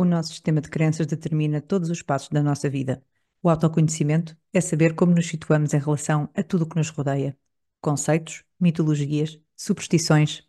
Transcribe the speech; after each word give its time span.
O 0.00 0.04
nosso 0.06 0.30
sistema 0.30 0.62
de 0.62 0.70
crenças 0.70 1.06
determina 1.06 1.60
todos 1.60 1.90
os 1.90 2.00
passos 2.00 2.30
da 2.30 2.42
nossa 2.42 2.70
vida. 2.70 3.04
O 3.42 3.50
autoconhecimento 3.50 4.34
é 4.50 4.58
saber 4.58 4.94
como 4.94 5.14
nos 5.14 5.26
situamos 5.26 5.74
em 5.74 5.78
relação 5.78 6.26
a 6.34 6.42
tudo 6.42 6.62
o 6.64 6.66
que 6.66 6.76
nos 6.76 6.88
rodeia. 6.88 7.36
Conceitos, 7.82 8.42
mitologias, 8.58 9.38
superstições. 9.54 10.42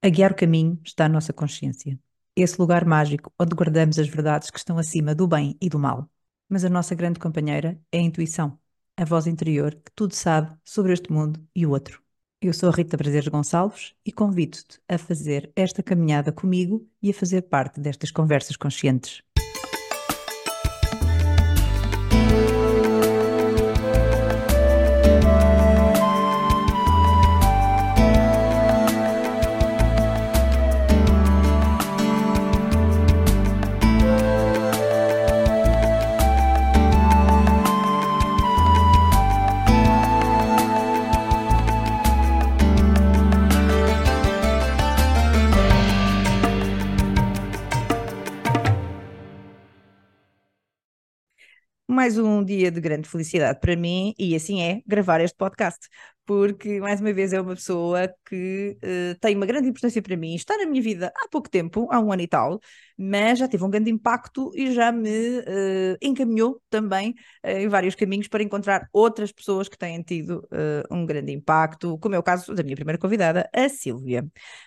A 0.00 0.08
guiar 0.08 0.32
o 0.32 0.34
caminho 0.34 0.80
está 0.82 1.04
a 1.04 1.08
nossa 1.10 1.34
consciência. 1.34 2.00
Esse 2.34 2.58
lugar 2.58 2.86
mágico 2.86 3.30
onde 3.38 3.54
guardamos 3.54 3.98
as 3.98 4.08
verdades 4.08 4.50
que 4.50 4.56
estão 4.56 4.78
acima 4.78 5.14
do 5.14 5.28
bem 5.28 5.54
e 5.60 5.68
do 5.68 5.78
mal. 5.78 6.10
Mas 6.48 6.64
a 6.64 6.70
nossa 6.70 6.94
grande 6.94 7.18
companheira 7.18 7.78
é 7.92 7.98
a 7.98 8.02
intuição, 8.02 8.58
a 8.96 9.04
voz 9.04 9.26
interior 9.26 9.74
que 9.74 9.92
tudo 9.94 10.14
sabe 10.14 10.56
sobre 10.64 10.94
este 10.94 11.12
mundo 11.12 11.46
e 11.54 11.66
o 11.66 11.72
outro. 11.72 12.03
Eu 12.40 12.52
sou 12.52 12.68
a 12.68 12.72
Rita 12.72 12.98
Prazeres 12.98 13.28
Gonçalves 13.28 13.94
e 14.04 14.12
convido-te 14.12 14.78
a 14.88 14.98
fazer 14.98 15.50
esta 15.56 15.82
caminhada 15.82 16.30
comigo 16.30 16.86
e 17.02 17.10
a 17.10 17.14
fazer 17.14 17.42
parte 17.42 17.80
destas 17.80 18.10
conversas 18.10 18.56
conscientes. 18.56 19.22
Mais 52.04 52.18
um 52.18 52.44
dia 52.44 52.70
de 52.70 52.82
grande 52.82 53.08
felicidade 53.08 53.58
para 53.60 53.74
mim 53.74 54.12
e 54.18 54.36
assim 54.36 54.60
é 54.60 54.82
gravar 54.86 55.22
este 55.22 55.34
podcast, 55.38 55.88
porque 56.26 56.78
mais 56.78 57.00
uma 57.00 57.14
vez 57.14 57.32
é 57.32 57.40
uma 57.40 57.54
pessoa 57.54 58.14
que 58.28 58.76
uh, 58.76 59.18
tem 59.18 59.34
uma 59.34 59.46
grande 59.46 59.68
importância 59.68 60.02
para 60.02 60.14
mim, 60.14 60.34
está 60.34 60.54
na 60.58 60.66
minha 60.66 60.82
vida 60.82 61.10
há 61.16 61.28
pouco 61.30 61.48
tempo, 61.48 61.88
há 61.90 61.98
um 61.98 62.12
ano 62.12 62.20
e 62.20 62.28
tal, 62.28 62.60
mas 62.98 63.38
já 63.38 63.48
teve 63.48 63.64
um 63.64 63.70
grande 63.70 63.90
impacto 63.90 64.50
e 64.54 64.70
já 64.74 64.92
me 64.92 65.38
uh, 65.38 65.96
encaminhou 66.02 66.60
também 66.68 67.14
uh, 67.42 67.48
em 67.48 67.68
vários 67.68 67.94
caminhos 67.94 68.28
para 68.28 68.42
encontrar 68.42 68.86
outras 68.92 69.32
pessoas 69.32 69.66
que 69.66 69.78
têm 69.78 70.02
tido 70.02 70.46
um 70.90 71.06
grande 71.06 71.32
impacto, 71.32 71.96
como 72.00 72.14
é 72.14 72.18
o 72.18 72.22
caso 72.22 72.54
da 72.54 72.62
minha 72.62 72.76
primeira 72.76 72.98
convidada, 72.98 73.48
a 73.50 73.66
Sílvia. 73.70 74.26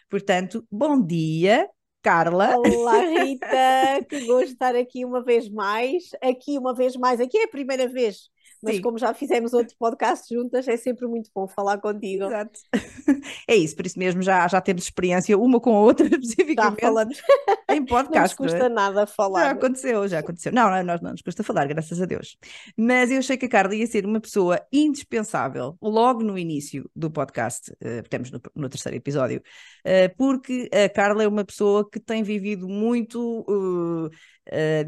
Portanto, 0.09 0.65
bom 0.71 0.99
dia, 1.05 1.69
Carla. 2.07 2.55
Olá, 2.57 2.99
Rita, 3.21 4.05
que 4.07 4.25
gosto 4.27 4.45
de 4.45 4.53
estar 4.53 4.73
aqui 4.77 5.03
uma 5.03 5.21
vez 5.21 5.49
mais. 5.49 6.11
Aqui 6.23 6.57
uma 6.57 6.73
vez 6.73 6.95
mais, 6.95 7.19
aqui 7.19 7.37
é 7.37 7.43
a 7.43 7.49
primeira 7.49 7.85
vez 7.85 8.29
mas 8.63 8.79
como 8.79 8.97
já 8.97 9.13
fizemos 9.13 9.53
outro 9.53 9.75
podcast 9.77 10.33
juntas, 10.33 10.67
é 10.67 10.77
sempre 10.77 11.07
muito 11.07 11.29
bom 11.33 11.47
falar 11.47 11.77
contigo. 11.79 12.25
Exato. 12.25 12.59
É 13.47 13.55
isso, 13.55 13.75
por 13.75 13.85
isso 13.85 13.97
mesmo 13.97 14.21
já, 14.21 14.47
já 14.47 14.59
temos 14.59 14.83
experiência 14.83 15.37
uma 15.37 15.59
com 15.59 15.75
a 15.75 15.79
outra, 15.79 16.05
especificamente. 16.07 16.81
Já 16.81 16.87
falamos. 16.87 17.21
Em 17.69 17.85
podcast. 17.85 18.35
Não 18.39 18.45
nos 18.45 18.53
custa 18.53 18.65
é? 18.65 18.69
nada 18.69 19.07
falar. 19.07 19.43
Já 19.43 19.51
aconteceu, 19.51 20.07
já 20.07 20.19
aconteceu. 20.19 20.51
Não, 20.51 20.69
não, 20.69 20.83
nós 20.83 21.01
não 21.01 21.11
nos 21.11 21.21
custa 21.21 21.43
falar, 21.43 21.65
graças 21.67 22.01
a 22.01 22.05
Deus. 22.05 22.37
Mas 22.77 23.11
eu 23.11 23.19
achei 23.19 23.37
que 23.37 23.45
a 23.45 23.49
Carla 23.49 23.75
ia 23.75 23.87
ser 23.87 24.05
uma 24.05 24.19
pessoa 24.19 24.61
indispensável 24.71 25.77
logo 25.81 26.23
no 26.23 26.37
início 26.37 26.89
do 26.95 27.09
podcast, 27.09 27.71
uh, 27.71 28.01
estamos 28.03 28.31
no, 28.31 28.41
no 28.55 28.69
terceiro 28.69 28.97
episódio, 28.97 29.41
uh, 29.85 30.15
porque 30.17 30.69
a 30.73 30.89
Carla 30.89 31.23
é 31.23 31.27
uma 31.27 31.45
pessoa 31.45 31.89
que 31.89 31.99
tem 31.99 32.23
vivido 32.23 32.67
muito, 32.67 33.41
uh, 33.47 34.09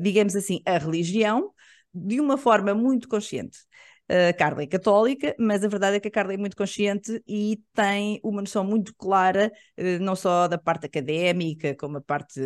digamos 0.01 0.35
assim, 0.35 0.61
a 0.65 0.77
religião 0.77 1.51
de 1.93 2.19
uma 2.19 2.37
forma 2.37 2.73
muito 2.73 3.07
consciente. 3.07 3.57
A 4.11 4.33
Carla 4.33 4.63
é 4.63 4.67
católica, 4.67 5.35
mas 5.37 5.63
a 5.63 5.67
verdade 5.67 5.97
é 5.97 5.99
que 5.99 6.07
a 6.07 6.11
Carla 6.11 6.33
é 6.33 6.37
muito 6.37 6.57
consciente 6.57 7.21
e 7.27 7.61
tem 7.73 8.19
uma 8.23 8.41
noção 8.41 8.63
muito 8.63 8.91
clara, 8.95 9.51
eh, 9.77 9.99
não 9.99 10.15
só 10.15 10.47
da 10.47 10.57
parte 10.57 10.87
académica, 10.87 11.75
como 11.75 11.97
a 11.97 12.01
parte, 12.01 12.39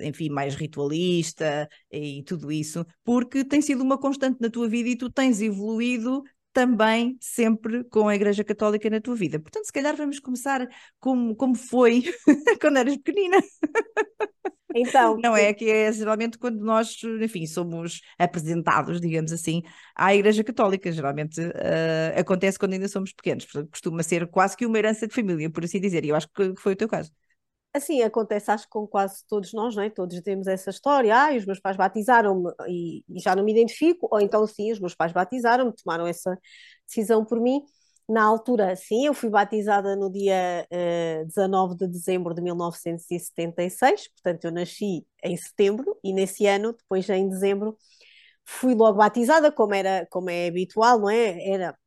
enfim, 0.00 0.30
mais 0.30 0.54
ritualista 0.54 1.68
e 1.92 2.22
tudo 2.24 2.50
isso, 2.50 2.86
porque 3.04 3.44
tem 3.44 3.60
sido 3.60 3.82
uma 3.82 3.98
constante 3.98 4.40
na 4.40 4.48
tua 4.48 4.66
vida 4.66 4.88
e 4.88 4.96
tu 4.96 5.10
tens 5.10 5.42
evoluído 5.42 6.22
também 6.54 7.16
sempre 7.20 7.84
com 7.84 8.08
a 8.08 8.14
Igreja 8.14 8.42
Católica 8.42 8.88
na 8.88 9.00
tua 9.00 9.14
vida. 9.14 9.38
Portanto, 9.38 9.66
se 9.66 9.72
calhar 9.72 9.94
vamos 9.96 10.18
começar 10.20 10.66
como, 10.98 11.36
como 11.36 11.54
foi 11.54 12.02
quando 12.60 12.78
eras 12.78 12.96
pequenina. 12.96 13.38
Então, 14.74 15.16
não 15.18 15.36
é 15.36 15.52
que 15.52 15.68
é 15.68 15.92
geralmente 15.92 16.38
quando 16.38 16.60
nós, 16.60 16.96
enfim, 17.20 17.46
somos 17.46 18.00
apresentados, 18.18 19.00
digamos 19.00 19.32
assim, 19.32 19.62
à 19.96 20.14
Igreja 20.14 20.44
Católica. 20.44 20.92
Geralmente 20.92 21.40
uh, 21.40 22.18
acontece 22.18 22.58
quando 22.58 22.74
ainda 22.74 22.88
somos 22.88 23.12
pequenos, 23.12 23.44
portanto, 23.44 23.70
costuma 23.70 24.02
ser 24.02 24.26
quase 24.28 24.56
que 24.56 24.66
uma 24.66 24.78
herança 24.78 25.06
de 25.08 25.14
família, 25.14 25.50
por 25.50 25.64
assim 25.64 25.80
dizer, 25.80 26.04
e 26.04 26.10
eu 26.10 26.16
acho 26.16 26.28
que 26.28 26.54
foi 26.56 26.72
o 26.72 26.76
teu 26.76 26.88
caso. 26.88 27.10
Assim, 27.72 28.02
acontece 28.02 28.50
acho 28.50 28.64
que 28.64 28.70
com 28.70 28.84
quase 28.86 29.24
todos 29.28 29.52
nós, 29.52 29.76
não 29.76 29.82
é? 29.84 29.90
Todos 29.90 30.20
temos 30.22 30.48
essa 30.48 30.70
história, 30.70 31.14
ah, 31.16 31.36
os 31.36 31.46
meus 31.46 31.60
pais 31.60 31.76
batizaram-me 31.76 32.50
e, 32.68 33.04
e 33.08 33.20
já 33.20 33.36
não 33.36 33.44
me 33.44 33.52
identifico, 33.52 34.08
ou 34.10 34.20
então 34.20 34.44
sim, 34.46 34.72
os 34.72 34.80
meus 34.80 34.94
pais 34.94 35.12
batizaram-me, 35.12 35.72
tomaram 35.72 36.06
essa 36.06 36.36
decisão 36.86 37.24
por 37.24 37.40
mim. 37.40 37.62
Na 38.10 38.24
altura, 38.24 38.74
sim, 38.74 39.06
eu 39.06 39.14
fui 39.14 39.30
batizada 39.30 39.94
no 39.94 40.10
dia 40.10 40.66
uh, 40.68 40.74
eh, 40.74 41.24
19 41.26 41.76
de 41.76 41.86
dezembro 41.86 42.34
de 42.34 42.42
1976, 42.42 44.08
portanto 44.08 44.46
eu 44.46 44.50
nasci 44.50 45.06
em 45.22 45.36
setembro 45.36 45.96
e 46.02 46.12
nesse 46.12 46.44
ano, 46.44 46.72
depois 46.72 47.08
em 47.08 47.28
dezembro, 47.28 47.78
fui 48.44 48.74
logo 48.74 48.98
batizada, 48.98 49.52
como, 49.52 49.74
era, 49.74 50.08
como 50.10 50.28
é 50.28 50.48
habitual, 50.48 50.98
não 50.98 51.08
é? 51.08 51.50
Era, 51.50 51.78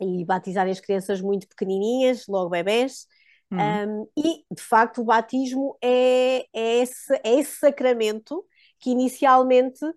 e 0.00 0.24
batizarem 0.24 0.72
as 0.72 0.80
crianças 0.80 1.20
muito 1.20 1.46
pequenininhas, 1.46 2.26
logo 2.26 2.48
bebés, 2.48 3.06
uhum. 3.52 4.06
um, 4.06 4.08
e 4.16 4.46
de 4.50 4.62
facto 4.62 5.02
o 5.02 5.04
batismo 5.04 5.76
é, 5.82 6.46
é, 6.54 6.78
esse, 6.80 7.12
é 7.22 7.34
esse 7.34 7.58
sacramento 7.58 8.42
que 8.78 8.88
inicialmente 8.88 9.84
uh, 9.84 9.94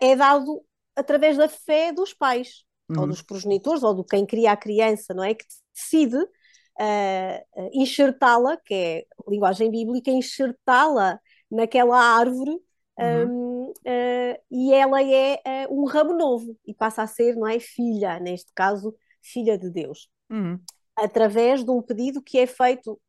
é 0.00 0.16
dado 0.16 0.64
através 0.96 1.36
da 1.36 1.46
fé 1.46 1.92
dos 1.92 2.14
pais 2.14 2.64
uhum. 2.96 3.02
ou 3.02 3.08
dos 3.08 3.22
progenitores, 3.22 3.82
ou 3.82 3.94
do 3.94 4.04
quem 4.04 4.24
cria 4.26 4.52
a 4.52 4.56
criança, 4.56 5.14
não 5.14 5.24
é? 5.24 5.34
Que 5.34 5.44
decide 5.74 6.16
uh, 6.16 7.70
enxertá-la, 7.72 8.56
que 8.56 8.74
é 8.74 9.04
linguagem 9.28 9.70
bíblica, 9.70 10.10
enxertá-la 10.10 11.20
naquela 11.50 11.98
árvore 11.98 12.52
uhum. 12.98 13.28
um, 13.28 13.70
uh, 13.70 14.42
e 14.50 14.72
ela 14.72 15.02
é 15.02 15.40
uh, 15.68 15.80
um 15.80 15.84
ramo 15.84 16.14
novo 16.14 16.56
e 16.66 16.74
passa 16.74 17.02
a 17.02 17.06
ser, 17.06 17.36
não 17.36 17.46
é? 17.46 17.58
Filha, 17.58 18.18
neste 18.18 18.52
caso, 18.54 18.94
filha 19.22 19.58
de 19.58 19.70
Deus. 19.70 20.08
Uhum. 20.30 20.58
Através 20.96 21.64
de 21.64 21.70
um 21.70 21.82
pedido 21.82 22.22
que 22.22 22.38
é 22.38 22.46
feito 22.46 23.00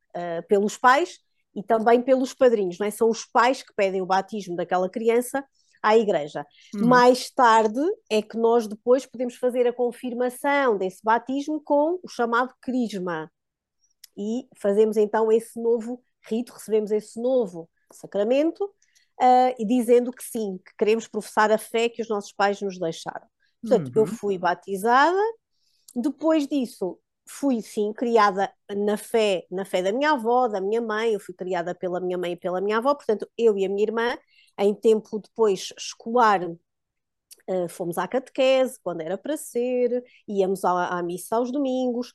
pelos 0.47 0.78
pais 0.78 1.19
e 1.53 1.62
também 1.62 2.02
pelos 2.02 2.34
padrinhos, 2.34 2.79
não 2.79 2.88
é? 2.88 2.90
São 2.90 3.09
os 3.09 3.25
pais 3.25 3.62
que 3.62 3.73
pedem 3.75 4.02
o 4.02 4.06
batismo 4.06 4.56
daquela 4.56 4.90
criança 4.90 5.44
à 5.85 5.96
igreja. 5.96 6.44
Uhum. 6.73 6.88
Mais 6.88 7.29
tarde 7.29 7.79
é 8.09 8.19
que 8.19 8.38
nós 8.38 8.68
depois 8.68 9.06
podemos 9.06 9.35
fazer 9.35 9.68
a 9.68 9.73
confirmação 9.73 10.78
desse 10.78 11.03
batismo 11.03 11.62
com 11.62 12.00
o 12.01 12.09
chamado 12.09 12.53
crisma. 12.59 13.31
E 14.18 14.47
fazemos 14.57 14.97
então 14.97 15.31
esse 15.31 15.62
novo 15.62 16.03
rito, 16.28 16.53
recebemos 16.53 16.90
esse 16.90 17.22
novo 17.22 17.69
sacramento, 17.94 18.63
uh, 18.66 19.53
e 19.59 19.66
dizendo 19.66 20.12
que 20.12 20.23
sim, 20.23 20.57
que 20.66 20.75
queremos 20.75 21.07
professar 21.07 21.51
a 21.51 21.57
fé 21.57 21.88
que 21.88 22.02
os 22.02 22.09
nossos 22.09 22.34
pais 22.34 22.59
nos 22.62 22.79
deixaram. 22.79 23.28
Portanto, 23.62 23.88
uhum. 23.96 24.02
eu 24.02 24.07
fui 24.07 24.38
batizada, 24.40 25.22
depois 25.96 26.47
disso 26.47 27.00
fui 27.28 27.62
sim 27.62 27.94
criada 27.94 28.52
na 28.75 28.97
fé, 28.97 29.46
na 29.52 29.66
fé 29.66 29.84
da 29.84 29.91
minha 29.91 30.12
avó, 30.12 30.47
da 30.47 30.62
minha 30.62 30.81
mãe, 30.81 31.13
eu 31.13 31.19
fui 31.19 31.34
criada 31.34 31.75
pela 31.75 32.00
minha 32.00 32.17
mãe 32.17 32.34
e 32.34 32.35
pela 32.35 32.62
minha 32.62 32.78
avó, 32.78 32.96
portanto, 32.96 33.28
eu 33.38 33.56
e 33.57 33.66
a 33.66 33.69
minha 33.69 33.84
irmã 33.84 34.17
em 34.58 34.74
tempo 34.74 35.20
depois 35.20 35.74
escolar, 35.78 36.41
uh, 37.50 37.70
fomos 37.70 37.97
à 37.97 38.08
catequese, 38.08 38.79
quando 38.84 39.02
era 39.02 39.18
para 39.18 39.38
ser, 39.38 40.03
íamos 40.28 40.64
à, 40.66 40.97
à 40.97 41.03
missa 41.03 41.35
aos 41.35 41.52
domingos. 41.52 42.14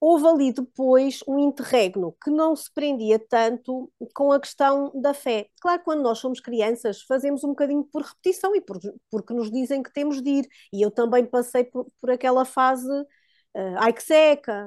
Houve 0.00 0.26
ali 0.26 0.52
depois 0.52 1.20
um 1.26 1.38
interregno 1.38 2.14
que 2.22 2.30
não 2.30 2.54
se 2.54 2.70
prendia 2.72 3.18
tanto 3.18 3.90
com 4.14 4.32
a 4.32 4.40
questão 4.40 4.92
da 4.94 5.14
fé. 5.14 5.48
Claro, 5.60 5.82
quando 5.82 6.02
nós 6.02 6.18
somos 6.18 6.40
crianças, 6.40 7.02
fazemos 7.02 7.42
um 7.42 7.48
bocadinho 7.48 7.84
por 7.84 8.02
repetição 8.02 8.54
e 8.54 8.60
por, 8.60 8.78
porque 9.10 9.32
nos 9.32 9.50
dizem 9.50 9.82
que 9.82 9.92
temos 9.92 10.20
de 10.22 10.30
ir. 10.30 10.48
E 10.72 10.82
eu 10.82 10.90
também 10.90 11.24
passei 11.24 11.64
por, 11.64 11.86
por 12.00 12.10
aquela 12.10 12.44
fase, 12.44 12.86
uh, 12.90 13.76
ai 13.78 13.92
que 13.94 14.02
seca, 14.02 14.66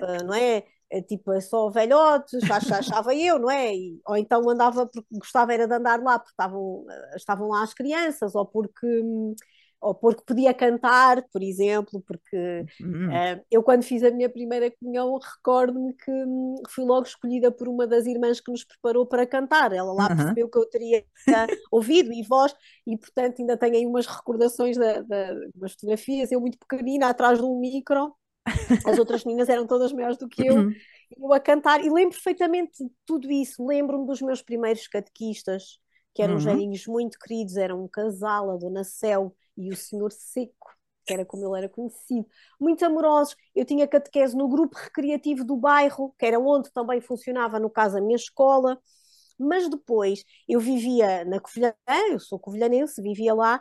uh, 0.00 0.24
não 0.24 0.34
é? 0.34 0.64
É, 0.92 1.00
tipo, 1.02 1.32
é 1.32 1.40
só 1.40 1.70
velhotes, 1.70 2.50
achava 2.50 3.14
eu, 3.14 3.38
não 3.38 3.50
é? 3.50 3.74
E, 3.74 4.00
ou 4.06 4.16
então 4.16 4.48
andava 4.50 4.86
porque 4.86 5.08
gostava 5.18 5.52
era 5.54 5.66
de 5.66 5.74
andar 5.74 6.02
lá 6.02 6.18
porque 6.18 6.32
estavam, 6.32 6.84
estavam 7.16 7.48
lá 7.48 7.62
as 7.62 7.72
crianças, 7.74 8.34
ou 8.34 8.44
porque, 8.46 8.86
ou 9.80 9.94
porque 9.94 10.22
podia 10.26 10.54
cantar, 10.54 11.22
por 11.32 11.42
exemplo, 11.42 12.00
porque 12.06 12.36
Uhum. 12.80 13.24
uh, 13.32 13.44
eu 13.50 13.62
quando 13.62 13.82
fiz 13.82 14.02
a 14.04 14.10
minha 14.10 14.28
primeira 14.30 14.70
comunhão 14.70 15.18
recordo-me 15.18 15.94
que 15.94 16.10
hum, 16.10 16.56
fui 16.70 16.84
logo 16.84 17.06
escolhida 17.06 17.50
por 17.50 17.68
uma 17.68 17.86
das 17.86 18.06
irmãs 18.06 18.40
que 18.40 18.50
nos 18.50 18.64
preparou 18.64 19.06
para 19.06 19.26
cantar, 19.26 19.72
ela 19.72 19.92
lá 19.92 20.10
Uhum. 20.10 20.10
percebeu 20.10 20.48
que 20.48 20.58
eu 20.58 20.66
teria 20.68 21.04
ouvido 21.70 22.12
e 22.12 22.22
voz, 22.22 22.54
e 22.86 22.96
portanto 22.96 23.40
ainda 23.40 23.56
tenho 23.56 23.74
aí 23.76 23.86
umas 23.86 24.06
recordações 24.06 24.76
da, 24.76 25.00
da, 25.02 25.34
umas 25.56 25.72
fotografias, 25.72 26.30
eu 26.32 26.40
muito 26.40 26.58
pequenina 26.58 27.08
atrás 27.08 27.38
de 27.38 27.44
um 27.44 27.58
micro, 27.58 28.14
as 28.84 28.98
outras 28.98 29.24
meninas 29.24 29.48
eram 29.48 29.66
todas 29.66 29.92
maiores 29.92 30.16
do 30.18 30.28
que 30.28 30.44
eu, 30.46 30.66
Uhum. 30.66 30.84
eu 31.16 31.32
a 31.32 31.40
cantar, 31.40 31.84
e 31.84 31.90
lembro 31.90 32.14
perfeitamente 32.16 32.84
de 32.84 32.90
tudo 33.06 33.30
isso, 33.30 33.64
lembro-me 33.66 34.06
dos 34.06 34.20
meus 34.22 34.42
primeiros 34.42 34.86
catequistas, 34.88 35.78
que 36.14 36.22
eram 36.22 36.38
Uhum. 36.38 36.38
velhinhos 36.38 36.86
muito 36.86 37.18
queridos, 37.18 37.56
eram 37.56 37.84
um 37.84 37.88
casal, 37.88 38.50
a 38.50 38.56
Dona 38.56 38.84
Céu 38.84 39.34
e 39.56 39.70
o 39.72 39.76
Senhor 39.76 40.12
Seco, 40.12 40.70
que 41.06 41.12
era 41.14 41.24
como 41.24 41.44
ele 41.46 41.58
era 41.58 41.68
conhecido, 41.68 42.26
muito 42.60 42.84
amorosos. 42.84 43.36
Eu 43.54 43.64
tinha 43.64 43.86
catequese 43.88 44.36
no 44.36 44.48
grupo 44.48 44.76
recreativo 44.76 45.44
do 45.44 45.56
bairro, 45.56 46.14
que 46.18 46.26
era 46.26 46.38
onde 46.38 46.70
também 46.72 47.00
funcionava, 47.00 47.58
no 47.58 47.70
caso, 47.70 47.98
a 47.98 48.00
minha 48.00 48.16
escola, 48.16 48.78
mas 49.38 49.68
depois 49.68 50.24
eu 50.48 50.60
vivia 50.60 51.24
na 51.24 51.40
Covilhã, 51.40 51.74
eu 52.10 52.20
sou 52.20 52.38
covilhanense, 52.38 53.02
vivia 53.02 53.34
lá, 53.34 53.60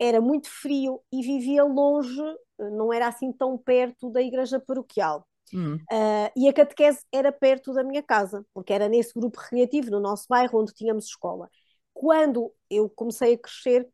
era 0.00 0.20
muito 0.20 0.48
frio 0.48 1.02
e 1.12 1.22
vivia 1.22 1.62
longe, 1.62 2.22
não 2.58 2.90
era 2.90 3.06
assim 3.06 3.30
tão 3.30 3.58
perto 3.58 4.10
da 4.10 4.22
igreja 4.22 4.58
paroquial. 4.58 5.26
Uhum. 5.52 5.76
Uh, 5.76 6.30
e 6.36 6.48
a 6.48 6.52
catequese 6.52 7.04
era 7.12 7.30
perto 7.30 7.72
da 7.74 7.84
minha 7.84 8.02
casa, 8.02 8.46
porque 8.54 8.72
era 8.72 8.88
nesse 8.88 9.12
grupo 9.12 9.38
recreativo, 9.38 9.90
no 9.90 10.00
nosso 10.00 10.26
bairro, 10.28 10.60
onde 10.60 10.72
tínhamos 10.72 11.04
escola. 11.04 11.50
Quando 11.92 12.50
eu 12.70 12.88
comecei 12.88 13.34
a 13.34 13.38
crescer, 13.38 13.88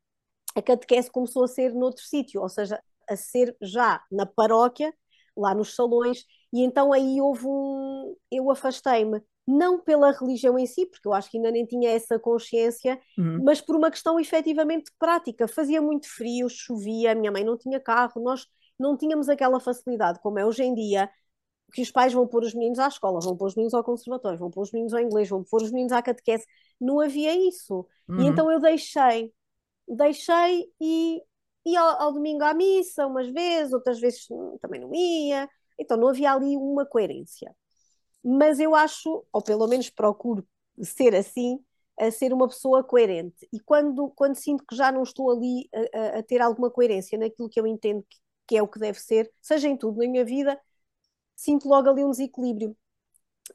a 0.54 0.62
catequese 0.62 1.10
começou 1.10 1.44
a 1.44 1.48
ser 1.48 1.74
noutro 1.74 2.04
sítio, 2.04 2.40
ou 2.40 2.48
seja, 2.48 2.80
a 3.08 3.16
ser 3.16 3.56
já 3.60 4.02
na 4.10 4.26
paróquia, 4.26 4.94
lá 5.36 5.54
nos 5.54 5.74
salões, 5.74 6.24
e 6.52 6.62
então 6.62 6.92
aí 6.92 7.20
houve 7.20 7.46
um. 7.46 8.16
Eu 8.30 8.50
afastei-me, 8.50 9.20
não 9.46 9.78
pela 9.78 10.10
religião 10.10 10.58
em 10.58 10.66
si, 10.66 10.86
porque 10.86 11.06
eu 11.06 11.12
acho 11.12 11.30
que 11.30 11.36
ainda 11.36 11.50
nem 11.50 11.64
tinha 11.64 11.90
essa 11.90 12.18
consciência, 12.18 13.00
Uhum. 13.16 13.44
mas 13.44 13.60
por 13.60 13.76
uma 13.76 13.90
questão 13.90 14.18
efetivamente 14.18 14.90
prática. 14.98 15.46
Fazia 15.46 15.80
muito 15.80 16.08
frio, 16.08 16.48
chovia, 16.48 17.14
minha 17.14 17.30
mãe 17.30 17.44
não 17.44 17.56
tinha 17.56 17.78
carro, 17.78 18.20
nós 18.20 18.46
não 18.78 18.96
tínhamos 18.96 19.28
aquela 19.28 19.60
facilidade 19.60 20.18
como 20.20 20.38
é 20.38 20.44
hoje 20.44 20.62
em 20.64 20.74
dia, 20.74 21.08
que 21.72 21.82
os 21.82 21.90
pais 21.90 22.12
vão 22.12 22.26
pôr 22.26 22.42
os 22.42 22.54
meninos 22.54 22.78
à 22.78 22.88
escola, 22.88 23.20
vão 23.20 23.36
pôr 23.36 23.46
os 23.46 23.54
meninos 23.54 23.74
ao 23.74 23.84
conservatório, 23.84 24.38
vão 24.38 24.50
pôr 24.50 24.62
os 24.62 24.72
meninos 24.72 24.94
ao 24.94 25.00
inglês, 25.00 25.28
vão 25.28 25.44
pôr 25.44 25.62
os 25.62 25.70
meninos 25.70 25.92
à 25.92 26.02
catequese. 26.02 26.44
Não 26.80 27.00
havia 27.00 27.34
isso. 27.48 27.86
Uhum. 28.08 28.20
E 28.20 28.26
então 28.26 28.50
eu 28.50 28.60
deixei, 28.60 29.32
deixei 29.88 30.70
e 30.80 31.22
ia 31.64 31.80
ao, 31.80 32.02
ao, 32.02 32.12
domingo 32.12 32.44
à 32.44 32.54
missa 32.54 33.06
umas 33.06 33.28
vezes, 33.28 33.72
outras 33.72 33.98
vezes 33.98 34.26
também 34.60 34.80
não 34.80 34.94
ia. 34.94 35.48
Então 35.78 35.96
não 35.96 36.08
havia 36.08 36.32
ali 36.32 36.56
uma 36.56 36.86
coerência. 36.86 37.54
Mas 38.28 38.58
eu 38.58 38.74
acho, 38.74 39.24
ou 39.32 39.40
pelo 39.40 39.68
menos 39.68 39.88
procuro 39.88 40.44
ser 40.82 41.14
assim, 41.14 41.60
a 41.98 42.10
ser 42.10 42.32
uma 42.32 42.48
pessoa 42.48 42.82
coerente. 42.82 43.48
E 43.52 43.60
quando, 43.60 44.10
quando 44.10 44.34
sinto 44.34 44.64
que 44.68 44.74
já 44.74 44.90
não 44.90 45.04
estou 45.04 45.30
ali 45.30 45.68
a, 45.94 46.18
a 46.18 46.22
ter 46.24 46.42
alguma 46.42 46.68
coerência 46.70 47.16
naquilo 47.16 47.48
que 47.48 47.60
eu 47.60 47.66
entendo 47.66 48.02
que, 48.02 48.18
que 48.48 48.56
é 48.56 48.62
o 48.62 48.68
que 48.68 48.80
deve 48.80 48.98
ser, 48.98 49.32
seja 49.40 49.68
em 49.68 49.76
tudo 49.76 49.98
na 49.98 50.08
minha 50.08 50.24
vida, 50.24 50.60
sinto 51.36 51.68
logo 51.68 51.88
ali 51.88 52.04
um 52.04 52.10
desequilíbrio. 52.10 52.76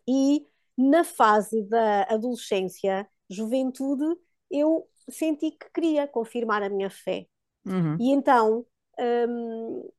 E 0.08 0.48
na 0.78 1.04
fase 1.04 1.64
da 1.64 2.04
adolescência, 2.04 3.08
juventude, 3.30 4.06
eu 4.50 4.88
senti 5.10 5.52
que 5.52 5.70
queria 5.74 6.08
confirmar 6.08 6.64
a 6.64 6.70
minha 6.70 6.90
fé. 6.90 7.28
Uhum. 7.66 7.98
E 8.00 8.12
então 8.12 8.66
hum, 8.98 9.90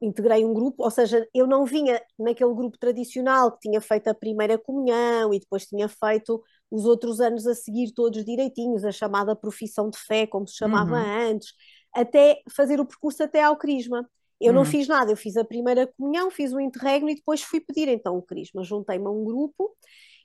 integrei 0.00 0.44
um 0.44 0.52
grupo, 0.54 0.82
ou 0.84 0.90
seja, 0.90 1.26
eu 1.34 1.46
não 1.46 1.64
vinha 1.64 2.00
naquele 2.18 2.54
grupo 2.54 2.78
tradicional 2.78 3.52
que 3.52 3.60
tinha 3.68 3.80
feito 3.80 4.08
a 4.08 4.14
primeira 4.14 4.58
comunhão 4.58 5.32
e 5.34 5.40
depois 5.40 5.66
tinha 5.66 5.88
feito 5.88 6.42
os 6.70 6.84
outros 6.84 7.20
anos 7.20 7.46
a 7.46 7.54
seguir 7.54 7.92
todos 7.92 8.24
direitinhos, 8.24 8.84
a 8.84 8.92
chamada 8.92 9.34
profissão 9.36 9.90
de 9.90 9.98
fé, 9.98 10.26
como 10.26 10.46
se 10.46 10.56
chamava 10.56 10.94
Uhum. 10.94 11.02
antes, 11.30 11.52
até 11.94 12.40
fazer 12.54 12.80
o 12.80 12.86
percurso 12.86 13.22
até 13.22 13.42
ao 13.42 13.56
crisma. 13.56 14.08
Eu 14.40 14.52
não 14.52 14.60
Uhum. 14.60 14.64
fiz 14.64 14.86
nada, 14.86 15.10
eu 15.12 15.16
fiz 15.16 15.36
a 15.36 15.44
primeira 15.44 15.86
comunhão, 15.86 16.30
fiz 16.30 16.52
o 16.52 16.60
interregno 16.60 17.10
e 17.10 17.14
depois 17.16 17.42
fui 17.42 17.60
pedir 17.60 17.88
então 17.88 18.16
o 18.16 18.22
crisma. 18.22 18.62
Juntei-me 18.62 19.06
a 19.06 19.10
um 19.10 19.24
grupo 19.24 19.74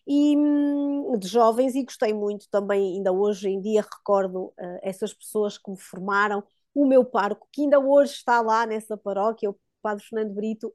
e, 0.08 0.36
hum, 0.38 1.18
de 1.18 1.28
jovens 1.28 1.76
e 1.76 1.84
gostei 1.84 2.14
muito 2.14 2.48
também, 2.52 2.98
ainda 2.98 3.12
hoje 3.12 3.50
em 3.50 3.62
dia 3.62 3.82
recordo 3.82 4.46
uh, 4.48 4.54
essas 4.82 5.14
pessoas 5.14 5.58
que 5.58 5.72
me 5.72 5.80
formaram, 5.80 6.44
o 6.74 6.86
meu 6.86 7.06
parco, 7.06 7.48
que 7.52 7.62
ainda 7.62 7.80
hoje 7.80 8.14
está 8.14 8.42
lá 8.42 8.66
nessa 8.66 8.98
paróquia, 8.98 9.50
o 9.50 9.60
Padre 9.82 10.04
Fernando 10.04 10.34
Brito, 10.34 10.74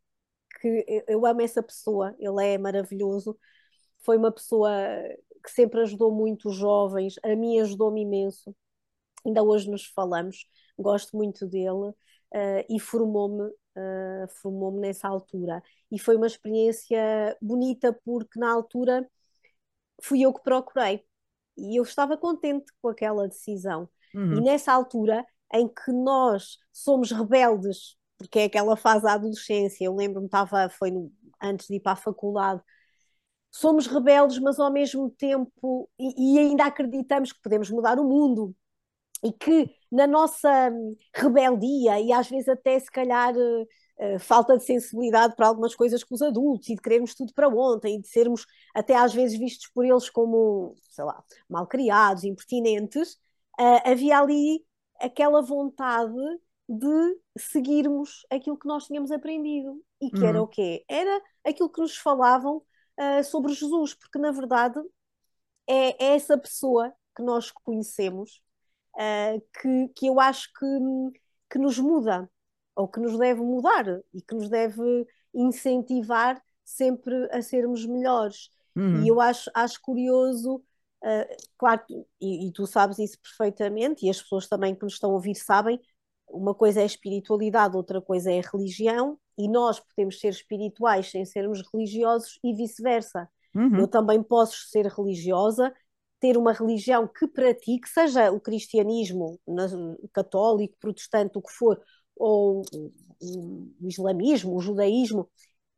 que 0.61 1.05
eu, 1.07 1.25
amo 1.27 1.43
essa 1.43 1.63
pessoa, 1.63 2.15
ele 2.19 2.45
é 2.45 2.59
maravilhoso, 2.59 3.39
foi 4.01 4.17
uma 4.17 4.33
pessoa 4.33 4.71
que 5.45 5.51
sempre 5.51 5.81
ajudou 5.83 6.13
muito 6.13 6.49
os 6.49 6.57
jovens, 6.57 7.15
a 7.23 7.35
mim 7.35 7.61
ajudou-me 7.61 8.03
imenso, 8.03 8.55
ainda 9.25 9.43
hoje 9.43 9.71
nos 9.71 9.87
falamos, 9.87 10.49
gosto 10.79 11.17
muito 11.17 11.47
dele. 11.47 11.93
Uh, 12.31 12.61
e 12.69 12.79
formou-me 12.79 13.45
uh, 13.45 14.29
formou-me 14.43 14.81
nessa 14.81 15.09
altura 15.09 15.63
e 15.91 15.99
foi 15.99 16.15
uma 16.15 16.27
experiência 16.27 17.01
bonita 17.41 17.99
porque 18.05 18.39
na 18.39 18.53
altura 18.53 19.09
fui 20.03 20.21
eu 20.21 20.35
que 20.35 20.43
procurei 20.43 21.03
e 21.57 21.75
eu 21.79 21.83
estava 21.85 22.19
contente 22.19 22.71
com 22.83 22.89
aquela 22.89 23.27
decisão 23.27 23.89
Uhum. 24.15 24.39
e 24.39 24.41
nessa 24.41 24.73
altura 24.73 25.25
em 25.53 25.69
que 25.69 25.93
nós 25.93 26.59
somos 26.73 27.11
rebeldes 27.11 27.97
porque 28.19 28.41
é 28.41 28.45
aquela 28.45 28.77
fase 28.77 29.05
da 29.05 29.15
adolescência 29.15 29.85
eu 29.85 29.95
lembro-me 29.95 30.27
estava 30.27 30.69
foi 30.71 30.91
no, 30.91 31.13
antes 31.43 31.67
de 31.69 31.77
ir 31.77 31.81
para 31.81 31.93
a 31.93 31.97
faculdade 31.97 32.63
somos 33.51 33.87
rebeldes 33.87 34.39
mas 34.39 34.59
ao 34.59 34.73
mesmo 34.73 35.11
tempo 35.11 35.89
e, 35.99 36.37
e 36.37 36.39
ainda 36.39 36.65
acreditamos 36.67 37.33
que 37.33 37.41
podemos 37.43 37.71
mudar 37.71 37.99
o 37.99 38.05
mundo 38.05 38.55
e 39.23 39.33
que 39.33 39.71
na 39.91 40.07
nossa 40.07 40.71
rebeldia 41.15 42.01
e 42.01 42.13
às 42.13 42.29
vezes 42.29 42.49
até 42.49 42.79
se 42.79 42.91
calhar 42.91 43.35
uh, 43.99 44.19
falta 44.19 44.57
de 44.57 44.65
sensibilidade 44.65 45.35
para 45.35 45.49
algumas 45.49 45.75
coisas 45.75 46.05
com 46.05 46.15
os 46.15 46.23
adultos 46.23 46.69
e 46.69 46.75
de 46.75 46.81
querermos 46.81 47.15
tudo 47.15 47.33
para 47.35 47.49
ontem 47.49 47.97
e 47.97 48.01
de 48.01 48.09
sermos 48.09 48.47
até 48.75 48.97
às 48.97 49.13
vezes 49.13 49.39
vistos 49.39 49.69
por 49.69 49.85
eles 49.85 50.09
como, 50.09 50.75
sei 50.91 51.05
lá, 51.05 51.23
mal 51.49 51.67
criados, 51.67 52.25
impertinentes, 52.25 53.15
uh, 53.61 53.91
havia 53.91 54.19
ali 54.21 54.65
aquela 55.01 55.41
vontade 55.43 56.15
de 56.69 57.21
seguirmos 57.39 58.27
aquilo 58.31 58.59
que 58.59 58.69
nós 58.69 58.87
tínhamos 58.87 59.11
aprendido 59.11 59.83
e 60.01 60.11
que 60.11 60.19
Uhum. 60.19 60.27
era 60.27 60.43
o 60.43 60.47
quê? 60.47 60.85
Era 60.89 61.23
aquilo 61.45 61.71
que 61.71 61.81
nos 61.81 61.97
falavam 61.97 62.59
uh, 62.59 63.25
sobre 63.25 63.53
Jesus, 63.55 63.95
porque 63.95 64.19
na 64.19 64.31
verdade 64.31 64.79
é, 65.67 66.05
é 66.05 66.15
essa 66.17 66.37
pessoa 66.39 66.93
que 67.17 67.23
nós 67.23 67.51
conhecemos 67.51 68.43
Uh, 68.95 69.41
que, 69.61 69.89
que 69.95 70.07
eu 70.09 70.19
acho 70.19 70.53
que, 70.55 70.67
que 71.49 71.57
nos 71.57 71.79
muda, 71.79 72.29
ou 72.75 72.89
que 72.89 72.99
nos 72.99 73.17
deve 73.17 73.41
mudar 73.41 73.87
e 74.13 74.21
que 74.21 74.35
nos 74.35 74.49
deve 74.49 75.07
incentivar 75.33 76.43
sempre 76.65 77.15
a 77.31 77.41
sermos 77.41 77.87
melhores. 77.87 78.51
Uhum. 78.75 79.05
E 79.05 79.09
eu 79.09 79.21
acho, 79.21 79.49
acho 79.55 79.81
curioso, 79.81 80.61
claro, 81.57 81.83
e, 82.21 82.49
e, 82.49 82.53
tu 82.53 82.67
sabes 82.67 82.99
isso 82.99 83.19
perfeitamente, 83.21 84.07
e 84.07 84.11
as 84.11 84.21
pessoas 84.21 84.49
também 84.49 84.75
que 84.75 84.83
nos 84.83 84.95
estão 84.95 85.11
a 85.11 85.15
ouvir 85.15 85.35
sabem, 85.35 85.81
uma 86.29 86.55
coisa 86.55 86.81
é 86.81 86.83
a 86.83 86.87
espiritualidade, 86.87 87.77
outra 87.77 88.01
coisa 88.01 88.31
é 88.31 88.39
a 88.39 88.51
religião, 88.51 89.19
e 89.37 89.49
nós 89.49 89.81
podemos 89.81 90.19
ser 90.19 90.29
espirituais 90.29 91.11
sem 91.11 91.25
sermos 91.25 91.63
religiosos 91.73 92.39
e 92.43 92.53
vice-versa. 92.53 93.29
Uhum. 93.55 93.79
Eu 93.79 93.89
também 93.89 94.23
posso 94.23 94.69
ser 94.69 94.87
religiosa 94.87 95.73
ter 96.21 96.37
uma 96.37 96.53
religião 96.53 97.07
que 97.07 97.27
pratique, 97.27 97.89
seja 97.89 98.31
o 98.33 98.41
cristianismo 98.41 99.39
católico, 100.13 100.77
protestante, 100.81 101.39
o 101.39 101.43
que 101.43 101.53
for, 101.53 101.81
ou 102.17 102.63
o, 102.73 103.71
islamismo, 103.83 104.57
o 104.57 104.61
judaísmo, 104.61 105.29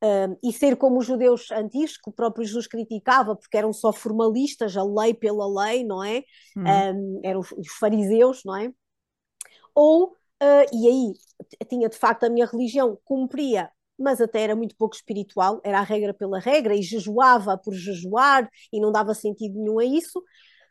um, 0.02 0.36
e 0.42 0.52
ser 0.52 0.76
como 0.76 0.98
os 0.98 1.06
judeus 1.06 1.50
antigos, 1.50 1.96
que 1.96 2.08
o 2.08 2.12
próprio 2.12 2.44
Jesus 2.44 2.66
criticava, 2.66 3.36
porque 3.36 3.56
eram 3.56 3.72
só 3.72 3.92
formalistas, 3.92 4.76
a 4.76 4.82
lei 4.82 5.12
pela 5.14 5.46
lei, 5.64 5.84
não 5.84 6.02
é? 6.02 6.22
Uhum. 6.56 6.64
Um, 6.64 7.20
eram 7.22 7.40
os, 7.40 7.52
os, 7.52 7.68
fariseus, 7.78 8.42
não 8.44 8.56
é? 8.56 8.72
Ou, 9.74 10.08
uh, 10.08 10.66
e 10.72 10.88
aí 10.88 11.12
tinha 11.68 11.88
de 11.88 11.96
facto 11.96 12.24
a 12.24 12.30
minha 12.30 12.46
religião, 12.46 12.98
cumpria 13.04 13.70
mas 14.00 14.18
até 14.18 14.40
era 14.40 14.56
muito 14.56 14.74
pouco 14.76 14.96
espiritual, 14.96 15.60
era 15.62 15.78
a 15.78 15.82
regra 15.82 16.14
pela 16.14 16.40
regra 16.40 16.74
e 16.74 16.82
jejuava 16.82 17.58
por 17.58 17.74
jejuar 17.74 18.48
e 18.72 18.80
não 18.80 18.90
dava 18.90 19.12
sentido 19.12 19.58
nenhum 19.58 19.78
a 19.78 19.84
isso. 19.84 20.24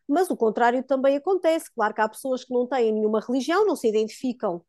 Mas 0.07 0.31
o 0.31 0.35
contrário 0.35 0.83
também 0.83 1.15
acontece. 1.15 1.71
Claro 1.71 1.93
que 1.93 2.01
há 2.01 2.09
pessoas 2.09 2.43
que 2.43 2.51
não 2.51 2.65
têm 2.65 2.91
nenhuma 2.91 3.21
religião, 3.21 3.67
não 3.67 3.75
se 3.75 3.87
identificam, 3.87 4.63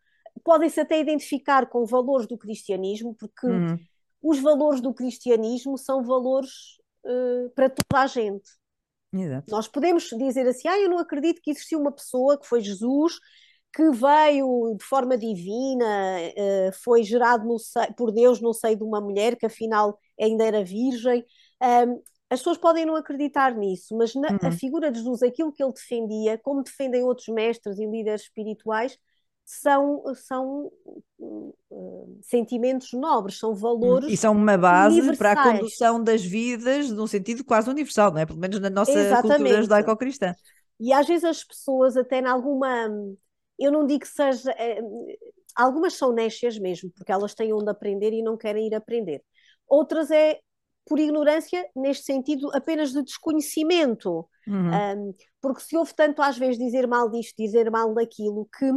podem-se 0.44 0.78
até 0.78 1.00
identificar 1.00 1.70
com 1.70 1.86
valores 1.86 2.26
do 2.26 2.36
cristianismo, 2.36 3.14
porque 3.14 3.46
Uhum. 3.46 3.78
Os 4.22 4.38
valores 4.40 4.80
do 4.80 4.92
cristianismo 4.92 5.78
são 5.78 6.02
valores 6.02 6.50
uh, 7.04 7.50
para 7.54 7.68
toda 7.68 8.02
a 8.02 8.06
gente. 8.06 8.50
Exato. 9.12 9.50
Nós 9.50 9.66
podemos 9.66 10.08
dizer 10.08 10.46
assim: 10.46 10.68
ah, 10.68 10.78
eu 10.78 10.88
não 10.88 10.98
acredito 10.98 11.40
que 11.42 11.50
existiu 11.50 11.80
uma 11.80 11.92
pessoa 11.92 12.38
que 12.38 12.46
foi 12.46 12.60
Jesus, 12.60 13.14
que 13.74 13.90
veio 13.90 14.76
de 14.78 14.84
forma 14.84 15.16
divina, 15.16 15.84
uh, 15.86 16.72
foi 16.82 17.02
gerado 17.02 17.58
seio, 17.58 17.94
por 17.94 18.12
Deus 18.12 18.40
no 18.40 18.52
seio 18.52 18.76
de 18.76 18.84
uma 18.84 19.00
mulher 19.00 19.36
que 19.36 19.46
afinal 19.46 19.98
ainda 20.20 20.44
era 20.44 20.64
virgem. 20.64 21.24
Um, 21.62 22.02
as 22.30 22.38
pessoas 22.38 22.58
podem 22.58 22.86
não 22.86 22.94
acreditar 22.94 23.56
nisso, 23.56 23.96
mas 23.96 24.14
na, 24.14 24.30
uhum. 24.30 24.38
a 24.44 24.52
figura 24.52 24.92
de 24.92 24.98
Jesus, 24.98 25.20
aquilo 25.20 25.52
que 25.52 25.62
ele 25.62 25.72
defendia, 25.72 26.38
como 26.38 26.62
defendem 26.62 27.02
outros 27.02 27.26
mestres 27.26 27.76
e 27.78 27.86
líderes 27.86 28.22
espirituais, 28.22 28.96
são, 29.44 30.02
são 30.14 30.70
uh, 31.18 32.18
sentimentos 32.22 32.92
nobres, 32.92 33.38
são 33.38 33.54
valores. 33.54 34.08
E 34.08 34.16
são 34.16 34.32
uma 34.32 34.56
base 34.56 35.16
para 35.16 35.32
a 35.32 35.42
condução 35.42 36.02
das 36.02 36.24
vidas 36.24 36.90
num 36.90 37.06
sentido 37.06 37.44
quase 37.44 37.68
universal, 37.68 38.12
não 38.12 38.20
é? 38.20 38.26
Pelo 38.26 38.38
menos 38.38 38.60
na 38.60 38.70
nossa 38.70 38.92
Exatamente. 38.92 39.38
cultura 39.38 39.62
judaico-cristã. 39.62 40.34
E 40.78 40.92
às 40.92 41.06
vezes 41.06 41.24
as 41.24 41.44
pessoas, 41.44 41.96
até 41.96 42.20
em 42.20 42.26
alguma. 42.26 42.88
Eu 43.58 43.70
não 43.70 43.86
digo 43.86 44.00
que 44.00 44.08
seja. 44.08 44.50
É, 44.52 44.80
algumas 45.54 45.94
são 45.94 46.12
nécias 46.12 46.58
mesmo, 46.58 46.90
porque 46.96 47.12
elas 47.12 47.34
têm 47.34 47.52
onde 47.52 47.70
aprender 47.70 48.12
e 48.12 48.22
não 48.22 48.36
querem 48.36 48.66
ir 48.66 48.74
aprender. 48.74 49.22
Outras 49.68 50.10
é 50.10 50.38
por 50.86 50.98
ignorância, 50.98 51.68
neste 51.76 52.04
sentido, 52.04 52.50
apenas 52.54 52.92
de 52.92 53.02
desconhecimento. 53.02 54.26
Uhum. 54.46 54.70
Um, 55.08 55.14
porque 55.40 55.60
se 55.60 55.76
houve 55.76 55.94
tanto 55.94 56.22
às 56.22 56.36
vezes 56.36 56.58
dizer 56.58 56.86
mal 56.88 57.08
disto, 57.10 57.34
dizer 57.36 57.70
mal 57.70 57.94
daquilo, 57.94 58.48
que 58.58 58.70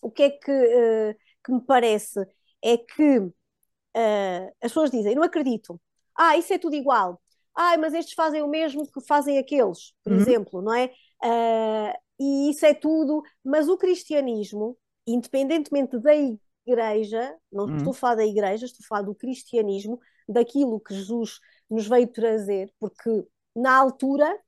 o 0.00 0.10
que 0.10 0.22
é 0.22 0.30
que, 0.30 0.50
uh, 0.50 1.14
que 1.44 1.52
me 1.52 1.60
parece 1.60 2.20
é 2.62 2.76
que 2.76 3.18
uh, 3.18 3.32
as 4.62 4.70
pessoas 4.70 4.90
dizem, 4.90 5.14
não 5.14 5.22
acredito, 5.22 5.80
ah, 6.16 6.36
isso 6.36 6.52
é 6.52 6.58
tudo 6.58 6.76
igual, 6.76 7.20
ah, 7.54 7.76
mas 7.78 7.94
estes 7.94 8.14
fazem 8.14 8.42
o 8.42 8.48
mesmo 8.48 8.90
que 8.90 9.00
fazem 9.00 9.38
aqueles, 9.38 9.92
por 10.02 10.12
uhum. 10.12 10.18
exemplo, 10.18 10.62
não 10.62 10.74
é? 10.74 10.92
Uh, 11.22 11.98
e 12.18 12.50
isso 12.50 12.64
é 12.66 12.74
tudo, 12.74 13.22
mas 13.44 13.68
o 13.68 13.76
cristianismo, 13.76 14.76
independentemente 15.06 15.98
da 15.98 16.12
igreja, 16.14 17.34
não 17.50 17.64
uhum. 17.64 17.76
estou 17.78 17.92
a 17.92 17.94
falar 17.94 18.14
da 18.16 18.26
igreja, 18.26 18.66
estou 18.66 18.84
a 18.84 18.88
falar 18.88 19.02
do 19.02 19.14
cristianismo, 19.14 19.98
daquilo 20.28 20.80
que 20.80 20.94
Jesus 20.94 21.40
nos 21.68 21.86
veio 21.86 22.06
trazer, 22.06 22.72
porque 22.78 23.26
na 23.54 23.76
altura 23.76 24.38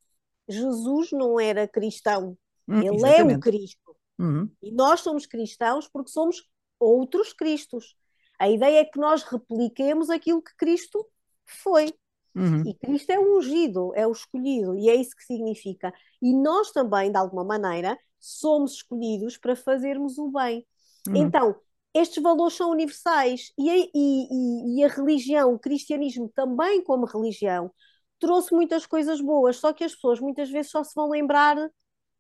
Jesus 0.49 1.11
não 1.13 1.39
era 1.39 1.67
cristão, 1.69 2.37
hum, 2.69 2.79
ele 2.79 2.97
exatamente. 2.97 3.35
é 3.35 3.37
o 3.37 3.41
Cristo. 3.41 3.82
Uhum. 4.23 4.49
E 4.63 4.71
nós 4.71 5.01
somos 5.01 5.27
cristãos 5.27 5.89
porque 5.89 6.11
somos 6.11 6.49
outros 6.79 7.33
Cristos. 7.33 7.97
A 8.39 8.49
ideia 8.49 8.81
é 8.81 8.85
que 8.85 8.99
nós 8.99 9.23
repliquemos 9.23 10.11
aquilo 10.11 10.43
que 10.43 10.57
Cristo 10.57 11.07
foi. 11.45 11.93
Uhum. 12.35 12.63
E 12.67 12.75
Cristo 12.75 13.11
é 13.11 13.19
o 13.19 13.37
ungido, 13.37 13.93
é 13.95 14.07
o 14.07 14.13
escolhido, 14.13 14.77
e 14.77 14.89
é 14.89 14.95
isso 14.95 15.15
que 15.15 15.25
significa. 15.25 15.93
E 16.21 16.35
nós 16.35 16.71
também, 16.71 17.11
de 17.11 17.19
alguma 17.19 17.45
maneira, 17.45 17.99
somos 18.19 18.73
escolhidos 18.75 19.37
para 19.37 19.55
fazermos 19.55 20.17
o 20.19 20.31
bem. 20.31 20.67
Uhum. 21.09 21.17
Então, 21.17 21.57
estes 21.95 22.23
valores 22.23 22.55
são 22.55 22.71
universais 22.71 23.53
e 23.59 23.71
a, 23.71 23.77
e, 23.95 24.79
e 24.79 24.85
a 24.85 24.89
religião, 24.89 25.53
o 25.53 25.59
cristianismo 25.59 26.31
também 26.35 26.83
como 26.83 27.05
religião, 27.05 27.71
trouxe 28.19 28.55
muitas 28.55 28.87
coisas 28.87 29.21
boas, 29.21 29.57
só 29.57 29.73
que 29.73 29.85
as 29.85 29.95
pessoas 29.95 30.21
muitas 30.21 30.49
vezes 30.49 30.71
só 30.71 30.83
se 30.83 30.95
vão 30.95 31.11
lembrar 31.11 31.57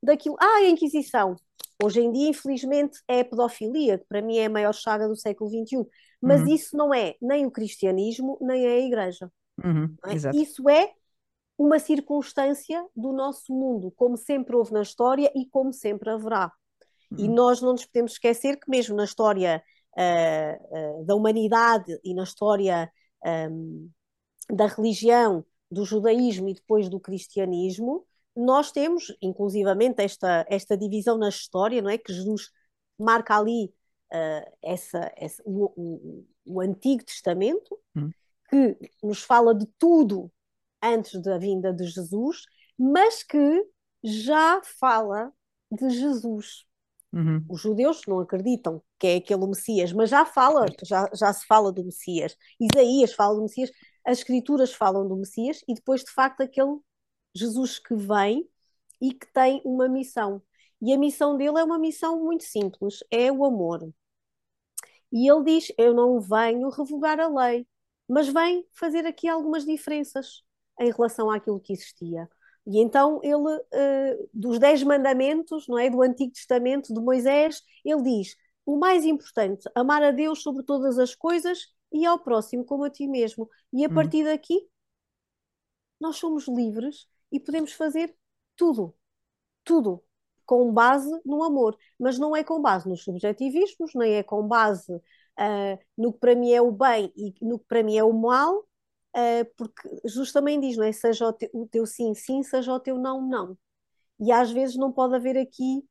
daquilo. 0.02 0.36
Ah, 0.38 0.56
a 0.58 0.68
Inquisição. 0.68 1.36
Hoje 1.82 2.00
em 2.00 2.12
dia, 2.12 2.28
infelizmente, 2.28 2.98
é 3.08 3.20
a 3.20 3.24
pedofilia, 3.24 3.98
que 3.98 4.04
para 4.06 4.22
mim 4.22 4.36
é 4.36 4.46
a 4.46 4.50
maior 4.50 4.72
chaga 4.72 5.08
do 5.08 5.16
século 5.16 5.50
XXI. 5.50 5.86
Mas 6.20 6.40
uhum. 6.42 6.54
isso 6.54 6.76
não 6.76 6.94
é 6.94 7.16
nem 7.20 7.44
o 7.46 7.50
cristianismo, 7.50 8.38
nem 8.40 8.64
é 8.64 8.74
a 8.74 8.80
igreja. 8.80 9.30
Uhum, 9.62 9.94
é? 10.06 10.36
Isso 10.36 10.68
é 10.68 10.92
uma 11.58 11.78
circunstância 11.78 12.84
do 12.94 13.12
nosso 13.12 13.52
mundo, 13.52 13.92
como 13.96 14.16
sempre 14.16 14.54
houve 14.54 14.72
na 14.72 14.82
história 14.82 15.30
e 15.34 15.46
como 15.48 15.72
sempre 15.72 16.10
haverá. 16.10 16.52
E 17.18 17.28
uhum. 17.28 17.34
nós 17.34 17.60
não 17.60 17.72
nos 17.72 17.84
podemos 17.84 18.12
esquecer 18.12 18.58
que, 18.58 18.70
mesmo 18.70 18.96
na 18.96 19.04
história 19.04 19.62
uh, 19.96 21.00
uh, 21.00 21.04
da 21.04 21.14
humanidade 21.14 21.98
e 22.02 22.14
na 22.14 22.22
história 22.22 22.90
um, 23.50 23.90
da 24.50 24.66
religião, 24.66 25.44
do 25.70 25.84
judaísmo 25.84 26.48
e 26.48 26.54
depois 26.54 26.88
do 26.88 27.00
cristianismo, 27.00 28.06
nós 28.34 28.72
temos, 28.72 29.14
inclusivamente, 29.20 30.02
esta, 30.02 30.46
esta 30.48 30.76
divisão 30.76 31.18
na 31.18 31.28
história, 31.28 31.82
não 31.82 31.90
é? 31.90 31.98
Que 31.98 32.12
Jesus 32.12 32.50
marca 32.98 33.36
ali 33.36 33.72
uh, 34.12 34.52
essa, 34.62 35.12
essa 35.16 35.42
o, 35.44 35.72
o, 35.76 36.26
o, 36.44 36.60
Antigo 36.60 37.04
Testamento, 37.04 37.78
hum. 37.94 38.10
que 38.48 38.76
nos 39.02 39.22
fala 39.22 39.54
de 39.54 39.66
tudo 39.78 40.30
antes 40.82 41.20
da 41.20 41.38
vinda 41.38 41.72
de 41.72 41.84
Jesus, 41.86 42.44
mas 42.78 43.22
que 43.22 43.66
já 44.02 44.60
fala 44.62 45.32
de 45.70 45.90
Jesus. 45.90 46.64
Uhum. 47.12 47.44
Os 47.48 47.60
judeus 47.60 48.00
não 48.08 48.20
acreditam 48.20 48.82
que 48.98 49.06
é 49.06 49.16
aquele 49.16 49.46
Messias, 49.46 49.92
mas 49.92 50.08
já 50.08 50.24
fala, 50.24 50.66
já, 50.82 51.08
já 51.14 51.32
se 51.32 51.46
fala 51.46 51.70
do 51.70 51.84
Messias. 51.84 52.36
Isaías 52.58 53.12
fala 53.12 53.34
do 53.34 53.42
Messias, 53.42 53.70
as 54.04 54.18
escrituras 54.18 54.72
falam 54.72 55.06
do 55.06 55.16
Messias 55.16 55.62
e 55.68 55.74
depois, 55.74 56.02
de 56.02 56.10
facto, 56.10 56.40
aquele 56.40 56.78
Jesus 57.34 57.78
que 57.78 57.94
vem 57.94 58.48
e 59.00 59.12
que 59.12 59.26
tem 59.32 59.60
uma 59.64 59.88
missão. 59.88 60.42
E 60.80 60.92
a 60.92 60.98
missão 60.98 61.36
dele 61.36 61.58
é 61.58 61.64
uma 61.64 61.78
missão 61.78 62.22
muito 62.22 62.44
simples, 62.44 63.04
é 63.10 63.30
o 63.30 63.44
amor. 63.44 63.92
E 65.12 65.30
ele 65.30 65.44
diz: 65.44 65.72
Eu 65.76 65.94
não 65.94 66.20
venho 66.20 66.68
revogar 66.70 67.20
a 67.20 67.28
lei, 67.28 67.66
mas 68.08 68.28
vem 68.28 68.66
fazer 68.72 69.06
aqui 69.06 69.28
algumas 69.28 69.64
diferenças 69.64 70.42
em 70.80 70.90
relação 70.90 71.30
àquilo 71.30 71.60
que 71.60 71.72
existia. 71.72 72.28
E 72.66 72.78
então 72.78 73.20
ele, 73.22 73.36
uh, 73.36 74.30
dos 74.32 74.58
dez 74.58 74.82
mandamentos, 74.82 75.66
não 75.68 75.78
é, 75.78 75.90
do 75.90 76.02
Antigo 76.02 76.32
Testamento 76.32 76.94
de 76.94 77.00
Moisés, 77.00 77.62
ele 77.84 78.02
diz: 78.02 78.36
o 78.64 78.76
mais 78.76 79.04
importante, 79.04 79.68
amar 79.74 80.02
a 80.02 80.10
Deus 80.10 80.42
sobre 80.42 80.64
todas 80.64 80.98
as 80.98 81.14
coisas 81.14 81.66
e 81.92 82.06
ao 82.06 82.18
próximo 82.18 82.64
como 82.64 82.84
a 82.84 82.90
ti 82.90 83.06
mesmo. 83.06 83.48
E 83.72 83.84
a 83.84 83.88
hum. 83.88 83.94
partir 83.94 84.24
daqui, 84.24 84.66
nós 86.00 86.16
somos 86.16 86.48
livres 86.48 87.06
e 87.32 87.40
podemos 87.40 87.72
fazer 87.72 88.14
tudo, 88.56 88.94
tudo, 89.64 90.04
com 90.44 90.72
base 90.72 91.10
no 91.24 91.42
amor. 91.42 91.76
Mas 91.98 92.18
não 92.18 92.36
é 92.36 92.44
com 92.44 92.60
base 92.60 92.88
nos 92.88 93.02
subjetivismos, 93.02 93.94
nem 93.94 94.14
é 94.14 94.22
com 94.22 94.46
base 94.46 94.92
uh, 94.94 95.78
no 95.96 96.12
que 96.12 96.20
para 96.20 96.34
mim 96.34 96.52
é 96.52 96.60
o 96.60 96.70
bem 96.70 97.12
e 97.16 97.34
no 97.40 97.58
que 97.58 97.66
para 97.66 97.82
mim 97.82 97.96
é 97.96 98.04
o 98.04 98.12
mal, 98.12 98.58
uh, 98.58 99.44
porque 99.56 99.88
justamente 100.04 100.68
diz, 100.68 100.76
não 100.76 100.84
é? 100.84 100.92
Seja 100.92 101.28
o, 101.28 101.32
te, 101.32 101.50
o 101.52 101.66
teu 101.66 101.86
sim, 101.86 102.14
sim, 102.14 102.42
seja 102.42 102.72
o 102.72 102.80
teu 102.80 102.98
não, 102.98 103.22
não. 103.26 103.58
E 104.20 104.30
às 104.30 104.50
vezes 104.50 104.76
não 104.76 104.92
pode 104.92 105.14
haver 105.14 105.36
aqui 105.38 105.84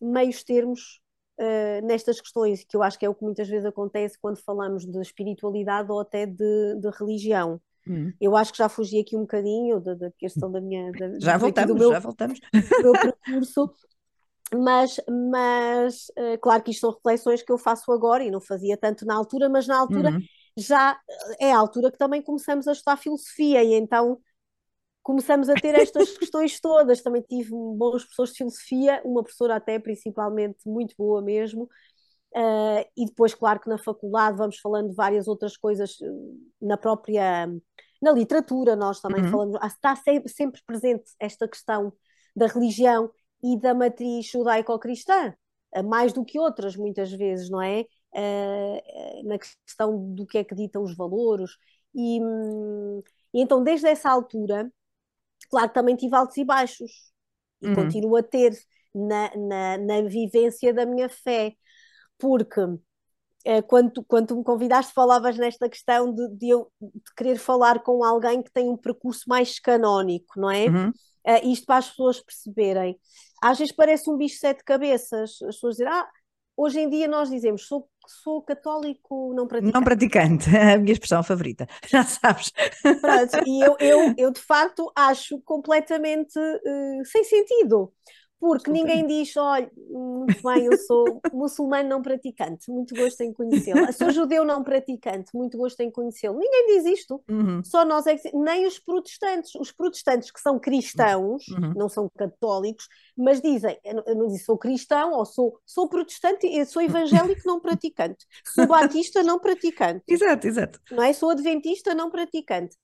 meios 0.00 0.42
termos 0.42 1.00
uh, 1.38 1.86
nestas 1.86 2.20
questões, 2.20 2.64
que 2.64 2.76
eu 2.76 2.82
acho 2.82 2.98
que 2.98 3.06
é 3.06 3.08
o 3.08 3.14
que 3.14 3.24
muitas 3.24 3.48
vezes 3.48 3.66
acontece 3.66 4.18
quando 4.20 4.38
falamos 4.38 4.84
de 4.84 5.00
espiritualidade 5.00 5.90
ou 5.90 6.00
até 6.00 6.26
de, 6.26 6.76
de 6.80 6.90
religião. 6.98 7.60
Hum. 7.86 8.12
Eu 8.20 8.36
acho 8.36 8.52
que 8.52 8.58
já 8.58 8.68
fugi 8.68 9.00
aqui 9.00 9.16
um 9.16 9.22
bocadinho 9.22 9.80
da, 9.80 9.94
da 9.94 10.10
questão 10.12 10.50
da 10.50 10.60
minha. 10.60 10.92
Da, 10.92 11.18
já 11.20 11.36
voltamos, 11.36 11.74
meu, 11.74 11.90
já 11.92 11.98
voltamos. 11.98 12.40
Do 12.40 12.82
meu 12.82 12.92
percurso, 12.92 13.70
mas, 14.54 15.00
mas 15.08 16.06
uh, 16.10 16.38
claro 16.40 16.62
que 16.62 16.70
isto 16.70 16.80
são 16.80 16.90
reflexões 16.92 17.42
que 17.42 17.50
eu 17.52 17.58
faço 17.58 17.90
agora 17.90 18.22
e 18.22 18.30
não 18.30 18.40
fazia 18.40 18.76
tanto 18.76 19.04
na 19.04 19.14
altura, 19.14 19.48
mas 19.48 19.66
na 19.66 19.78
altura. 19.78 20.10
Uhum 20.10 20.22
já 20.56 20.98
é 21.40 21.52
a 21.52 21.58
altura 21.58 21.90
que 21.90 21.98
também 21.98 22.22
começamos 22.22 22.68
a 22.68 22.72
estudar 22.72 22.96
filosofia 22.96 23.62
e 23.62 23.74
então 23.74 24.20
começamos 25.02 25.48
a 25.48 25.54
ter 25.54 25.74
estas 25.74 26.10
questões 26.18 26.60
todas. 26.60 27.02
Também 27.02 27.22
tive 27.22 27.50
bons 27.50 28.02
professores 28.04 28.32
de 28.32 28.38
filosofia, 28.38 29.00
uma 29.04 29.22
professora 29.22 29.56
até 29.56 29.78
principalmente 29.78 30.58
muito 30.66 30.94
boa 30.96 31.22
mesmo. 31.22 31.68
Uh, 32.34 32.84
e 32.96 33.04
depois, 33.04 33.34
claro 33.34 33.60
que 33.60 33.68
na 33.68 33.76
faculdade 33.76 34.38
vamos 34.38 34.58
falando 34.58 34.88
de 34.88 34.94
várias 34.94 35.28
outras 35.28 35.54
coisas 35.54 35.98
eh, 36.00 36.06
na 36.62 36.78
própria 36.78 37.46
na 38.00 38.10
literatura, 38.10 38.74
nós 38.74 39.00
também 39.00 39.22
uhum. 39.22 39.30
falamos, 39.30 39.58
ah, 39.60 39.66
está 39.66 39.94
sempre, 39.94 40.32
sempre 40.32 40.60
presente 40.66 41.04
esta 41.20 41.46
questão 41.46 41.92
da 42.34 42.46
religião 42.46 43.10
e 43.44 43.56
da 43.60 43.74
matriz 43.74 44.26
judaico-cristã, 44.26 45.34
mais 45.84 46.12
do 46.12 46.24
que 46.24 46.38
outras, 46.38 46.74
muitas 46.74 47.12
vezes, 47.12 47.48
não 47.48 47.62
é? 47.62 47.84
uh, 48.14 49.28
na 49.28 49.38
questão 49.38 50.14
do 50.14 50.26
que 50.26 50.38
é 50.38 50.44
que 50.44 50.54
ditam 50.54 50.82
os 50.82 50.94
valores. 50.96 51.52
E, 51.94 52.18
e, 53.34 53.40
então, 53.42 53.62
desde 53.62 53.86
essa 53.86 54.10
altura, 54.10 54.70
claro 55.50 55.68
que 55.68 55.74
também 55.74 55.96
tive 55.96 56.14
altos 56.14 56.36
e 56.36 56.44
baixos, 56.44 56.90
e 57.60 57.68
uhum. 57.68 57.74
continuo 57.74 58.16
a 58.16 58.22
ter 58.22 58.52
na, 58.94 59.30
na, 59.36 59.78
na, 59.78 60.02
vivência 60.02 60.72
da 60.74 60.84
minha 60.84 61.08
fé, 61.08 61.54
porque 62.22 62.60
uh, 62.60 62.78
quando, 63.66 64.04
quando 64.04 64.36
me 64.36 64.44
convidaste, 64.44 64.92
falavas 64.92 65.36
nesta 65.36 65.68
questão 65.68 66.14
de, 66.14 66.28
de, 66.36 66.50
eu 66.50 66.70
de 66.80 67.14
querer 67.16 67.36
falar 67.36 67.80
com 67.82 68.04
alguém 68.04 68.40
que 68.40 68.52
tem 68.52 68.70
um 68.70 68.76
percurso 68.76 69.24
mais 69.26 69.58
canónico, 69.58 70.38
não 70.38 70.48
é? 70.48 70.66
Uhum. 70.66 70.90
Uh, 70.90 71.52
isto 71.52 71.66
para 71.66 71.78
as 71.78 71.88
pessoas 71.88 72.20
perceberem. 72.20 72.96
Às 73.42 73.58
vezes 73.58 73.74
parece 73.74 74.08
um 74.08 74.16
bicho 74.16 74.36
de 74.36 74.40
sete 74.40 74.62
cabeças, 74.62 75.32
as 75.42 75.56
pessoas 75.56 75.76
dizem, 75.76 75.92
ah, 75.92 76.08
hoje 76.56 76.78
em 76.78 76.88
dia 76.88 77.08
nós 77.08 77.28
dizemos, 77.28 77.66
sou 77.66 77.88
sou 78.06 78.42
católico 78.42 79.32
não 79.34 79.46
praticante. 79.46 79.74
Não 79.74 79.84
praticante, 79.84 80.48
a 80.56 80.78
minha 80.78 80.92
expressão 80.92 81.22
favorita, 81.22 81.66
já 81.88 82.04
sabes. 82.04 82.52
Pronto, 82.82 83.48
e 83.48 83.60
eu, 83.60 83.76
eu, 83.78 84.14
eu 84.16 84.30
de 84.30 84.40
facto 84.40 84.90
acho 84.94 85.40
completamente 85.42 86.38
uh, 86.38 87.04
sem 87.04 87.24
sentido, 87.24 87.92
porque 88.42 88.72
ninguém 88.72 89.06
diz, 89.06 89.36
olha, 89.36 89.70
muito 89.88 90.42
bem, 90.42 90.64
eu 90.64 90.76
sou 90.76 91.20
muçulmano 91.32 91.88
não 91.88 92.02
praticante, 92.02 92.68
muito 92.72 92.92
gosto 92.92 93.20
em 93.20 93.32
conhecê-lo. 93.32 93.92
Sou 93.94 94.10
judeu 94.10 94.44
não 94.44 94.64
praticante, 94.64 95.30
muito 95.32 95.56
gosto 95.56 95.78
em 95.78 95.88
conhecê-lo. 95.88 96.36
Ninguém 96.36 96.66
diz 96.66 96.98
isto. 96.98 97.22
Uhum. 97.30 97.62
Só 97.62 97.84
nós 97.84 98.04
é 98.04 98.16
que, 98.16 98.36
nem 98.36 98.66
os 98.66 98.80
protestantes. 98.80 99.54
Os 99.54 99.70
protestantes 99.70 100.32
que 100.32 100.40
são 100.40 100.58
cristãos, 100.58 101.46
uhum. 101.46 101.72
não 101.76 101.88
são 101.88 102.10
católicos, 102.18 102.88
mas 103.16 103.40
dizem, 103.40 103.78
eu 103.84 104.16
não 104.16 104.26
disse 104.26 104.44
sou 104.44 104.58
cristão 104.58 105.12
ou 105.12 105.24
sou, 105.24 105.60
sou 105.64 105.88
protestante, 105.88 106.44
eu 106.52 106.66
sou 106.66 106.82
evangélico 106.82 107.42
não 107.44 107.60
praticante, 107.60 108.26
sou 108.44 108.66
batista 108.66 109.22
não 109.22 109.38
praticante. 109.38 110.02
Exato, 110.08 110.48
exato. 110.48 110.80
Não 110.90 111.04
é? 111.04 111.12
Sou 111.12 111.30
adventista 111.30 111.94
não 111.94 112.10
praticante. 112.10 112.76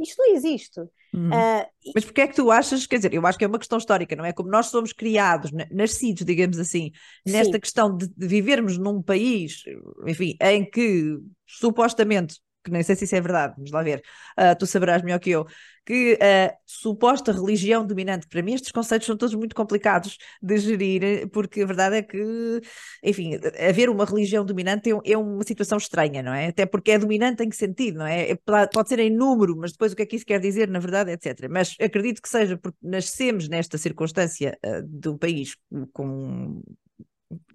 Isto 0.00 0.22
não 0.22 0.34
existe. 0.34 0.80
Uhum. 1.14 1.28
Uh, 1.28 1.66
Mas 1.94 2.04
porquê 2.04 2.22
é 2.22 2.26
que 2.26 2.34
tu 2.34 2.50
achas, 2.50 2.86
quer 2.86 2.96
dizer, 2.96 3.12
eu 3.12 3.26
acho 3.26 3.36
que 3.36 3.44
é 3.44 3.48
uma 3.48 3.58
questão 3.58 3.76
histórica, 3.76 4.16
não 4.16 4.24
é? 4.24 4.32
Como 4.32 4.48
nós 4.48 4.66
somos 4.66 4.92
criados, 4.92 5.50
nascidos, 5.70 6.24
digamos 6.24 6.58
assim, 6.58 6.90
nesta 7.26 7.54
Sim. 7.54 7.60
questão 7.60 7.96
de, 7.96 8.08
de, 8.08 8.26
vivermos 8.26 8.78
num 8.78 9.02
país, 9.02 9.62
enfim, 10.06 10.34
em 10.40 10.68
que 10.68 11.18
supostamente 11.46 12.40
que 12.62 12.70
nem 12.70 12.82
sei 12.82 12.96
se 12.96 13.04
isso 13.04 13.16
é 13.16 13.20
verdade, 13.20 13.54
vamos 13.56 13.70
lá 13.70 13.82
ver, 13.82 14.02
uh, 14.38 14.56
tu 14.58 14.66
saberás 14.66 15.02
melhor 15.02 15.18
que 15.18 15.30
eu, 15.30 15.46
que 15.84 16.16
a 16.22 16.54
suposta 16.64 17.32
religião 17.32 17.84
dominante, 17.84 18.28
para 18.28 18.42
mim 18.42 18.54
estes 18.54 18.70
conceitos 18.70 19.06
são 19.06 19.16
todos 19.16 19.34
muito 19.34 19.54
complicados 19.54 20.16
de 20.40 20.58
gerir, 20.58 21.28
porque 21.30 21.62
a 21.62 21.66
verdade 21.66 21.96
é 21.96 22.02
que, 22.02 22.60
enfim, 23.02 23.38
haver 23.68 23.90
uma 23.90 24.04
religião 24.04 24.44
dominante 24.44 24.90
é, 24.90 25.12
é 25.12 25.18
uma 25.18 25.42
situação 25.44 25.78
estranha, 25.78 26.22
não 26.22 26.32
é? 26.32 26.48
Até 26.48 26.66
porque 26.66 26.92
é 26.92 26.98
dominante 26.98 27.42
em 27.42 27.48
que 27.48 27.56
sentido, 27.56 27.98
não 27.98 28.06
é? 28.06 28.30
é? 28.30 28.36
Pode 28.72 28.88
ser 28.88 29.00
em 29.00 29.10
número, 29.10 29.56
mas 29.56 29.72
depois 29.72 29.92
o 29.92 29.96
que 29.96 30.02
é 30.02 30.06
que 30.06 30.16
isso 30.16 30.26
quer 30.26 30.38
dizer, 30.38 30.68
na 30.68 30.78
verdade, 30.78 31.10
etc. 31.10 31.48
Mas 31.50 31.74
acredito 31.80 32.22
que 32.22 32.28
seja 32.28 32.56
porque 32.56 32.78
nascemos 32.80 33.48
nesta 33.48 33.76
circunstância 33.76 34.56
uh, 34.64 34.82
do 34.86 35.18
país 35.18 35.56
com 35.92 36.62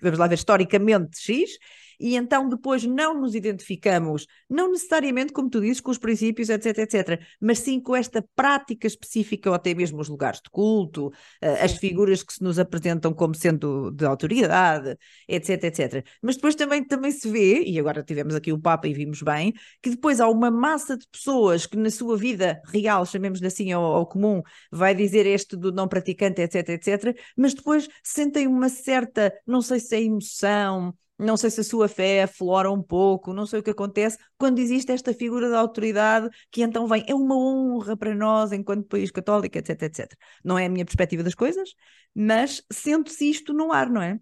vamos 0.02 0.20
lá 0.20 0.28
ver, 0.28 0.36
historicamente 0.36 1.20
X, 1.20 1.52
e 2.00 2.16
então 2.16 2.48
depois 2.48 2.84
não 2.84 3.20
nos 3.20 3.36
identificamos, 3.36 4.26
não 4.50 4.72
necessariamente, 4.72 5.34
como 5.34 5.50
tu 5.50 5.62
dizes, 5.62 5.82
com 5.82 5.92
os 5.92 5.98
princípios, 5.98 6.50
etc, 6.50 6.78
etc, 6.80 7.22
mas 7.40 7.60
sim 7.60 7.80
com 7.80 7.96
esta 7.96 8.24
prática 8.36 8.88
específica 8.88 9.50
ou 9.50 9.56
até 9.56 9.74
mesmo 9.74 10.00
os 10.00 10.10
lugares 10.10 10.42
de 10.42 10.50
culto, 10.50 11.08
uh, 11.08 11.64
as 11.64 11.74
figuras 11.74 12.24
que 12.24 12.34
se 12.34 12.44
nos 12.44 12.60
apresentam 12.60 13.14
como 13.14 13.36
sendo 13.36 13.92
de 13.92 14.06
autoridade, 14.06 14.98
etc, 15.28 15.64
etc. 15.64 16.06
Mas 16.22 16.36
depois 16.36 16.56
também, 16.56 16.84
também 16.86 17.12
se 17.12 17.30
vê, 17.30 17.64
e 17.64 17.80
agora 17.80 18.04
tivemos 18.04 18.36
aqui 18.36 18.52
o 18.52 18.60
Papa 18.60 18.88
e 18.88 18.94
vimos 18.94 19.22
bem, 19.22 19.54
que 19.82 19.90
depois 19.90 20.20
há 20.20 20.28
uma 20.28 20.52
massa 20.52 20.98
de 20.98 21.08
pessoas 21.08 21.66
que 21.66 21.78
na 21.78 21.90
sua 21.90 22.18
vida 22.18 22.62
real, 22.66 23.06
chamemos-lhe 23.06 23.48
assim, 23.48 23.72
ao, 23.72 23.84
ao 23.84 24.06
comum, 24.06 24.42
vai 24.72 24.94
dizer 24.96 25.26
este 25.26 25.56
do 25.56 25.72
não 25.72 25.88
praticante, 25.88 26.42
etc, 26.42 26.70
etc, 26.70 27.18
mas 27.36 27.54
depois 27.54 27.88
sentem 28.04 28.48
uma 28.48 28.70
certa, 28.70 29.34
não 29.46 29.62
sei 29.62 29.80
se 29.80 29.96
é 29.96 30.02
emoção, 30.04 30.94
não 31.18 31.36
sei 31.36 31.50
se 31.50 31.62
a 31.62 31.64
sua 31.64 31.88
fé 31.88 32.24
aflora 32.24 32.72
um 32.72 32.82
pouco, 32.82 33.34
não 33.34 33.46
sei 33.46 33.60
o 33.60 33.64
que 33.64 33.72
acontece, 33.72 34.18
quando 34.38 34.60
existe 34.60 34.92
esta 34.92 35.14
figura 35.14 35.50
da 35.50 35.60
autoridade 35.60 36.30
que 36.52 36.62
então 36.62 36.88
vem, 36.88 37.04
é 37.08 37.16
uma 37.16 37.36
honra 37.38 37.98
para 37.98 38.14
nós 38.14 38.52
enquanto 38.52 38.88
país 38.88 39.12
católico, 39.12 39.58
etc, 39.58 39.82
etc. 39.84 40.14
Não 40.44 40.58
é 40.58 40.66
a 40.66 40.70
minha 40.70 40.86
perspectiva 40.86 41.24
das 41.24 41.36
coisas, 41.36 41.74
mas 42.14 42.64
sente-se 42.72 43.30
isto 43.30 43.54
no 43.54 43.72
ar, 43.72 43.90
não 43.90 44.02
é? 44.02 44.20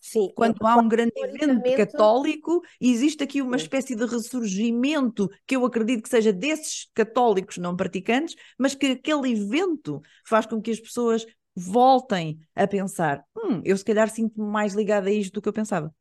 Sim. 0.00 0.32
Quando 0.34 0.66
há 0.66 0.76
um 0.76 0.88
grande 0.88 1.12
evento 1.14 1.76
católico, 1.76 2.62
existe 2.80 3.22
aqui 3.22 3.42
uma 3.42 3.56
espécie 3.56 3.94
de 3.94 4.06
ressurgimento 4.06 5.28
que 5.46 5.54
eu 5.54 5.64
acredito 5.64 6.02
que 6.02 6.08
seja 6.08 6.32
desses 6.32 6.88
católicos 6.94 7.58
não 7.58 7.76
praticantes, 7.76 8.34
mas 8.58 8.74
que 8.74 8.86
aquele 8.86 9.32
evento 9.32 10.00
faz 10.26 10.46
com 10.46 10.60
que 10.60 10.70
as 10.70 10.80
pessoas 10.80 11.26
voltem 11.54 12.40
a 12.54 12.66
pensar: 12.66 13.22
hum, 13.36 13.60
eu 13.62 13.76
se 13.76 13.84
calhar 13.84 14.08
sinto-me 14.08 14.50
mais 14.50 14.72
ligada 14.72 15.10
a 15.10 15.12
isto 15.12 15.34
do 15.34 15.42
que 15.42 15.48
eu 15.48 15.52
pensava. 15.52 15.94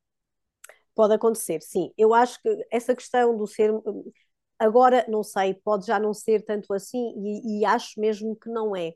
Pode 1.00 1.14
acontecer, 1.14 1.62
sim. 1.62 1.94
Eu 1.98 2.14
acho 2.14 2.42
que 2.42 2.68
essa 2.70 2.94
questão 2.94 3.38
do 3.38 3.48
ser. 3.48 3.72
Agora, 4.60 5.06
não 5.08 5.24
sei, 5.24 5.54
pode 5.54 5.86
já 5.86 5.98
não 5.98 6.14
ser 6.14 6.44
tanto 6.44 6.74
assim, 6.74 7.14
e, 7.16 7.62
e 7.62 7.66
acho 7.66 7.98
mesmo 7.98 8.36
que 8.36 8.50
não 8.50 8.76
é. 8.76 8.90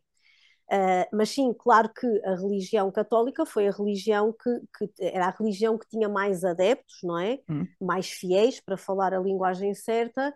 Uh, 0.70 1.08
mas 1.14 1.30
sim, 1.30 1.54
claro 1.58 1.88
que 1.94 2.06
a 2.26 2.36
religião 2.36 2.92
católica 2.92 3.46
foi 3.46 3.70
a 3.70 3.72
religião 3.72 4.34
que, 4.34 4.50
que 4.78 5.06
era 5.06 5.28
a 5.28 5.30
religião 5.30 5.78
que 5.78 5.88
tinha 5.88 6.10
mais 6.10 6.44
adeptos, 6.44 6.98
não 7.04 7.18
é? 7.18 7.40
Hum. 7.50 7.66
Mais 7.80 8.10
fiéis, 8.10 8.60
para 8.60 8.76
falar 8.76 9.14
a 9.14 9.20
linguagem 9.22 9.74
certa. 9.74 10.34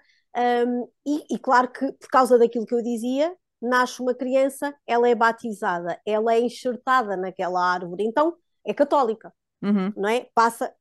Um, 0.66 0.88
e, 1.06 1.36
e, 1.36 1.38
claro 1.38 1.70
que, 1.70 1.92
por 1.92 2.08
causa 2.08 2.40
daquilo 2.40 2.66
que 2.66 2.76
eu 2.76 2.82
dizia, 2.82 3.36
nasce 3.62 4.02
uma 4.02 4.16
criança, 4.16 4.74
ela 4.88 5.10
é 5.10 5.14
batizada, 5.14 6.00
ela 6.06 6.34
é 6.34 6.40
enxertada 6.40 7.18
naquela 7.18 7.62
árvore, 7.62 8.06
então 8.06 8.38
é 8.66 8.74
católica, 8.74 9.34
uhum. 9.62 9.92
não 9.98 10.08
é? 10.08 10.30
Passa, 10.34 10.74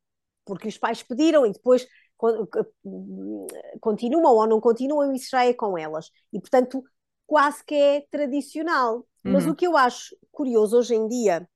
porque 0.47 0.69
os 0.69 0.79
pais 0.79 1.03
pediram 1.03 1.45
e 1.45 1.53
depois 1.53 1.87
continuam 3.81 4.35
ou 4.35 4.47
não 4.47 4.61
continuam, 4.61 5.13
isso 5.13 5.29
já 5.31 5.45
é 5.45 5.53
com 5.53 5.77
elas. 5.77 6.11
E, 6.33 6.41
portanto, 6.41 6.83
quase 7.27 7.63
que 7.65 7.75
é 7.75 8.01
tradicional. 8.11 8.99
Uhum. 9.25 9.33
Mas 9.33 9.47
o 9.47 9.55
que 9.55 9.67
eu 9.67 9.77
acho 9.77 10.17
curioso 10.31 10.79
hoje 10.79 10.95
em 10.95 11.07
dia 11.09 11.47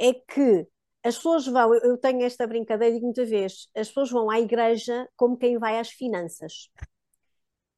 é 0.00 0.12
que 0.14 0.66
as 1.04 1.16
pessoas 1.16 1.46
vão, 1.46 1.74
eu 1.74 1.98
tenho 1.98 2.22
esta 2.22 2.46
brincadeira 2.46 2.96
de 2.96 3.02
muita 3.02 3.24
vez, 3.24 3.68
as 3.74 3.88
pessoas 3.88 4.10
vão 4.10 4.30
à 4.30 4.40
igreja 4.40 5.08
como 5.16 5.36
quem 5.36 5.58
vai 5.58 5.78
às 5.78 5.90
finanças. 5.90 6.70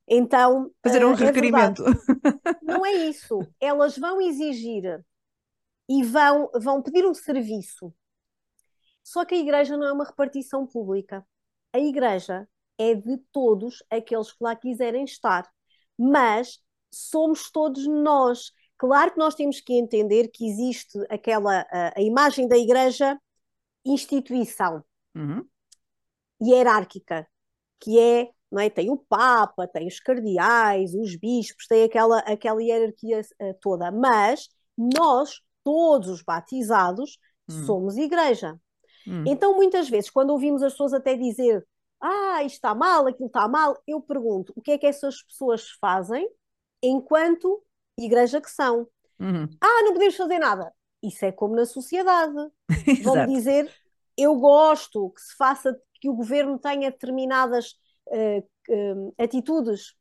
Então. 0.07 0.71
Fazer 0.83 1.05
um 1.05 1.13
uh, 1.13 1.15
requerimento. 1.15 1.83
É 1.83 1.93
não 2.63 2.85
é 2.85 2.93
isso. 2.93 3.39
Elas 3.59 3.97
vão 3.99 4.21
exigir 4.21 5.03
e 5.89 6.03
vão, 6.03 6.51
vão 6.55 6.83
pedir 6.83 7.05
um 7.07 7.15
serviço 7.15 7.93
só 9.05 9.25
que 9.25 9.35
a 9.35 9.39
igreja 9.39 9.77
não 9.77 9.87
é 9.87 9.93
uma 9.93 10.05
repartição 10.05 10.67
pública. 10.67 11.25
A 11.73 11.79
igreja 11.79 12.49
é 12.79 12.95
de 12.95 13.19
todos 13.31 13.85
aqueles 13.91 14.33
que 14.33 14.43
lá 14.43 14.57
quiserem 14.57 15.05
estar. 15.05 15.49
Mas 15.97 16.59
somos 16.91 17.51
todos 17.51 17.87
nós. 17.87 18.51
Claro 18.79 19.13
que 19.13 19.19
nós 19.19 19.35
temos 19.35 19.61
que 19.61 19.75
entender 19.75 20.29
que 20.29 20.49
existe 20.49 20.99
aquela 21.11 21.67
a, 21.71 21.99
a 21.99 22.03
imagem 22.03 22.49
da 22.49 22.57
igreja 22.57 23.21
instituição 23.85 24.83
uhum. 25.15 25.47
hierárquica, 26.43 27.29
que 27.79 27.99
é, 27.99 28.31
não 28.51 28.61
é, 28.61 28.71
tem 28.71 28.91
o 28.91 28.97
Papa, 28.97 29.69
tem 29.69 29.87
os 29.87 30.01
cardeais, 30.01 30.95
os 30.95 31.15
bispos, 31.17 31.67
tem 31.67 31.85
aquela, 31.85 32.21
aquela 32.21 32.63
hierarquia 32.63 33.21
uh, 33.21 33.55
toda, 33.61 33.93
mas 33.93 34.49
nós, 34.77 35.41
todos 35.63 36.09
os 36.09 36.23
batizados, 36.23 37.19
uhum. 37.49 37.67
somos 37.67 37.97
igreja. 37.99 38.59
Hum. 39.07 39.25
Então, 39.27 39.55
muitas 39.55 39.89
vezes, 39.89 40.11
quando 40.11 40.31
ouvimos 40.31 40.63
as 40.63 40.73
pessoas 40.73 40.95
até 40.95 41.17
dizer 41.17 41.67
ah, 42.01 42.43
isto 42.43 42.57
está 42.57 42.75
mal, 42.75 43.07
aquilo 43.07 43.29
está 43.29 43.49
mal, 43.49 43.81
eu 43.87 43.99
pergunto 43.99 44.53
o 44.55 44.61
que 44.61 44.73
é 44.73 44.79
que 44.79 44.87
essas 44.87 45.23
pessoas 45.23 45.71
fazem 45.81 46.29
enquanto 46.83 47.63
igreja 47.99 48.43
que 48.43 48.51
são. 48.51 48.87
Uhum. 49.19 49.49
Ah, 49.59 49.83
não 49.83 49.95
podemos 49.95 50.15
fazer 50.15 50.39
nada. 50.39 50.71
Isso 51.03 51.25
é 51.25 51.33
como 51.33 51.55
na 51.55 51.65
sociedade. 51.65 52.35
Vão 53.03 53.27
dizer, 53.27 53.71
eu 54.19 54.35
gosto 54.37 55.11
que 55.11 55.21
se 55.23 55.35
faça, 55.37 55.79
que 55.95 56.11
o 56.11 56.15
governo 56.15 56.59
tenha 56.59 56.91
determinadas 56.91 57.75
uh, 58.09 58.41
uh, 58.69 59.15
atitudes. 59.19 59.95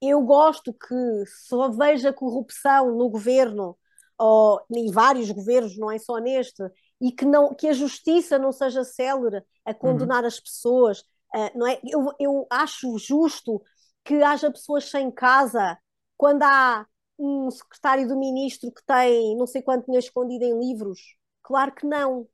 Eu 0.00 0.22
gosto 0.22 0.72
que 0.72 1.24
só 1.26 1.68
veja 1.70 2.14
corrupção 2.14 2.96
no 2.96 3.10
governo, 3.10 3.76
ou 4.18 4.58
em 4.74 4.90
vários 4.90 5.30
governos, 5.30 5.76
não 5.76 5.90
é 5.90 5.98
só 5.98 6.16
neste, 6.16 6.62
e 7.00 7.10
que, 7.12 7.24
não, 7.24 7.54
que 7.54 7.68
a 7.68 7.72
justiça 7.72 8.38
não 8.38 8.52
seja 8.52 8.84
célere 8.84 9.42
a 9.64 9.72
condenar 9.72 10.22
uhum. 10.22 10.28
as 10.28 10.38
pessoas. 10.38 11.00
Uh, 11.34 11.58
não 11.58 11.66
é? 11.66 11.80
eu, 11.84 12.12
eu 12.18 12.46
acho 12.50 12.98
justo 12.98 13.62
que 14.04 14.22
haja 14.22 14.50
pessoas 14.50 14.84
sem 14.90 15.10
casa 15.10 15.78
quando 16.16 16.42
há 16.42 16.86
um 17.18 17.50
secretário 17.50 18.08
do 18.08 18.18
ministro 18.18 18.72
que 18.72 18.84
tem 18.84 19.36
não 19.36 19.46
sei 19.46 19.62
quanto 19.62 19.86
dinheiro 19.86 20.04
escondido 20.04 20.44
em 20.44 20.58
livros. 20.58 21.00
Claro 21.42 21.72
que 21.74 21.86
não. 21.86 22.26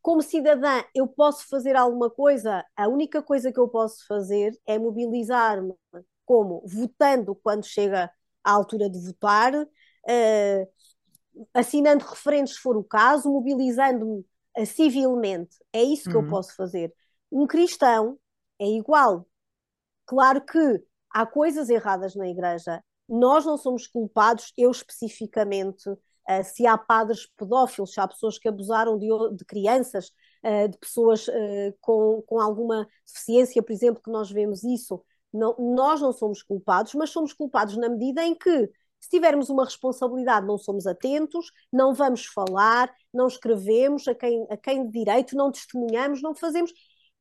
Como 0.00 0.22
cidadã, 0.22 0.82
eu 0.94 1.06
posso 1.06 1.46
fazer 1.48 1.76
alguma 1.76 2.10
coisa? 2.10 2.64
A 2.76 2.88
única 2.88 3.22
coisa 3.22 3.52
que 3.52 3.58
eu 3.58 3.68
posso 3.68 4.06
fazer 4.06 4.58
é 4.66 4.78
mobilizar-me, 4.78 5.74
como 6.24 6.62
votando 6.66 7.34
quando 7.34 7.64
chega 7.66 8.10
à 8.42 8.52
altura 8.52 8.88
de 8.88 8.98
votar, 8.98 9.54
uh, 9.54 10.68
assinando 11.54 12.04
referentes 12.04 12.54
se 12.54 12.60
for 12.60 12.76
o 12.76 12.84
caso, 12.84 13.30
mobilizando-me 13.30 14.24
civilmente. 14.66 15.56
É 15.72 15.82
isso 15.82 16.10
que 16.10 16.16
uhum. 16.16 16.24
eu 16.24 16.30
posso 16.30 16.54
fazer. 16.56 16.92
Um 17.30 17.46
cristão 17.46 18.18
é 18.58 18.66
igual. 18.66 19.26
Claro 20.06 20.40
que 20.40 20.82
há 21.10 21.26
coisas 21.26 21.68
erradas 21.68 22.14
na 22.14 22.28
igreja. 22.28 22.82
Nós 23.08 23.44
não 23.44 23.56
somos 23.56 23.86
culpados, 23.86 24.52
eu 24.56 24.70
especificamente, 24.70 25.88
uh, 25.88 26.44
se 26.44 26.66
há 26.66 26.76
padres 26.76 27.26
pedófilos, 27.36 27.92
se 27.92 28.00
há 28.00 28.08
pessoas 28.08 28.38
que 28.38 28.48
abusaram 28.48 28.98
de, 28.98 29.08
de 29.34 29.44
crianças, 29.44 30.10
uh, 30.44 30.68
de 30.68 30.78
pessoas 30.78 31.26
uh, 31.28 31.74
com, 31.80 32.22
com 32.26 32.40
alguma 32.40 32.86
deficiência, 33.06 33.62
por 33.62 33.72
exemplo, 33.72 34.02
que 34.02 34.10
nós 34.10 34.30
vemos 34.30 34.62
isso. 34.64 35.02
Não, 35.32 35.54
nós 35.58 36.00
não 36.00 36.12
somos 36.12 36.42
culpados, 36.42 36.94
mas 36.94 37.10
somos 37.10 37.32
culpados 37.32 37.76
na 37.76 37.88
medida 37.88 38.24
em 38.24 38.34
que 38.34 38.70
Se 39.00 39.08
tivermos 39.10 39.48
uma 39.48 39.64
responsabilidade, 39.64 40.46
não 40.46 40.58
somos 40.58 40.86
atentos, 40.86 41.50
não 41.72 41.94
vamos 41.94 42.26
falar, 42.26 42.92
não 43.12 43.26
escrevemos 43.26 44.06
a 44.08 44.14
quem, 44.14 44.46
a 44.50 44.56
quem 44.56 44.84
de 44.86 44.92
direito, 44.92 45.36
não 45.36 45.52
testemunhamos, 45.52 46.20
não 46.20 46.34
fazemos, 46.34 46.72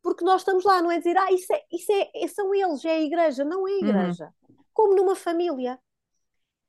porque 0.02 0.24
nós 0.24 0.42
estamos 0.42 0.64
lá, 0.64 0.82
não 0.82 0.92
é 0.92 0.98
dizer, 0.98 1.18
ah, 1.18 1.32
isso, 1.32 1.52
é, 1.54 1.62
isso 1.72 1.92
é, 1.92 2.28
são 2.28 2.54
eles, 2.54 2.84
é 2.86 2.92
a 2.92 3.02
igreja, 3.02 3.44
não 3.44 3.68
é 3.68 3.72
a 3.72 3.74
uhum. 3.74 3.80
igreja. 3.80 4.34
Uhum. 4.50 4.56
Como 4.74 4.96
numa 4.96 5.16
família. 5.16 5.80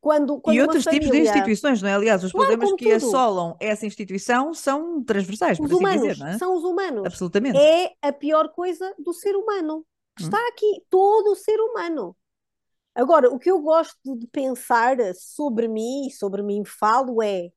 Quando, 0.01 0.40
quando 0.40 0.57
e 0.57 0.61
outros 0.61 0.85
família... 0.85 1.07
tipos 1.07 1.16
de 1.16 1.29
instituições, 1.29 1.83
não 1.83 1.88
é? 1.88 1.94
Aliás, 1.94 2.23
os 2.23 2.31
claro, 2.31 2.49
problemas 2.49 2.77
que 2.77 2.85
tudo. 2.85 3.07
assolam 3.07 3.57
essa 3.61 3.85
instituição 3.85 4.55
são 4.55 5.03
transversais, 5.03 5.59
os 5.59 5.59
por 5.59 5.66
assim 5.66 5.77
humanos, 5.77 6.03
dizer, 6.03 6.18
não 6.18 6.27
é? 6.29 6.38
São 6.38 6.57
os 6.57 6.62
humanos. 6.64 7.05
Absolutamente. 7.05 7.59
É 7.59 7.92
a 8.01 8.12
pior 8.12 8.49
coisa 8.51 8.94
do 8.99 9.12
ser 9.12 9.35
humano, 9.35 9.79
hum. 9.79 9.85
está 10.18 10.38
aqui, 10.49 10.85
todo 10.88 11.33
o 11.33 11.37
ser 11.37 11.59
humano. 11.61 12.16
Agora, 12.98 13.30
o 13.32 13.38
que 13.38 13.48
eu 13.48 13.61
gosto 13.61 14.16
de 14.16 14.26
pensar 14.26 14.96
sobre 15.14 15.68
mim, 15.68 16.08
e 16.08 16.11
sobre 16.11 16.42
mim 16.42 16.64
falo, 16.64 17.22
é 17.22 17.48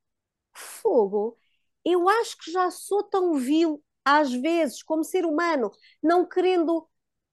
fogo. 0.54 1.36
Eu 1.84 2.08
acho 2.08 2.38
que 2.38 2.52
já 2.52 2.70
sou 2.70 3.02
tão 3.02 3.34
vil, 3.34 3.84
às 4.06 4.32
vezes, 4.32 4.84
como 4.84 5.04
ser 5.04 5.26
humano, 5.26 5.72
não 6.02 6.28
querendo. 6.28 6.88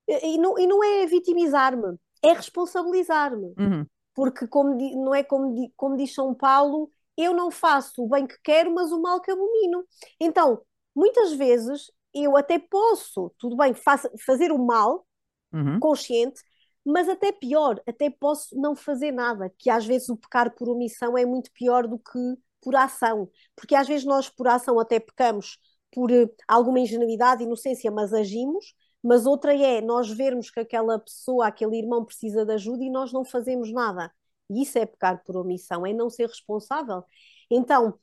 E 0.08 0.38
não, 0.38 0.58
e 0.58 0.66
não 0.66 0.82
é 0.82 1.04
vitimizar-me, 1.04 1.98
é 2.24 2.32
responsabilizar-me. 2.32 3.52
Uhum. 3.58 3.86
Porque, 4.14 4.46
como, 4.46 4.74
não 4.74 5.14
é 5.14 5.22
como, 5.22 5.70
como 5.76 5.94
diz 5.94 6.14
São 6.14 6.34
Paulo, 6.34 6.90
eu 7.14 7.34
não 7.34 7.50
faço 7.50 8.02
o 8.02 8.08
bem 8.08 8.26
que 8.26 8.38
quero, 8.42 8.74
mas 8.74 8.90
o 8.90 9.02
mal 9.02 9.20
que 9.20 9.30
abomino. 9.30 9.84
Então, 10.18 10.62
muitas 10.96 11.34
vezes 11.34 11.92
eu 12.14 12.38
até 12.38 12.58
posso, 12.58 13.34
tudo 13.38 13.54
bem, 13.54 13.74
fazer 14.24 14.50
o 14.50 14.58
mal 14.58 15.06
uhum. 15.52 15.78
consciente, 15.78 16.40
mas 16.88 17.06
até 17.08 17.30
pior, 17.30 17.82
até 17.86 18.08
posso 18.08 18.58
não 18.58 18.74
fazer 18.74 19.12
nada, 19.12 19.52
que 19.58 19.68
às 19.68 19.84
vezes 19.84 20.08
o 20.08 20.16
pecar 20.16 20.54
por 20.54 20.70
omissão 20.70 21.18
é 21.18 21.26
muito 21.26 21.52
pior 21.52 21.86
do 21.86 21.98
que 21.98 22.18
por 22.62 22.74
ação, 22.74 23.30
porque 23.54 23.74
às 23.74 23.86
vezes 23.86 24.06
nós 24.06 24.30
por 24.30 24.48
ação 24.48 24.80
até 24.80 24.98
pecamos 24.98 25.58
por 25.92 26.10
uh, 26.10 26.34
alguma 26.46 26.80
ingenuidade, 26.80 27.44
inocência, 27.44 27.90
mas 27.90 28.14
agimos, 28.14 28.74
mas 29.02 29.26
outra 29.26 29.54
é 29.54 29.82
nós 29.82 30.10
vermos 30.10 30.50
que 30.50 30.60
aquela 30.60 30.98
pessoa, 30.98 31.46
aquele 31.46 31.76
irmão 31.78 32.04
precisa 32.04 32.44
de 32.44 32.52
ajuda 32.54 32.82
e 32.82 32.90
nós 32.90 33.12
não 33.12 33.24
fazemos 33.24 33.70
nada. 33.70 34.10
E 34.50 34.62
isso 34.62 34.78
é 34.78 34.86
pecar 34.86 35.22
por 35.24 35.36
omissão, 35.36 35.86
é 35.86 35.92
não 35.92 36.08
ser 36.08 36.26
responsável. 36.26 37.04
Então, 37.50 37.98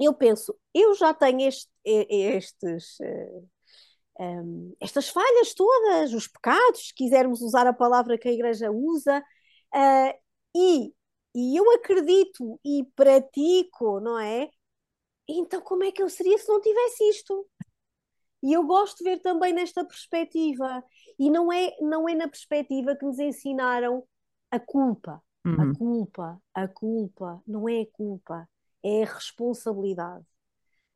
eu 0.00 0.14
penso, 0.14 0.56
eu 0.74 0.94
já 0.94 1.14
tenho 1.14 1.40
este, 1.42 1.70
estes, 1.84 2.98
uh, 3.00 3.48
um, 4.18 4.74
estas 4.80 5.08
falhas 5.08 5.54
todas, 5.54 6.12
os 6.12 6.26
pecados, 6.26 6.88
se 6.88 6.94
quisermos 6.94 7.40
usar 7.40 7.66
a 7.66 7.72
palavra 7.72 8.18
que 8.18 8.28
a 8.28 8.32
Igreja 8.32 8.70
usa, 8.70 9.20
uh, 9.74 10.18
e, 10.56 10.92
e 11.34 11.56
eu 11.56 11.70
acredito 11.72 12.58
e 12.64 12.84
pratico, 12.96 14.00
não 14.00 14.18
é? 14.18 14.50
Então, 15.28 15.60
como 15.60 15.84
é 15.84 15.92
que 15.92 16.02
eu 16.02 16.08
seria 16.08 16.38
se 16.38 16.48
não 16.48 16.60
tivesse 16.60 17.04
isto? 17.10 17.46
E 18.42 18.52
eu 18.52 18.64
gosto 18.64 18.98
de 18.98 19.04
ver 19.04 19.18
também 19.20 19.52
nesta 19.52 19.84
perspectiva. 19.84 20.82
E 21.18 21.30
não 21.30 21.52
é, 21.52 21.76
não 21.80 22.08
é 22.08 22.14
na 22.14 22.28
perspectiva 22.28 22.96
que 22.96 23.04
nos 23.04 23.18
ensinaram 23.18 24.04
a 24.50 24.58
culpa. 24.58 25.22
Uhum. 25.44 25.60
A 25.60 25.76
culpa, 25.76 26.42
a 26.54 26.68
culpa. 26.68 27.42
Não 27.46 27.68
é 27.68 27.82
a 27.82 27.86
culpa, 27.92 28.48
é 28.82 29.02
a 29.02 29.12
responsabilidade. 29.12 30.24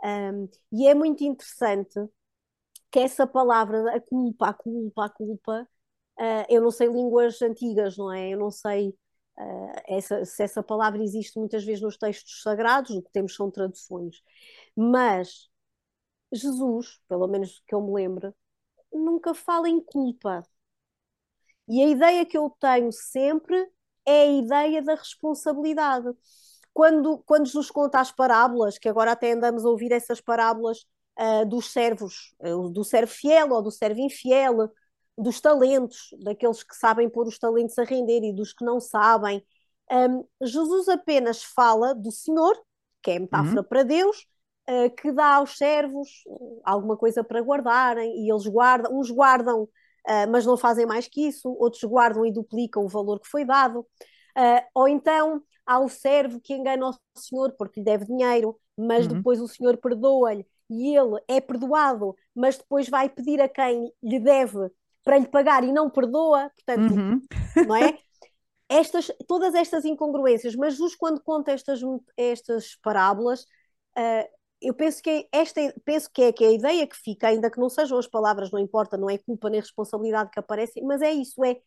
Um, 0.02 0.48
e 0.72 0.86
é 0.88 0.94
muito 0.94 1.22
interessante 1.22 2.00
que 2.92 3.00
essa 3.00 3.26
palavra, 3.26 3.96
a 3.96 4.00
culpa, 4.00 4.48
a 4.50 4.54
culpa, 4.54 5.06
a 5.06 5.08
culpa, 5.08 5.68
uh, 6.18 6.46
eu 6.48 6.60
não 6.62 6.70
sei 6.70 6.88
línguas 6.88 7.40
antigas, 7.42 7.96
não 7.96 8.12
é? 8.12 8.30
Eu 8.30 8.38
não 8.38 8.50
sei 8.50 8.90
uh, 9.38 9.72
essa, 9.88 10.24
se 10.26 10.42
essa 10.42 10.62
palavra 10.62 11.02
existe 11.02 11.38
muitas 11.38 11.64
vezes 11.64 11.82
nos 11.82 11.96
textos 11.96 12.42
sagrados, 12.42 12.90
o 12.90 13.02
que 13.02 13.10
temos 13.10 13.34
são 13.34 13.50
traduções. 13.50 14.22
Mas 14.76 15.48
Jesus, 16.32 17.00
pelo 17.08 17.26
menos 17.28 17.62
que 17.66 17.74
eu 17.74 17.80
me 17.82 17.92
lembro, 17.94 18.34
nunca 18.92 19.34
fala 19.34 19.68
em 19.68 19.80
culpa. 19.80 20.42
E 21.68 21.82
a 21.82 21.88
ideia 21.88 22.26
que 22.26 22.36
eu 22.36 22.50
tenho 22.60 22.92
sempre 22.92 23.56
é 24.04 24.22
a 24.22 24.32
ideia 24.32 24.82
da 24.82 24.94
responsabilidade. 24.94 26.08
Quando, 26.74 27.18
quando 27.26 27.46
Jesus 27.46 27.70
conta 27.70 28.00
as 28.00 28.12
parábolas, 28.12 28.78
que 28.78 28.88
agora 28.88 29.12
até 29.12 29.32
andamos 29.32 29.64
a 29.64 29.68
ouvir 29.68 29.92
essas 29.92 30.20
parábolas 30.20 30.86
uh, 31.18 31.46
dos 31.46 31.72
servos, 31.72 32.34
uh, 32.40 32.68
do 32.68 32.84
servo 32.84 33.12
fiel 33.12 33.50
ou 33.50 33.62
do 33.62 33.70
servo 33.70 34.00
infiel, 34.00 34.70
dos 35.16 35.40
talentos, 35.40 36.08
daqueles 36.22 36.62
que 36.62 36.74
sabem 36.74 37.08
pôr 37.08 37.26
os 37.26 37.38
talentos 37.38 37.78
a 37.78 37.84
render 37.84 38.22
e 38.22 38.32
dos 38.32 38.52
que 38.52 38.64
não 38.64 38.80
sabem. 38.80 39.44
Um, 39.90 40.24
Jesus 40.42 40.88
apenas 40.88 41.42
fala 41.42 41.94
do 41.94 42.10
Senhor, 42.10 42.56
que 43.02 43.10
é 43.10 43.18
metáfora 43.18 43.60
uhum. 43.60 43.68
para 43.68 43.82
Deus, 43.82 44.26
uh, 44.70 44.90
que 44.96 45.12
dá 45.12 45.36
aos 45.36 45.56
servos 45.56 46.08
alguma 46.64 46.96
coisa 46.96 47.22
para 47.22 47.42
guardarem 47.42 48.24
e 48.24 48.30
eles 48.30 48.46
guardam, 48.46 48.98
uns 48.98 49.10
guardam, 49.10 49.68
mas 50.30 50.44
não 50.44 50.56
fazem 50.56 50.84
mais 50.84 51.06
que 51.06 51.28
isso, 51.28 51.48
outros 51.60 51.84
guardam 51.84 52.26
e 52.26 52.32
duplicam 52.32 52.84
o 52.84 52.88
valor 52.88 53.20
que 53.20 53.28
foi 53.28 53.44
dado. 53.44 53.86
ou 54.74 54.88
então 54.88 55.40
há 55.64 55.78
o 55.78 55.88
servo 55.88 56.40
que 56.40 56.54
engana 56.54 56.88
o 56.88 56.94
Senhor 57.16 57.52
porque 57.56 57.78
lhe 57.78 57.84
deve 57.84 58.06
dinheiro, 58.06 58.58
mas 58.76 59.06
uhum. 59.06 59.14
depois 59.14 59.40
o 59.40 59.46
Senhor 59.46 59.76
perdoa-lhe 59.76 60.44
e 60.72 60.96
ele 60.96 61.20
é 61.28 61.40
perdoado, 61.40 62.16
mas 62.34 62.56
depois 62.58 62.88
vai 62.88 63.08
pedir 63.08 63.40
a 63.40 63.48
quem 63.48 63.92
lhe 64.02 64.18
deve 64.18 64.70
para 65.04 65.18
lhe 65.18 65.28
pagar 65.28 65.64
e 65.64 65.72
não 65.72 65.90
perdoa, 65.90 66.50
portanto, 66.50 66.94
uhum. 66.94 67.20
não 67.66 67.76
é? 67.76 67.98
Estas, 68.68 69.12
todas 69.28 69.54
estas 69.54 69.84
incongruências, 69.84 70.56
mas 70.56 70.72
Jesus 70.72 70.94
quando 70.94 71.20
conta 71.20 71.52
estas, 71.52 71.82
estas 72.16 72.74
parábolas, 72.76 73.42
uh, 73.98 74.26
eu 74.62 74.72
penso 74.72 75.02
que 75.02 75.10
é 75.10 75.28
esta 75.30 75.60
penso 75.84 76.10
que 76.10 76.22
é 76.22 76.32
que 76.32 76.42
é 76.42 76.48
a 76.48 76.52
ideia 76.52 76.86
que 76.86 76.96
fica, 76.96 77.28
ainda 77.28 77.50
que 77.50 77.60
não 77.60 77.68
sejam 77.68 77.98
as 77.98 78.06
palavras, 78.06 78.50
não 78.50 78.58
importa, 78.58 78.96
não 78.96 79.10
é 79.10 79.18
culpa 79.18 79.50
nem 79.50 79.60
responsabilidade 79.60 80.30
que 80.30 80.38
aparecem, 80.38 80.82
mas 80.84 81.02
é 81.02 81.12
isso, 81.12 81.44
é 81.44 81.60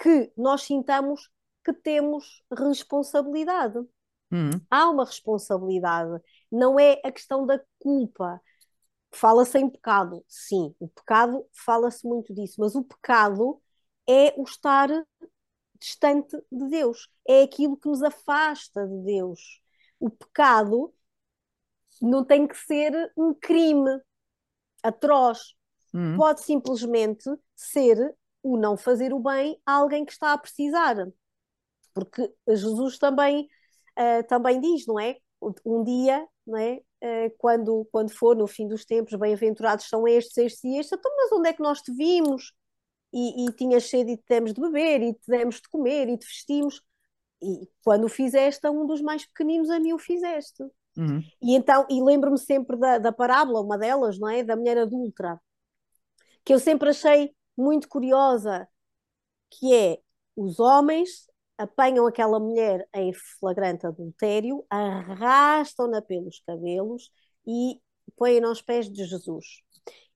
que 0.00 0.30
nós 0.36 0.62
sintamos 0.62 1.28
que 1.64 1.72
temos 1.72 2.44
responsabilidade. 2.56 3.78
Uhum. 4.30 4.50
Há 4.70 4.90
uma 4.90 5.04
responsabilidade, 5.04 6.20
não 6.50 6.78
é 6.78 7.00
a 7.04 7.12
questão 7.12 7.46
da 7.46 7.60
culpa. 7.78 8.40
Fala-se 9.12 9.58
em 9.58 9.70
pecado, 9.70 10.24
sim, 10.28 10.74
o 10.78 10.88
pecado 10.88 11.46
fala-se 11.52 12.06
muito 12.06 12.34
disso, 12.34 12.56
mas 12.58 12.74
o 12.74 12.82
pecado 12.82 13.60
é 14.06 14.34
o 14.36 14.42
estar 14.42 14.88
distante 15.78 16.36
de 16.50 16.68
Deus, 16.68 17.08
é 17.26 17.42
aquilo 17.42 17.76
que 17.76 17.88
nos 17.88 18.02
afasta 18.02 18.86
de 18.86 18.98
Deus. 19.04 19.62
O 19.98 20.10
pecado 20.10 20.92
não 22.00 22.24
tem 22.24 22.46
que 22.46 22.56
ser 22.56 23.12
um 23.16 23.32
crime 23.32 24.00
atroz, 24.82 25.54
uhum. 25.94 26.16
pode 26.16 26.42
simplesmente 26.42 27.24
ser 27.54 28.14
o 28.42 28.56
não 28.56 28.76
fazer 28.76 29.12
o 29.12 29.18
bem 29.18 29.60
a 29.64 29.72
alguém 29.72 30.04
que 30.04 30.12
está 30.12 30.32
a 30.32 30.38
precisar. 30.38 30.96
Porque 31.94 32.32
Jesus 32.48 32.98
também 32.98 33.48
uh, 33.98 34.26
também 34.28 34.60
diz, 34.60 34.86
não 34.86 34.98
é? 34.98 35.16
Um 35.64 35.84
dia, 35.84 36.26
não 36.46 36.58
é? 36.58 36.80
Uh, 37.02 37.34
quando, 37.38 37.86
quando 37.92 38.10
for 38.10 38.36
no 38.36 38.46
fim 38.46 38.66
dos 38.66 38.84
tempos, 38.84 39.14
bem-aventurados 39.18 39.88
são 39.88 40.06
estes, 40.06 40.36
estes 40.38 40.64
e 40.64 40.78
estes, 40.78 40.98
então, 40.98 41.12
mas 41.16 41.32
onde 41.32 41.48
é 41.48 41.52
que 41.52 41.62
nós 41.62 41.80
te 41.80 41.92
vimos? 41.92 42.52
E, 43.12 43.46
e 43.46 43.52
tinhas 43.52 43.84
sede 43.84 44.12
e 44.12 44.16
te 44.16 44.24
demos 44.28 44.52
de 44.52 44.60
beber, 44.60 45.02
e 45.02 45.14
te 45.14 45.28
demos 45.28 45.56
de 45.56 45.68
comer, 45.68 46.08
e 46.08 46.18
te 46.18 46.26
vestimos. 46.26 46.82
E 47.42 47.68
quando 47.82 48.04
o 48.04 48.08
fizeste 48.08 48.66
a 48.66 48.70
um 48.70 48.86
dos 48.86 49.00
mais 49.00 49.24
pequeninos, 49.26 49.70
a 49.70 49.78
mim 49.78 49.92
o 49.92 49.98
fizeste. 49.98 50.62
Uhum. 50.96 51.22
E 51.42 51.54
então, 51.54 51.86
e 51.90 52.02
lembro-me 52.02 52.38
sempre 52.38 52.76
da, 52.76 52.98
da 52.98 53.12
parábola, 53.12 53.60
uma 53.60 53.78
delas, 53.78 54.18
não 54.18 54.28
é? 54.28 54.42
Da 54.42 54.56
mulher 54.56 54.78
adulta, 54.78 55.40
que 56.44 56.52
eu 56.52 56.58
sempre 56.58 56.90
achei 56.90 57.34
muito 57.56 57.88
curiosa, 57.88 58.68
que 59.50 59.74
é 59.74 59.98
os 60.34 60.58
homens 60.58 61.26
apanham 61.58 62.06
aquela 62.06 62.38
mulher 62.38 62.88
em 62.94 63.12
flagrante 63.12 63.86
adultério, 63.86 64.64
arrastam-na 64.68 66.02
pelos 66.02 66.40
cabelos 66.40 67.10
e 67.46 67.80
põem-na 68.16 68.48
aos 68.48 68.62
pés 68.62 68.90
de 68.90 69.04
Jesus. 69.04 69.62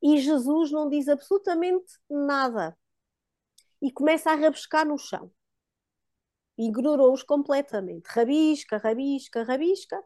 E 0.03 0.19
Jesus 0.19 0.71
não 0.71 0.89
diz 0.89 1.09
absolutamente 1.09 1.93
nada 2.09 2.77
e 3.81 3.91
começa 3.91 4.31
a 4.31 4.35
rabiscar 4.35 4.87
no 4.87 4.99
chão. 4.99 5.31
Ignorou-os 6.59 7.23
completamente. 7.23 8.07
Rabisca, 8.07 8.77
rabisca, 8.77 9.43
rabisca. 9.43 10.03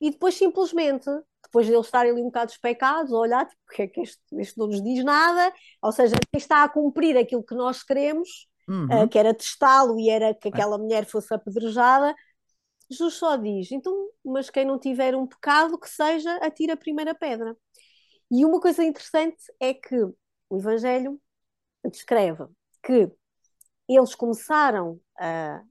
E 0.00 0.10
depois 0.10 0.34
simplesmente, 0.34 1.10
depois 1.42 1.66
de 1.66 1.72
eles 1.72 1.86
estarem 1.86 2.12
ali 2.12 2.20
um 2.20 2.26
bocado 2.26 2.48
despecados, 2.48 3.12
a 3.12 3.16
olhar, 3.16 3.46
tipo, 3.46 3.60
porque 3.66 3.82
é 3.82 3.86
que 3.88 4.00
este, 4.00 4.20
este 4.38 4.58
não 4.58 4.66
nos 4.66 4.82
diz 4.82 5.02
nada, 5.02 5.52
ou 5.82 5.90
seja, 5.90 6.14
quem 6.30 6.38
está 6.38 6.62
a 6.62 6.68
cumprir 6.68 7.16
aquilo 7.16 7.42
que 7.42 7.54
nós 7.54 7.82
queremos, 7.82 8.46
uhum. 8.68 9.04
uh, 9.04 9.08
que 9.08 9.18
era 9.18 9.34
testá-lo 9.34 9.98
e 9.98 10.08
era 10.10 10.34
que 10.34 10.48
aquela 10.48 10.78
mulher 10.78 11.06
fosse 11.06 11.32
apedrejada. 11.34 12.14
Jesus 12.90 13.14
só 13.14 13.36
diz: 13.36 13.70
então, 13.72 13.94
mas 14.24 14.50
quem 14.50 14.64
não 14.64 14.78
tiver 14.78 15.14
um 15.14 15.26
pecado, 15.26 15.78
que 15.78 15.88
seja, 15.88 16.34
atira 16.36 16.74
a 16.74 16.76
primeira 16.76 17.14
pedra. 17.14 17.56
E 18.30 18.44
uma 18.44 18.60
coisa 18.60 18.82
interessante 18.82 19.42
é 19.60 19.72
que 19.72 19.96
o 20.48 20.58
Evangelho 20.58 21.20
descreve 21.90 22.44
que 22.82 23.10
eles 23.88 24.14
começaram 24.14 25.00
a 25.18 25.62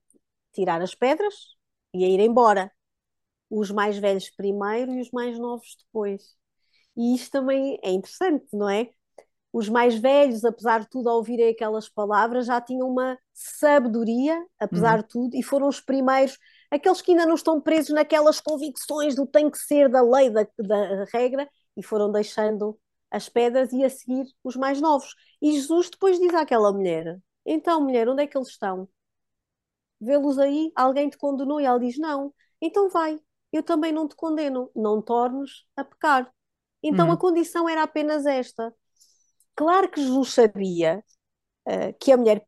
tirar 0.54 0.82
as 0.82 0.96
pedras 0.96 1.56
ia 1.96 2.10
ir 2.10 2.20
embora. 2.20 2.72
Os 3.50 3.72
mais 3.72 3.98
velhos 3.98 4.30
primeiro 4.32 4.92
e 4.94 5.02
os 5.02 5.12
mais 5.12 5.38
novos 5.40 5.76
depois. 5.86 6.36
E 6.98 7.16
isto 7.16 7.32
também 7.32 7.80
é 7.84 7.92
interessante, 7.92 8.48
não 8.54 8.70
é? 8.70 8.90
Os 9.56 9.70
mais 9.70 9.96
velhos, 9.96 10.44
apesar 10.44 10.82
de 10.82 10.90
tudo, 10.90 11.08
ao 11.08 11.16
ouvirem 11.16 11.48
aquelas 11.48 11.88
palavras, 11.88 12.48
já 12.48 12.60
tinham 12.60 12.90
uma 12.90 13.18
sabedoria, 13.34 14.46
apesar 14.60 14.96
uhum. 14.96 15.02
de 15.02 15.08
tudo, 15.08 15.38
e 15.38 15.42
foram 15.42 15.70
os 15.70 15.80
primeiros, 15.80 16.38
aqueles 16.70 17.02
que 17.02 17.12
ainda 17.12 17.26
não 17.26 17.36
estão 17.36 17.62
presos 17.62 17.96
naquelas 17.96 18.42
convicções 18.42 19.16
do 19.16 19.26
tem 19.26 19.50
que 19.50 19.58
ser, 19.58 19.88
da 19.88 20.02
lei, 20.02 20.30
da, 20.30 20.46
da 20.60 21.06
regra, 21.06 21.50
e 21.78 21.82
foram 21.82 22.12
deixando 22.12 22.78
as 23.10 23.30
pedras 23.30 23.72
e 23.72 23.82
a 23.82 23.90
seguir 23.90 24.26
os 24.44 24.58
mais 24.58 24.82
novos. 24.82 25.16
E 25.42 25.54
Jesus 25.54 25.90
depois 25.90 26.20
diz 26.20 26.34
àquela 26.34 26.74
mulher: 26.74 27.18
Então, 27.46 27.80
mulher, 27.80 28.10
onde 28.10 28.24
é 28.24 28.28
que 28.28 28.38
eles 28.38 28.50
estão? 28.50 28.90
Vê-los 30.02 30.38
aí? 30.38 30.70
Alguém 30.76 31.10
te 31.10 31.18
condenou? 31.18 31.62
E 31.62 31.66
ela 31.66 31.80
diz: 31.80 31.98
Não. 31.98 32.34
Então 32.62 32.90
vai, 32.90 33.18
eu 33.54 33.64
também 33.64 33.94
não 33.94 34.06
te 34.06 34.18
condeno, 34.18 34.70
não 34.76 35.02
tornes 35.02 35.66
a 35.78 35.86
pecar. 35.86 36.30
Então 36.84 37.08
a 37.08 37.12
uhum. 37.12 37.18
condição 37.18 37.70
era 37.70 37.84
apenas 37.84 38.26
esta. 38.26 38.76
Claro 39.56 39.90
que 39.90 40.02
Jesus 40.02 40.34
sabia 40.34 41.04
uh, 41.68 41.98
que 42.00 42.12
a 42.12 42.18
mulher 42.18 42.46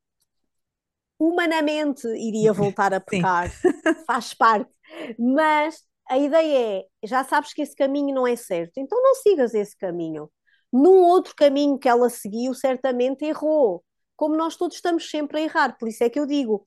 humanamente 1.20 2.08
iria 2.08 2.52
voltar 2.54 2.94
a 2.94 3.00
pecar, 3.00 3.50
faz 4.06 4.34
parte, 4.34 4.72
mas 5.18 5.84
a 6.10 6.18
ideia 6.18 6.80
é: 6.80 7.08
já 7.08 7.24
sabes 7.24 7.54
que 7.54 7.62
esse 7.62 7.76
caminho 7.76 8.14
não 8.14 8.28
é 8.28 8.36
certo, 8.36 8.78
então 8.78 9.02
não 9.02 9.16
sigas 9.16 9.54
esse 9.54 9.76
caminho. 9.78 10.30
Num 10.72 11.02
outro 11.04 11.34
caminho 11.36 11.80
que 11.80 11.88
ela 11.88 12.10
seguiu, 12.10 12.54
certamente 12.54 13.24
errou, 13.26 13.84
como 14.16 14.36
nós 14.36 14.58
todos 14.58 14.76
estamos 14.76 15.10
sempre 15.10 15.40
a 15.40 15.44
errar. 15.44 15.78
Por 15.78 15.88
isso 15.88 16.04
é 16.04 16.10
que 16.10 16.20
eu 16.20 16.26
digo: 16.26 16.64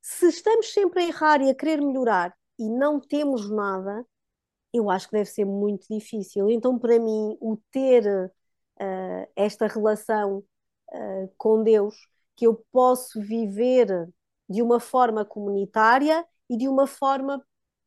se 0.00 0.28
estamos 0.28 0.72
sempre 0.72 1.02
a 1.02 1.06
errar 1.06 1.42
e 1.42 1.50
a 1.50 1.54
querer 1.54 1.80
melhorar 1.80 2.34
e 2.58 2.68
não 2.70 3.00
temos 3.00 3.50
nada, 3.50 4.06
eu 4.72 4.90
acho 4.90 5.08
que 5.08 5.12
deve 5.12 5.30
ser 5.30 5.44
muito 5.44 5.86
difícil. 5.90 6.50
Então, 6.50 6.78
para 6.78 6.98
mim, 6.98 7.36
o 7.40 7.58
ter 7.70 8.04
uh, 8.82 9.30
esta 9.36 9.66
relação 9.66 10.42
uh, 10.92 11.32
com 11.36 11.62
Deus, 11.62 11.94
que 12.36 12.46
eu 12.46 12.64
posso 12.72 13.20
viver 13.20 14.08
de 14.48 14.60
uma 14.60 14.80
forma 14.80 15.24
comunitária 15.24 16.24
e 16.50 16.56
de 16.56 16.68
uma 16.68 16.86
forma 16.86 17.44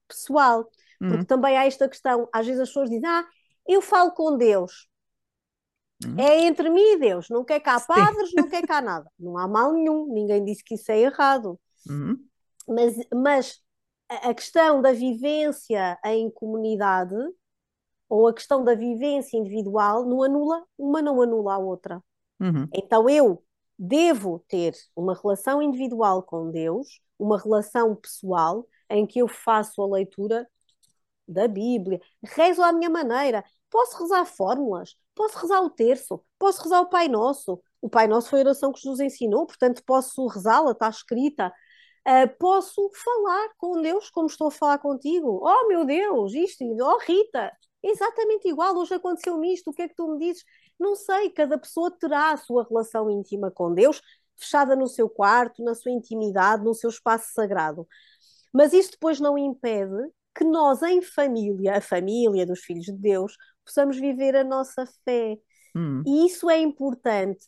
pessoal. 0.08 0.70
Uhum. 1.02 1.10
Porque 1.10 1.26
também 1.26 1.58
há 1.58 1.66
esta 1.66 1.90
questão, 1.90 2.30
às 2.32 2.46
vezes 2.46 2.62
as 2.62 2.70
pessoas 2.70 2.90
dizem, 2.90 3.08
ah, 3.08 3.26
eu 3.68 3.82
falo 3.82 4.12
com 4.12 4.38
Deus. 4.38 4.88
Uhum. 6.04 6.20
É 6.20 6.42
entre 6.42 6.70
mim 6.70 6.94
e 6.94 6.98
Deus, 6.98 7.30
não 7.30 7.44
quer 7.44 7.60
cá 7.60 7.80
Sim. 7.80 7.88
padres, 7.88 8.32
não 8.36 8.50
quer 8.50 8.66
cá 8.66 8.82
nada. 8.82 9.10
Não 9.20 9.38
há 9.38 9.48
mal 9.48 9.74
nenhum, 9.74 10.12
ninguém 10.14 10.44
disse 10.44 10.64
que 10.64 10.76
isso 10.76 10.92
é 10.92 11.00
errado. 11.00 11.60
Uhum. 11.88 12.18
Mas, 12.68 12.96
mas 13.14 13.62
a 14.10 14.34
questão 14.34 14.82
da 14.82 14.92
vivência 14.92 15.98
em 16.06 16.30
comunidade 16.30 17.16
ou 18.16 18.28
a 18.28 18.34
questão 18.34 18.64
da 18.64 18.74
vivência 18.74 19.38
individual 19.38 20.06
não 20.06 20.24
anula, 20.24 20.64
uma 20.78 21.02
não 21.02 21.22
anula 21.22 21.56
a 21.56 21.58
outra. 21.58 22.02
Uhum. 22.40 22.68
Então 22.74 23.10
eu 23.10 23.44
devo 23.78 24.44
ter 24.48 24.74
uma 24.96 25.14
relação 25.14 25.62
individual 25.62 26.24
com 26.24 26.50
Deus, 26.50 27.02
uma 27.20 27.38
relação 27.38 27.94
pessoal, 27.96 28.66
em 28.90 29.06
que 29.06 29.20
eu 29.20 29.28
faço 29.28 29.82
a 29.82 29.88
leitura 29.88 30.48
da 31.28 31.48
Bíblia, 31.48 32.00
rezo 32.24 32.62
à 32.62 32.72
minha 32.72 32.90
maneira, 32.90 33.44
posso 33.70 33.98
rezar 33.98 34.26
fórmulas, 34.26 34.96
posso 35.14 35.38
rezar 35.40 35.62
o 35.62 35.70
terço, 35.70 36.24
posso 36.40 36.64
rezar 36.64 36.82
o 36.82 36.90
Pai 36.90 37.10
Nosso. 37.10 37.62
O 37.82 37.90
Pai 37.90 38.08
Nosso 38.08 38.30
foi 38.30 38.40
a 38.40 38.44
oração 38.44 38.72
que 38.72 38.80
Jesus 38.80 39.00
ensinou, 39.02 39.46
portanto 39.46 39.84
posso 39.86 40.26
rezá-la, 40.28 40.72
está 40.72 40.88
escrita. 40.88 41.52
Uh, 42.08 42.30
posso 42.38 42.90
falar 42.94 43.50
com 43.58 43.82
Deus 43.82 44.12
como 44.12 44.28
estou 44.28 44.48
a 44.48 44.52
falar 44.52 44.78
contigo. 44.78 45.42
Oh 45.44 45.68
meu 45.68 45.84
Deus, 45.84 46.34
isto, 46.34 46.64
oh 46.64 47.00
Rita, 47.00 47.52
exatamente 47.90 48.48
igual, 48.48 48.76
hoje 48.76 48.94
aconteceu-me 48.94 49.54
isto, 49.54 49.70
o 49.70 49.74
que 49.74 49.84
é 49.84 49.88
que 49.88 49.96
tu 49.96 50.08
me 50.08 50.20
dizes? 50.20 50.44
Não 50.80 50.96
sei, 50.96 51.30
cada 51.30 51.58
pessoa 51.58 51.92
terá 51.92 52.32
a 52.32 52.38
sua 52.38 52.66
relação 52.68 53.10
íntima 53.10 53.52
com 53.52 53.74
Deus, 53.74 54.02
fechada 54.36 54.76
no 54.76 54.88
seu 54.88 55.10
quarto, 55.10 55.64
na 55.64 55.74
sua 55.76 55.92
intimidade, 55.92 56.64
no 56.64 56.74
seu 56.74 56.90
espaço 56.90 57.32
sagrado. 57.34 57.88
Mas 58.54 58.74
isso 58.74 58.92
depois 58.92 59.20
não 59.20 59.38
impede 59.38 59.96
que 60.36 60.44
nós, 60.44 60.82
em 60.82 61.02
família, 61.02 61.78
a 61.78 61.82
família 61.82 62.46
dos 62.46 62.60
filhos 62.60 62.86
de 62.86 62.94
Deus, 62.94 63.38
possamos 63.64 63.98
viver 63.98 64.36
a 64.36 64.44
nossa 64.44 64.86
fé. 65.04 65.38
Hum. 65.76 66.04
E 66.06 66.26
isso 66.26 66.50
é 66.50 66.60
importante, 66.60 67.46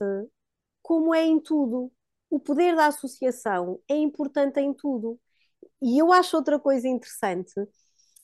como 0.82 1.14
é 1.14 1.26
em 1.26 1.40
tudo. 1.40 1.92
O 2.30 2.40
poder 2.40 2.76
da 2.76 2.88
associação 2.88 3.80
é 3.90 3.96
importante 3.96 4.60
em 4.60 4.74
tudo. 4.74 5.20
E 5.82 5.98
eu 5.98 6.12
acho 6.12 6.36
outra 6.36 6.60
coisa 6.60 6.88
interessante 6.88 7.54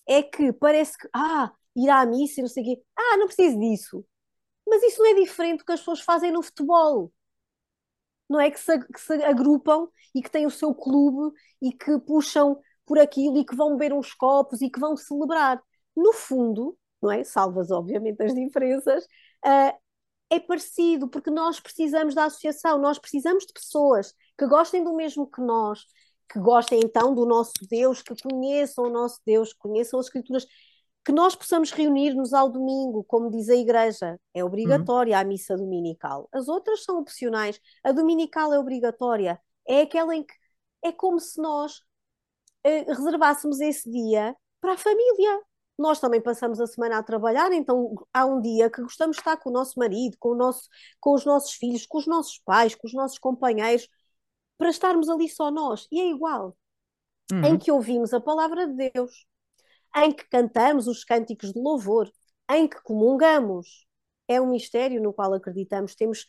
é 0.07 0.21
que 0.21 0.51
parece 0.51 0.97
que, 0.97 1.07
ah, 1.13 1.53
ir 1.75 1.89
à 1.89 2.05
missa 2.05 2.39
e 2.39 2.43
não 2.43 2.49
sei 2.49 2.63
o 2.63 2.65
quê, 2.65 2.83
ah, 2.97 3.17
não 3.17 3.27
preciso 3.27 3.59
disso. 3.59 4.05
Mas 4.67 4.83
isso 4.83 5.01
não 5.01 5.11
é 5.11 5.13
diferente 5.15 5.59
do 5.59 5.65
que 5.65 5.71
as 5.71 5.79
pessoas 5.79 6.01
fazem 6.01 6.31
no 6.31 6.41
futebol. 6.41 7.11
Não 8.29 8.39
é 8.39 8.49
que 8.49 8.59
se, 8.59 8.79
que 8.79 8.99
se 8.99 9.13
agrupam 9.23 9.87
e 10.15 10.21
que 10.21 10.31
têm 10.31 10.45
o 10.45 10.51
seu 10.51 10.73
clube 10.73 11.35
e 11.61 11.71
que 11.71 11.99
puxam 11.99 12.59
por 12.85 12.99
aquilo 12.99 13.37
e 13.37 13.45
que 13.45 13.55
vão 13.55 13.75
beber 13.77 13.93
uns 13.93 14.13
copos 14.13 14.61
e 14.61 14.69
que 14.69 14.79
vão 14.79 14.95
celebrar. 14.97 15.61
No 15.95 16.13
fundo, 16.13 16.77
não 17.01 17.11
é? 17.11 17.23
Salvas, 17.23 17.69
obviamente, 17.69 18.21
as 18.23 18.33
diferenças, 18.33 19.03
uh, 19.45 19.77
é 20.29 20.39
parecido, 20.39 21.07
porque 21.07 21.29
nós 21.29 21.59
precisamos 21.59 22.15
da 22.15 22.25
associação, 22.25 22.79
nós 22.79 22.97
precisamos 22.97 23.45
de 23.45 23.53
pessoas 23.53 24.13
que 24.37 24.47
gostem 24.47 24.83
do 24.83 24.95
mesmo 24.95 25.29
que 25.29 25.41
nós, 25.41 25.85
que 26.31 26.39
gostem 26.39 26.79
então 26.83 27.13
do 27.13 27.25
nosso 27.25 27.53
Deus, 27.69 28.01
que 28.01 28.15
conheçam 28.19 28.85
o 28.85 28.89
nosso 28.89 29.19
Deus, 29.25 29.53
que 29.53 29.59
conheçam 29.59 29.99
as 29.99 30.07
Escrituras, 30.07 30.47
que 31.05 31.11
nós 31.11 31.35
possamos 31.35 31.71
reunir-nos 31.71 32.33
ao 32.33 32.49
domingo, 32.49 33.03
como 33.03 33.29
diz 33.29 33.49
a 33.49 33.55
Igreja, 33.55 34.19
é 34.33 34.43
obrigatória 34.43 35.15
uhum. 35.15 35.21
a 35.21 35.25
missa 35.25 35.57
dominical. 35.57 36.29
As 36.31 36.47
outras 36.47 36.83
são 36.83 36.99
opcionais, 36.99 37.59
a 37.83 37.91
dominical 37.91 38.53
é 38.53 38.59
obrigatória, 38.59 39.39
é 39.67 39.81
aquela 39.81 40.15
em 40.15 40.23
que 40.23 40.33
é 40.81 40.91
como 40.91 41.19
se 41.19 41.41
nós 41.41 41.81
eh, 42.63 42.83
reservássemos 42.83 43.59
esse 43.59 43.89
dia 43.91 44.35
para 44.61 44.73
a 44.73 44.77
família. 44.77 45.41
Nós 45.77 45.99
também 45.99 46.21
passamos 46.21 46.61
a 46.61 46.67
semana 46.67 46.99
a 46.99 47.03
trabalhar, 47.03 47.51
então 47.51 47.95
há 48.13 48.25
um 48.25 48.39
dia 48.39 48.69
que 48.69 48.81
gostamos 48.81 49.17
de 49.17 49.21
estar 49.21 49.37
com 49.37 49.49
o 49.49 49.53
nosso 49.53 49.77
marido, 49.79 50.15
com, 50.19 50.29
o 50.29 50.35
nosso, 50.35 50.69
com 50.99 51.13
os 51.13 51.25
nossos 51.25 51.53
filhos, 51.53 51.85
com 51.85 51.97
os 51.97 52.07
nossos 52.07 52.39
pais, 52.39 52.75
com 52.75 52.87
os 52.87 52.93
nossos 52.93 53.17
companheiros, 53.17 53.89
para 54.57 54.69
estarmos 54.69 55.09
ali 55.09 55.27
só 55.27 55.51
nós. 55.51 55.87
E 55.91 55.99
é 55.99 56.09
igual. 56.09 56.55
Uhum. 57.31 57.45
Em 57.45 57.57
que 57.57 57.71
ouvimos 57.71 58.13
a 58.13 58.21
palavra 58.21 58.67
de 58.67 58.91
Deus, 58.91 59.25
em 59.95 60.11
que 60.11 60.27
cantamos 60.29 60.87
os 60.87 61.03
cânticos 61.03 61.53
de 61.53 61.59
louvor, 61.59 62.11
em 62.49 62.67
que 62.67 62.81
comungamos. 62.83 63.85
É 64.27 64.39
um 64.39 64.49
mistério 64.49 65.01
no 65.01 65.13
qual 65.13 65.33
acreditamos, 65.33 65.95
temos 65.95 66.25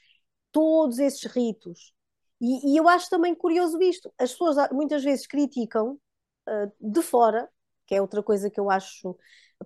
todos 0.53 0.99
esses 0.99 1.25
ritos. 1.25 1.93
E, 2.41 2.73
e 2.73 2.77
eu 2.77 2.89
acho 2.89 3.09
também 3.09 3.35
curioso 3.35 3.81
isto. 3.81 4.13
As 4.19 4.33
pessoas 4.33 4.57
muitas 4.73 5.03
vezes 5.03 5.27
criticam 5.27 5.99
uh, 6.49 6.73
de 6.81 7.03
fora, 7.03 7.49
que 7.87 7.95
é 7.95 8.01
outra 8.01 8.23
coisa 8.23 8.51
que 8.51 8.61
eu 8.61 8.71
acho. 8.71 9.17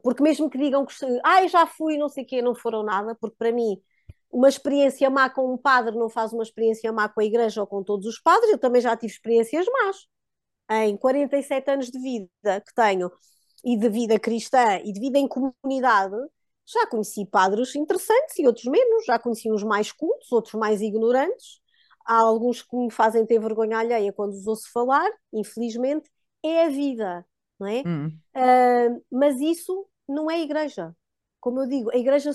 Porque 0.02 0.22
mesmo 0.22 0.50
que 0.50 0.58
digam 0.58 0.84
que 0.86 0.94
ah, 1.24 1.46
já 1.46 1.66
fui, 1.66 1.96
não 1.96 2.08
sei 2.08 2.24
o 2.24 2.26
quê, 2.26 2.42
não 2.42 2.54
foram 2.54 2.82
nada, 2.82 3.14
porque 3.14 3.36
para 3.36 3.52
mim 3.52 3.80
uma 4.30 4.48
experiência 4.48 5.08
má 5.08 5.30
com 5.30 5.54
um 5.54 5.56
padre 5.56 5.96
não 5.96 6.08
faz 6.08 6.32
uma 6.32 6.42
experiência 6.42 6.92
má 6.92 7.08
com 7.08 7.20
a 7.20 7.24
igreja 7.24 7.62
ou 7.62 7.66
com 7.66 7.82
todos 7.82 8.06
os 8.06 8.20
padres. 8.20 8.50
Eu 8.52 8.58
também 8.58 8.80
já 8.80 8.96
tive 8.96 9.12
experiências 9.12 9.66
más. 9.66 10.06
Em 10.70 10.96
47 10.96 11.70
anos 11.70 11.90
de 11.90 11.98
vida 11.98 12.60
que 12.60 12.74
tenho, 12.74 13.10
e 13.64 13.76
de 13.76 13.88
vida 13.88 14.18
cristã 14.18 14.78
e 14.84 14.92
de 14.92 15.00
vida 15.00 15.18
em 15.18 15.28
comunidade, 15.28 16.16
já 16.66 16.86
conheci 16.86 17.24
padres 17.24 17.74
interessantes 17.74 18.38
e 18.38 18.46
outros 18.46 18.66
menos, 18.66 19.04
já 19.06 19.18
conheci 19.18 19.50
uns 19.50 19.62
mais 19.62 19.90
cultos, 19.90 20.30
outros 20.30 20.54
mais 20.54 20.80
ignorantes. 20.82 21.60
Há 22.04 22.20
alguns 22.20 22.62
que 22.62 22.76
me 22.76 22.90
fazem 22.90 23.24
ter 23.24 23.38
vergonha 23.40 23.78
alheia 23.78 24.12
quando 24.12 24.32
os 24.32 24.46
ouço 24.46 24.70
falar, 24.72 25.10
infelizmente, 25.32 26.10
é 26.42 26.66
a 26.66 26.68
vida, 26.68 27.26
não 27.58 27.66
é? 27.66 27.82
Hum. 27.86 28.08
Uh, 28.36 29.04
mas 29.10 29.40
isso 29.40 29.86
não 30.06 30.30
é 30.30 30.40
igreja. 30.40 30.94
Como 31.40 31.60
eu 31.60 31.66
digo, 31.66 31.90
a 31.90 31.96
igreja 31.96 32.30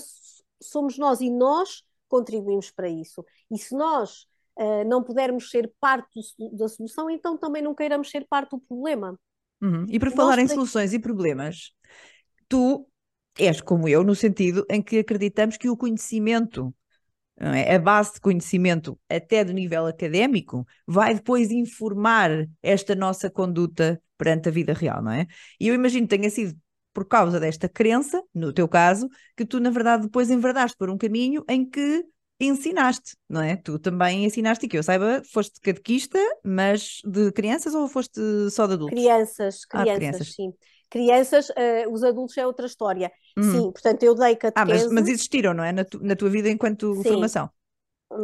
somos 0.60 0.98
nós 0.98 1.20
e 1.20 1.30
nós 1.30 1.84
contribuímos 2.08 2.70
para 2.70 2.88
isso. 2.88 3.24
E 3.50 3.58
se 3.58 3.74
nós 3.74 4.26
uh, 4.58 4.84
não 4.86 5.02
pudermos 5.02 5.50
ser 5.50 5.72
parte 5.80 6.20
do, 6.38 6.50
da 6.56 6.68
solução, 6.68 7.08
então 7.10 7.36
também 7.36 7.62
não 7.62 7.74
queiramos 7.74 8.10
ser 8.10 8.26
parte 8.28 8.50
do 8.50 8.60
problema. 8.60 9.18
Uhum. 9.60 9.86
E 9.88 9.98
por 9.98 10.10
falar 10.10 10.38
em 10.38 10.48
soluções 10.48 10.92
e 10.92 10.98
problemas, 10.98 11.72
tu 12.48 12.86
és 13.38 13.60
como 13.60 13.88
eu, 13.88 14.04
no 14.04 14.14
sentido 14.14 14.64
em 14.70 14.82
que 14.82 14.98
acreditamos 14.98 15.56
que 15.56 15.68
o 15.68 15.76
conhecimento, 15.76 16.74
é? 17.36 17.74
a 17.74 17.78
base 17.78 18.14
de 18.14 18.20
conhecimento, 18.20 18.98
até 19.08 19.44
do 19.44 19.52
nível 19.52 19.86
académico, 19.86 20.66
vai 20.86 21.14
depois 21.14 21.50
informar 21.50 22.46
esta 22.62 22.94
nossa 22.94 23.28
conduta 23.30 24.00
perante 24.16 24.48
a 24.48 24.52
vida 24.52 24.72
real, 24.72 25.02
não 25.02 25.10
é? 25.10 25.26
E 25.58 25.68
eu 25.68 25.74
imagino 25.74 26.06
que 26.06 26.16
tenha 26.16 26.30
sido 26.30 26.56
por 26.92 27.06
causa 27.06 27.40
desta 27.40 27.68
crença, 27.68 28.22
no 28.32 28.52
teu 28.52 28.68
caso, 28.68 29.08
que 29.36 29.44
tu, 29.44 29.58
na 29.58 29.70
verdade, 29.70 30.04
depois 30.04 30.30
enverdaste 30.30 30.76
por 30.76 30.88
um 30.88 30.96
caminho 30.96 31.44
em 31.48 31.68
que 31.68 32.04
ensinaste, 32.46 33.16
não 33.28 33.42
é? 33.42 33.56
Tu 33.56 33.78
também 33.78 34.24
ensinaste, 34.24 34.66
e 34.66 34.68
que 34.68 34.78
eu 34.78 34.82
saiba, 34.82 35.22
foste 35.32 35.60
catequista, 35.60 36.18
mas 36.44 37.00
de 37.04 37.32
crianças 37.32 37.74
ou 37.74 37.88
foste 37.88 38.20
só 38.50 38.66
de 38.66 38.74
adultos? 38.74 39.12
Crianças, 39.12 39.64
crianças, 39.64 39.72
Ah, 39.72 39.86
crianças. 39.92 40.36
sim. 40.36 40.52
Crianças, 40.90 41.50
eh, 41.56 41.88
os 41.88 42.04
adultos 42.04 42.36
é 42.38 42.46
outra 42.46 42.66
história. 42.66 43.10
Uhum. 43.36 43.64
Sim, 43.64 43.72
portanto, 43.72 44.02
eu 44.02 44.14
dei 44.14 44.36
Ah, 44.54 44.64
mas, 44.66 44.86
catequese, 44.86 44.90
mas 44.90 45.08
existiram, 45.08 45.54
não 45.54 45.64
é? 45.64 45.72
Na, 45.72 45.84
tu- 45.84 46.00
na 46.02 46.16
tua 46.16 46.30
vida 46.30 46.50
enquanto 46.50 47.02
Sim. 47.02 47.04
formação. 47.04 47.50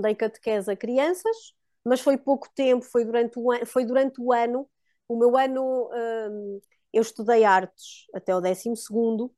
dei 0.03 0.15
catequese 0.15 0.71
a 0.73 0.77
crianças, 0.77 1.37
mas 1.85 2.01
foi 2.01 2.17
pouco 2.19 2.49
tempo, 2.55 2.85
foi 2.85 3.05
durante 3.05 3.39
o, 3.39 3.51
an- 3.53 3.67
foi 3.67 3.85
durante 3.85 4.21
o 4.21 4.33
ano. 4.33 4.69
O 5.09 5.19
meu 5.19 5.37
ano, 5.37 5.91
hum, 6.31 6.61
eu 6.93 7.03
estudei 7.03 7.45
artes 7.45 8.07
até 8.15 8.35
o 8.35 8.41
décimo 8.41 8.77
segundo, 8.77 9.35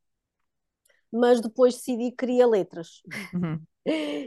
mas 1.10 1.40
depois 1.40 1.74
decidi 1.76 2.10
que 2.10 2.16
queria 2.18 2.46
letras. 2.46 3.02
Uhum. 3.32 3.66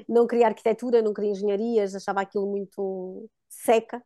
Não 0.08 0.28
queria 0.28 0.48
arquitetura, 0.48 1.02
não 1.02 1.14
queria 1.14 1.32
engenharias, 1.32 1.96
achava 1.96 2.22
aquilo 2.22 2.48
muito 2.50 3.30
seca. 3.50 4.04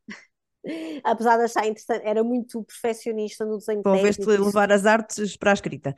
Apesar 1.03 1.38
de 1.38 1.43
achar 1.45 1.65
interessante, 1.67 2.05
era 2.05 2.23
muito 2.23 2.63
perfeccionista 2.63 3.45
no 3.45 3.57
desenho 3.57 3.83
Conveste 3.83 4.25
técnico. 4.25 4.45
levar 4.45 4.71
as 4.71 4.85
artes 4.85 5.35
para 5.38 5.51
a 5.51 5.53
escrita. 5.53 5.95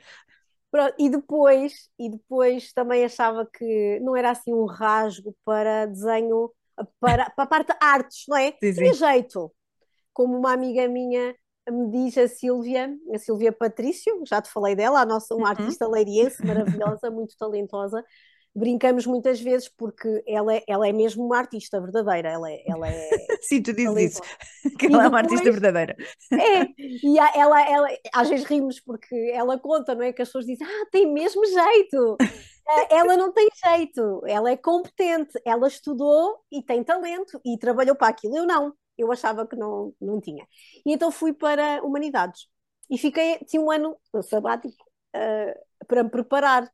Pronto, 0.70 0.94
e 0.98 1.10
depois, 1.10 1.90
e 1.98 2.08
depois 2.10 2.72
também 2.72 3.04
achava 3.04 3.46
que 3.46 4.00
não 4.00 4.16
era 4.16 4.30
assim 4.30 4.54
um 4.54 4.64
rasgo 4.64 5.36
para 5.44 5.84
desenho, 5.86 6.50
para, 6.98 7.28
para 7.30 7.44
a 7.44 7.46
parte 7.46 7.66
de 7.72 7.78
artes, 7.80 8.24
não 8.28 8.36
é? 8.38 8.52
Sim, 8.62 8.72
Tinha 8.74 8.94
jeito. 8.94 9.52
Como 10.12 10.36
uma 10.38 10.52
amiga 10.54 10.88
minha 10.88 11.34
me 11.70 11.90
diz, 11.90 12.18
a 12.18 12.28
Sílvia, 12.28 12.90
a 13.14 13.18
Sílvia 13.18 13.52
Patrício, 13.52 14.22
já 14.26 14.42
te 14.42 14.50
falei 14.50 14.76
dela, 14.76 15.00
a 15.02 15.06
nossa, 15.06 15.34
uma 15.36 15.48
Uhum. 15.48 15.50
artista 15.50 15.88
leiriense 15.88 16.44
maravilhosa, 16.46 17.10
muito 17.10 17.36
talentosa. 17.38 18.04
Brincamos 18.54 19.06
muitas 19.06 19.40
vezes 19.40 19.68
porque 19.68 20.22
ela 20.26 20.54
é, 20.54 20.62
ela 20.68 20.86
é 20.86 20.92
mesmo 20.92 21.24
uma 21.24 21.38
artista 21.38 21.80
verdadeira, 21.80 22.28
ela 22.28 22.50
é, 22.50 22.62
ela 22.66 22.88
é 22.88 23.08
Sim, 23.42 23.62
tu 23.62 23.72
dizes 23.72 24.12
isso, 24.12 24.22
que 24.78 24.86
ela 24.86 25.04
é 25.04 25.08
uma 25.08 25.18
artista 25.18 25.50
verdadeira. 25.50 25.96
É, 26.32 26.64
e 26.78 27.18
ela, 27.34 27.68
ela, 27.68 27.88
às 28.14 28.28
vezes 28.28 28.44
rimos 28.46 28.78
porque 28.80 29.14
ela 29.34 29.58
conta, 29.58 29.94
não 29.94 30.02
é? 30.02 30.12
Que 30.12 30.22
as 30.22 30.28
pessoas 30.28 30.46
dizem, 30.46 30.66
ah, 30.66 30.86
tem 30.90 31.12
mesmo 31.12 31.44
jeito. 31.46 32.16
Eh, 32.68 32.96
Ela 32.96 33.16
não 33.16 33.32
tem 33.32 33.48
jeito, 33.64 34.22
ela 34.26 34.50
é 34.50 34.56
competente, 34.56 35.32
ela 35.44 35.66
estudou 35.68 36.40
e 36.50 36.62
tem 36.62 36.82
talento 36.84 37.40
e 37.44 37.58
trabalhou 37.58 37.96
para 37.96 38.08
aquilo. 38.08 38.36
Eu 38.36 38.46
não, 38.46 38.74
eu 38.96 39.10
achava 39.12 39.46
que 39.46 39.56
não, 39.56 39.94
não 40.00 40.20
tinha. 40.20 40.46
E 40.86 40.92
então 40.92 41.10
fui 41.10 41.32
para 41.32 41.82
Humanidades 41.82 42.48
e 42.90 42.98
fiquei, 42.98 43.38
tinha 43.46 43.60
um 43.62 43.70
ano 43.70 43.96
sabático 44.22 44.84
eh, 45.14 45.58
para 45.86 46.02
me 46.04 46.10
preparar. 46.10 46.70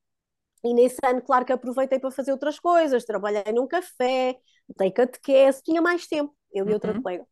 E 0.65 0.75
nesse 0.75 0.99
ano, 1.05 1.23
claro 1.23 1.45
que 1.45 1.53
aproveitei 1.53 1.99
para 1.99 2.11
fazer 2.11 2.33
outras 2.33 2.59
coisas, 2.59 3.05
trabalhei 3.05 3.45
num 3.55 3.67
café, 3.67 4.39
dei 4.77 4.91
catequese, 4.91 5.63
tinha 5.63 5.81
mais 5.83 6.07
tempo, 6.07 6.35
eu 6.53 6.69
e 6.69 6.73
outra 6.75 6.95
Uhum. 6.95 7.03
colega 7.03 7.25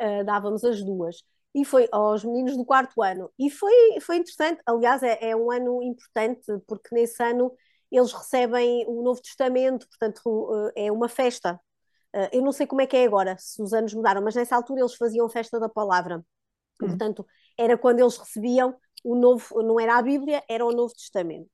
uh, 0.00 0.24
dávamos 0.24 0.64
as 0.64 0.82
duas. 0.84 1.22
E 1.54 1.64
foi 1.64 1.88
aos 1.92 2.24
meninos 2.24 2.56
do 2.56 2.64
quarto 2.64 3.02
ano. 3.02 3.30
E 3.38 3.50
foi, 3.50 4.00
foi 4.00 4.16
interessante. 4.18 4.62
Aliás, 4.66 5.02
é, 5.02 5.30
é 5.30 5.36
um 5.36 5.50
ano 5.50 5.82
importante, 5.82 6.46
porque 6.66 6.94
nesse 6.94 7.22
ano 7.22 7.52
eles 7.90 8.12
recebem 8.12 8.84
o 8.88 9.02
Novo 9.02 9.20
Testamento, 9.20 9.88
portanto, 9.88 10.20
uh, 10.26 10.70
é 10.76 10.92
uma 10.92 11.08
festa. 11.08 11.60
Uh, 12.14 12.28
eu 12.32 12.42
não 12.42 12.52
sei 12.52 12.66
como 12.66 12.80
é 12.82 12.86
que 12.86 12.96
é 12.96 13.04
agora, 13.04 13.36
se 13.38 13.62
os 13.62 13.72
anos 13.72 13.94
mudaram, 13.94 14.22
mas 14.22 14.34
nessa 14.34 14.56
altura 14.56 14.80
eles 14.80 14.94
faziam 14.96 15.28
festa 15.28 15.58
da 15.60 15.68
palavra. 15.68 16.24
E, 16.82 16.86
Hum. 16.86 16.88
portanto, 16.88 17.26
era 17.58 17.76
quando 17.78 18.00
eles 18.00 18.16
recebiam 18.16 18.76
o 19.04 19.14
novo, 19.16 19.62
não 19.62 19.78
era 19.80 19.96
a 19.98 20.02
Bíblia, 20.02 20.42
era 20.48 20.64
o 20.64 20.72
Novo 20.72 20.94
Testamento. 20.94 21.50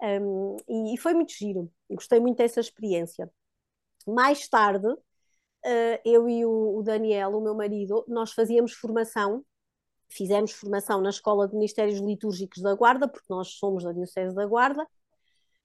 Um, 0.00 0.56
e, 0.68 0.94
e 0.94 0.98
foi 0.98 1.14
muito 1.14 1.32
giro. 1.32 1.70
Gostei 1.90 2.20
muito 2.20 2.38
dessa 2.38 2.60
experiência. 2.60 3.30
Mais 4.06 4.48
tarde, 4.48 4.88
Uh, 5.64 5.98
eu 6.04 6.28
e 6.28 6.46
o, 6.46 6.78
o 6.78 6.82
Daniel, 6.82 7.36
o 7.36 7.40
meu 7.40 7.54
marido, 7.54 8.04
nós 8.06 8.32
fazíamos 8.32 8.72
formação, 8.72 9.44
fizemos 10.08 10.52
formação 10.52 11.00
na 11.00 11.10
Escola 11.10 11.48
de 11.48 11.54
Ministérios 11.54 11.98
Litúrgicos 12.00 12.62
da 12.62 12.74
Guarda, 12.74 13.08
porque 13.08 13.26
nós 13.28 13.48
somos 13.58 13.82
da 13.84 13.92
Diocese 13.92 14.34
da 14.34 14.46
Guarda. 14.46 14.86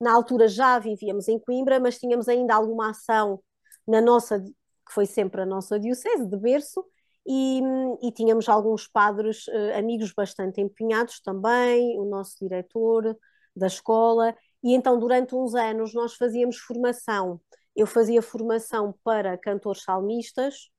Na 0.02 0.13
altura 0.13 0.48
já 0.48 0.80
vivíamos 0.80 1.28
em 1.28 1.39
Coimbra, 1.39 1.80
mas 1.80 2.00
tínhamos 2.00 2.28
ainda 2.28 2.56
alguma 2.56 2.89
ação 2.89 3.41
na 3.88 4.02
nossa, 4.02 4.39
que 4.39 4.93
foi 4.93 5.06
sempre 5.06 5.41
a 5.41 5.46
nossa 5.46 5.80
Diocese, 5.80 6.26
de 6.26 6.38
berço, 6.38 6.84
e, 7.26 7.62
e 8.02 8.12
tínhamos 8.12 8.50
alguns 8.50 8.88
padres, 8.88 9.48
uh, 9.48 9.78
amigos 9.78 10.12
bastante 10.12 10.60
empenhados 10.60 11.22
também, 11.22 11.98
o 12.00 12.04
nosso 12.04 12.36
diretor 12.41 13.15
da 13.56 13.68
escola, 13.68 14.36
e 14.63 14.74
então 14.74 15.00
durante 15.00 15.36
uns 15.36 15.56
anos 15.56 15.94
nós 15.94 16.16
fazíamos 16.16 16.58
formação 16.58 17.39
eu 17.76 17.88
fazia 17.88 18.22
formação 18.22 18.94
para 19.04 19.38
cantores 19.38 19.84
salmistas 19.84 20.70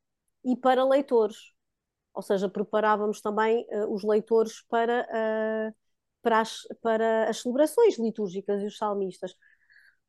e 0.44 0.56
para 0.56 0.84
leitores. 0.84 1.36
Ou 2.14 2.22
seja, 2.22 2.48
preparávamos 2.48 3.20
também 3.20 3.66
uh, 3.70 3.92
os 3.92 4.04
leitores 4.04 4.62
para, 4.68 5.02
uh, 5.02 5.74
para, 6.22 6.40
as, 6.40 6.60
para 6.82 7.28
as 7.28 7.40
celebrações 7.40 7.98
litúrgicas 7.98 8.62
e 8.62 8.66
os 8.66 8.76
salmistas. 8.78 9.34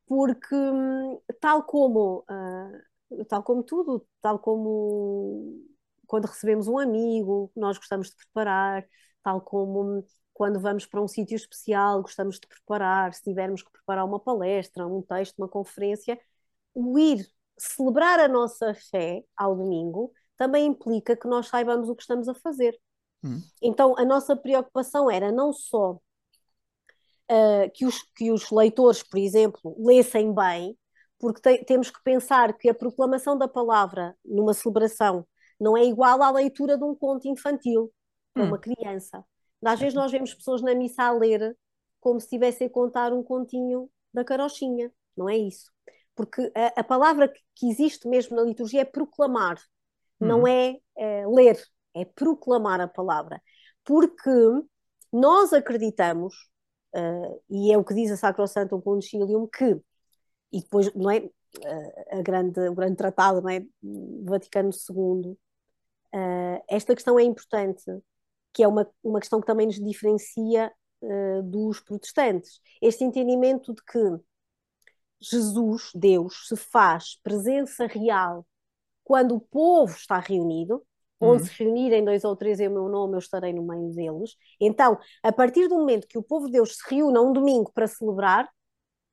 Porque, 0.05 0.55
um, 0.55 1.19
tal 1.41 1.63
como, 1.63 2.25
uh, 2.29 3.25
tal 3.27 3.43
como 3.43 3.63
tudo, 3.63 4.07
tal 4.21 4.39
como 4.39 5.63
quando 6.07 6.25
recebemos 6.25 6.67
um 6.67 6.77
amigo, 6.77 7.51
nós 7.55 7.77
gostamos 7.77 8.09
de 8.09 8.15
preparar, 8.17 8.87
tal 9.23 9.41
como 9.41 10.05
quando 10.35 10.59
vamos 10.59 10.85
para 10.85 11.01
um 11.01 11.07
sítio 11.07 11.37
especial, 11.37 12.01
gostamos 12.01 12.37
de 12.37 12.45
preparar, 12.45 13.13
se 13.13 13.23
tivermos 13.23 13.63
que 13.63 13.71
preparar 13.71 14.03
uma 14.03 14.19
palestra, 14.19 14.85
um 14.85 15.01
texto, 15.01 15.39
uma 15.39 15.47
conferência, 15.47 16.19
o 16.73 16.99
ir 16.99 17.25
celebrar 17.57 18.19
a 18.19 18.27
nossa 18.27 18.73
fé 18.73 19.23
ao 19.35 19.55
domingo 19.55 20.11
também 20.35 20.67
implica 20.67 21.15
que 21.15 21.25
nós 21.25 21.47
saibamos 21.47 21.87
o 21.87 21.95
que 21.95 22.03
estamos 22.03 22.27
a 22.27 22.33
fazer. 22.33 22.77
Hum. 23.23 23.41
Então, 23.61 23.97
a 23.97 24.03
nossa 24.03 24.35
preocupação 24.35 25.09
era 25.09 25.31
não 25.31 25.53
só 25.53 25.93
uh, 27.31 27.71
que, 27.73 27.85
os, 27.85 28.03
que 28.13 28.29
os 28.29 28.51
leitores, 28.51 29.01
por 29.01 29.17
exemplo, 29.17 29.73
lessem 29.79 30.35
bem, 30.35 30.77
porque 31.17 31.39
te, 31.39 31.63
temos 31.63 31.89
que 31.89 32.03
pensar 32.03 32.57
que 32.57 32.67
a 32.67 32.75
proclamação 32.75 33.37
da 33.37 33.47
palavra 33.47 34.13
numa 34.25 34.53
celebração 34.53 35.25
não 35.57 35.77
é 35.77 35.85
igual 35.85 36.21
à 36.21 36.29
leitura 36.29 36.77
de 36.77 36.83
um 36.83 36.93
conto 36.93 37.25
infantil 37.29 37.89
para 38.33 38.43
Hum. 38.43 38.47
uma 38.47 38.59
criança. 38.59 39.23
Às 39.65 39.79
vezes 39.79 39.93
nós 39.93 40.11
vemos 40.11 40.33
pessoas 40.33 40.61
na 40.61 40.75
missa 40.75 41.03
a 41.03 41.11
ler 41.11 41.57
como 41.99 42.19
se 42.19 42.27
estivessem 42.27 42.67
a 42.67 42.69
contar 42.69 43.13
um 43.13 43.23
continho 43.23 43.89
da 44.13 44.23
carochinha. 44.23 44.91
Não 45.17 45.29
é 45.29 45.37
isso 45.37 45.73
porque 46.15 46.49
a, 46.55 46.79
a, 46.79 46.83
palavra 46.83 47.31
que 47.53 47.69
existe 47.69 48.07
mesmo 48.07 48.37
na 48.37 48.41
liturgia 48.41 48.81
é 48.81 48.85
proclamar, 48.85 49.57
Hum. 50.19 50.27
não 50.27 50.47
é, 50.47 50.77
é, 50.97 51.27
ler, 51.27 51.61
é 51.93 52.05
proclamar 52.05 52.81
a 52.81 52.87
palavra. 52.87 53.41
Porque 53.83 54.29
nós 55.11 55.53
acreditamos, 55.53 56.33
uh, 56.95 57.41
e 57.49 57.71
é 57.71 57.77
o 57.77 57.83
que 57.83 57.93
diz 57.93 58.11
a 58.11 58.17
Sacrosantum 58.17 58.81
Concilium, 58.81 59.47
que, 59.47 59.79
e 60.51 60.61
depois, 60.61 60.93
não 60.93 61.11
é, 61.11 61.19
uh, 61.19 62.19
a 62.19 62.21
grande, 62.21 62.59
o 62.69 62.75
grande 62.75 62.95
tratado, 62.95 63.41
não 63.41 63.49
é, 63.49 63.61
Vaticano 64.23 64.69
II, 64.71 65.31
uh, 65.31 66.63
esta 66.67 66.95
questão 66.95 67.19
é 67.19 67.23
importante, 67.23 67.83
que 68.55 68.63
é 68.63 68.67
uma, 68.67 68.89
uma 69.03 69.19
questão 69.19 69.41
que 69.41 69.45
também 69.45 69.67
nos 69.67 69.75
diferencia 69.75 70.71
dos 71.43 71.81
protestantes. 71.81 72.59
Este 72.81 73.03
entendimento 73.03 73.75
de 73.75 73.83
que 73.83 73.99
Jesus, 75.21 75.91
Deus, 75.93 76.47
se 76.47 76.55
faz 76.55 77.19
presença 77.21 77.85
real 77.85 78.45
quando 79.03 79.35
o 79.35 79.39
povo 79.39 79.95
está 79.95 80.19
reunido, 80.19 80.83
onde 81.19 81.43
Hum. 81.43 81.45
se 81.45 81.63
reunirem 81.63 82.03
dois 82.03 82.23
ou 82.23 82.35
três 82.35 82.59
em 82.59 82.69
meu 82.69 82.89
nome, 82.89 83.13
eu 83.13 83.19
estarei 83.19 83.53
no 83.53 83.63
meio 83.63 83.93
deles. 83.93 84.35
Então, 84.59 84.97
a 85.23 85.31
partir 85.31 85.67
do 85.67 85.75
momento 85.75 86.07
que 86.07 86.17
o 86.17 86.23
povo 86.23 86.47
de 86.47 86.53
Deus 86.53 86.77
se 86.77 86.95
reúne 86.95 87.19
um 87.19 87.31
domingo 87.31 87.71
para 87.73 87.87
celebrar, 87.87 88.49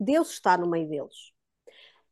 Deus 0.01 0.31
está 0.31 0.57
no 0.57 0.69
meio 0.69 0.89
deles. 0.89 1.33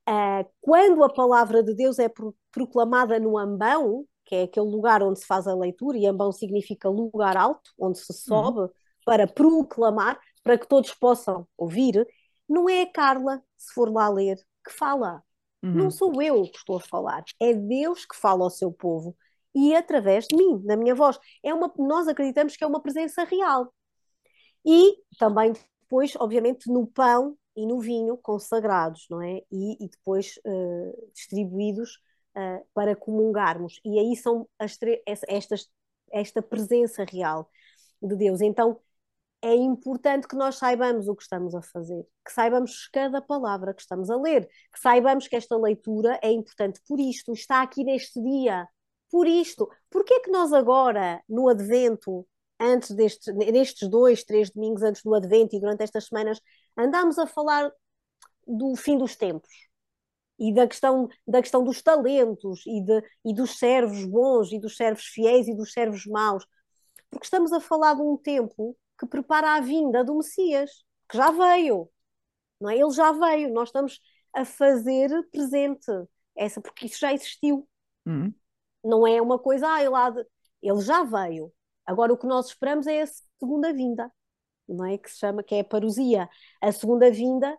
Uh, 0.08 0.48
quando 0.60 1.02
a 1.02 1.12
palavra 1.12 1.62
de 1.62 1.74
Deus 1.74 1.98
é 1.98 2.08
pro 2.08 2.34
proclamada 2.52 3.18
no 3.20 3.38
ambão, 3.38 4.04
que 4.30 4.36
é 4.36 4.42
aquele 4.44 4.66
lugar 4.66 5.02
onde 5.02 5.18
se 5.18 5.26
faz 5.26 5.48
a 5.48 5.54
leitura, 5.56 5.98
e 5.98 6.06
ambão 6.06 6.30
significa 6.30 6.88
lugar 6.88 7.36
alto, 7.36 7.72
onde 7.76 7.98
se 7.98 8.12
sobe 8.12 8.60
uhum. 8.60 8.68
para 9.04 9.26
proclamar, 9.26 10.20
para 10.44 10.56
que 10.56 10.68
todos 10.68 10.94
possam 10.94 11.48
ouvir, 11.58 12.06
não 12.48 12.68
é 12.68 12.82
a 12.82 12.92
Carla, 12.92 13.42
se 13.58 13.74
for 13.74 13.92
lá 13.92 14.08
ler, 14.08 14.36
que 14.64 14.72
fala. 14.72 15.20
Uhum. 15.64 15.72
Não 15.74 15.90
sou 15.90 16.22
eu 16.22 16.44
que 16.44 16.58
estou 16.58 16.76
a 16.76 16.80
falar. 16.80 17.24
É 17.40 17.52
Deus 17.52 18.06
que 18.06 18.14
fala 18.14 18.44
ao 18.44 18.50
seu 18.50 18.72
povo. 18.72 19.16
E 19.52 19.74
através 19.74 20.28
de 20.28 20.36
mim, 20.36 20.64
da 20.64 20.76
minha 20.76 20.94
voz. 20.94 21.18
É 21.42 21.52
uma, 21.52 21.72
nós 21.76 22.06
acreditamos 22.06 22.56
que 22.56 22.62
é 22.62 22.66
uma 22.68 22.81
presença 22.81 23.24
real. 23.24 23.74
E 24.64 24.96
também 25.18 25.54
depois, 25.83 26.14
obviamente, 26.14 26.70
no 26.70 26.87
pão 26.87 27.37
e 27.56 27.66
no 27.66 27.81
vinho 27.81 28.16
consagrados, 28.16 29.06
não 29.10 29.20
é? 29.20 29.42
E, 29.50 29.85
e 29.85 29.88
depois 29.88 30.38
uh, 30.46 31.10
distribuídos 31.12 31.98
uh, 32.37 32.64
para 32.74 32.96
comungarmos. 32.96 33.81
E 33.85 33.98
aí 33.98 34.16
são 34.16 34.48
as 34.58 34.78
estas, 35.28 35.68
esta 36.12 36.42
presença 36.42 37.04
real 37.04 37.50
de 38.02 38.16
Deus. 38.16 38.40
Então, 38.40 38.81
é 39.42 39.54
importante 39.54 40.28
que 40.28 40.37
nós 40.37 40.56
saibamos 40.56 41.08
o 41.08 41.16
que 41.16 41.22
estamos 41.22 41.54
a 41.54 41.62
fazer, 41.62 42.06
que 42.24 42.33
saibamos 42.33 42.88
cada 42.88 43.22
palavra 43.22 43.72
que 43.72 43.81
estamos 43.81 44.10
a 44.10 44.16
ler, 44.16 44.46
que 44.46 44.81
saibamos 44.81 45.28
que 45.28 45.37
esta 45.37 45.56
leitura 45.56 46.18
é 46.22 46.31
importante 46.31 46.81
por 46.87 47.00
isto, 47.00 47.33
está 47.33 47.62
aqui 47.62 47.83
neste 47.83 48.20
dia, 48.22 48.68
por 49.10 49.26
isto. 49.26 49.68
Porquê 49.90 50.14
é 50.14 50.20
que 50.20 50.31
nós 50.31 50.52
agora, 50.52 51.22
no 51.28 51.48
Advento, 51.48 52.26
antes 52.60 52.90
destes, 52.90 53.35
nestes 53.35 53.88
dois, 53.88 54.24
três 54.24 54.50
domingos 54.50 54.83
antes 54.83 55.02
do 55.02 55.14
Advento 55.14 55.56
e 55.56 55.60
durante 55.60 55.83
estas 55.83 56.06
semanas, 56.06 56.40
andamos 56.76 57.18
a 57.18 57.26
falar 57.26 57.72
do 58.46 58.76
fim 58.76 58.98
dos 58.98 59.16
tempos 59.16 59.69
e 60.40 60.54
da 60.54 60.66
questão, 60.66 61.08
da 61.28 61.42
questão 61.42 61.62
dos 61.62 61.82
talentos 61.82 62.64
e, 62.66 62.80
de, 62.80 63.02
e 63.26 63.34
dos 63.34 63.58
servos 63.58 64.06
bons 64.06 64.50
e 64.50 64.58
dos 64.58 64.74
servos 64.74 65.04
fiéis 65.04 65.46
e 65.46 65.54
dos 65.54 65.72
servos 65.72 66.06
maus, 66.06 66.46
porque 67.10 67.26
estamos 67.26 67.52
a 67.52 67.60
falar 67.60 67.94
de 67.94 68.00
um 68.00 68.16
tempo 68.16 68.74
que 68.98 69.06
prepara 69.06 69.56
a 69.56 69.60
vinda 69.60 70.02
do 70.02 70.16
Messias, 70.16 70.70
que 71.08 71.16
já 71.16 71.30
veio, 71.30 71.90
não 72.58 72.70
é? 72.70 72.76
Ele 72.76 72.90
já 72.90 73.12
veio, 73.12 73.52
nós 73.52 73.68
estamos 73.68 74.00
a 74.34 74.44
fazer 74.44 75.10
presente 75.30 75.90
essa, 76.36 76.60
porque 76.60 76.86
isso 76.86 77.00
já 77.00 77.12
existiu. 77.12 77.68
Uhum. 78.06 78.32
Não 78.82 79.06
é 79.06 79.20
uma 79.20 79.38
coisa, 79.38 79.68
ah, 79.68 79.82
ele, 79.82 79.90
de... 79.90 80.26
ele 80.62 80.80
já 80.80 81.02
veio. 81.04 81.52
Agora 81.84 82.12
o 82.12 82.16
que 82.16 82.26
nós 82.26 82.46
esperamos 82.46 82.86
é 82.86 83.02
a 83.02 83.06
segunda 83.38 83.72
vinda, 83.72 84.10
não 84.68 84.86
é? 84.86 84.96
Que 84.96 85.10
se 85.10 85.18
chama, 85.18 85.42
que 85.42 85.54
é 85.54 85.60
a 85.60 85.64
parousia. 85.64 86.28
A 86.62 86.72
segunda 86.72 87.10
vinda 87.10 87.58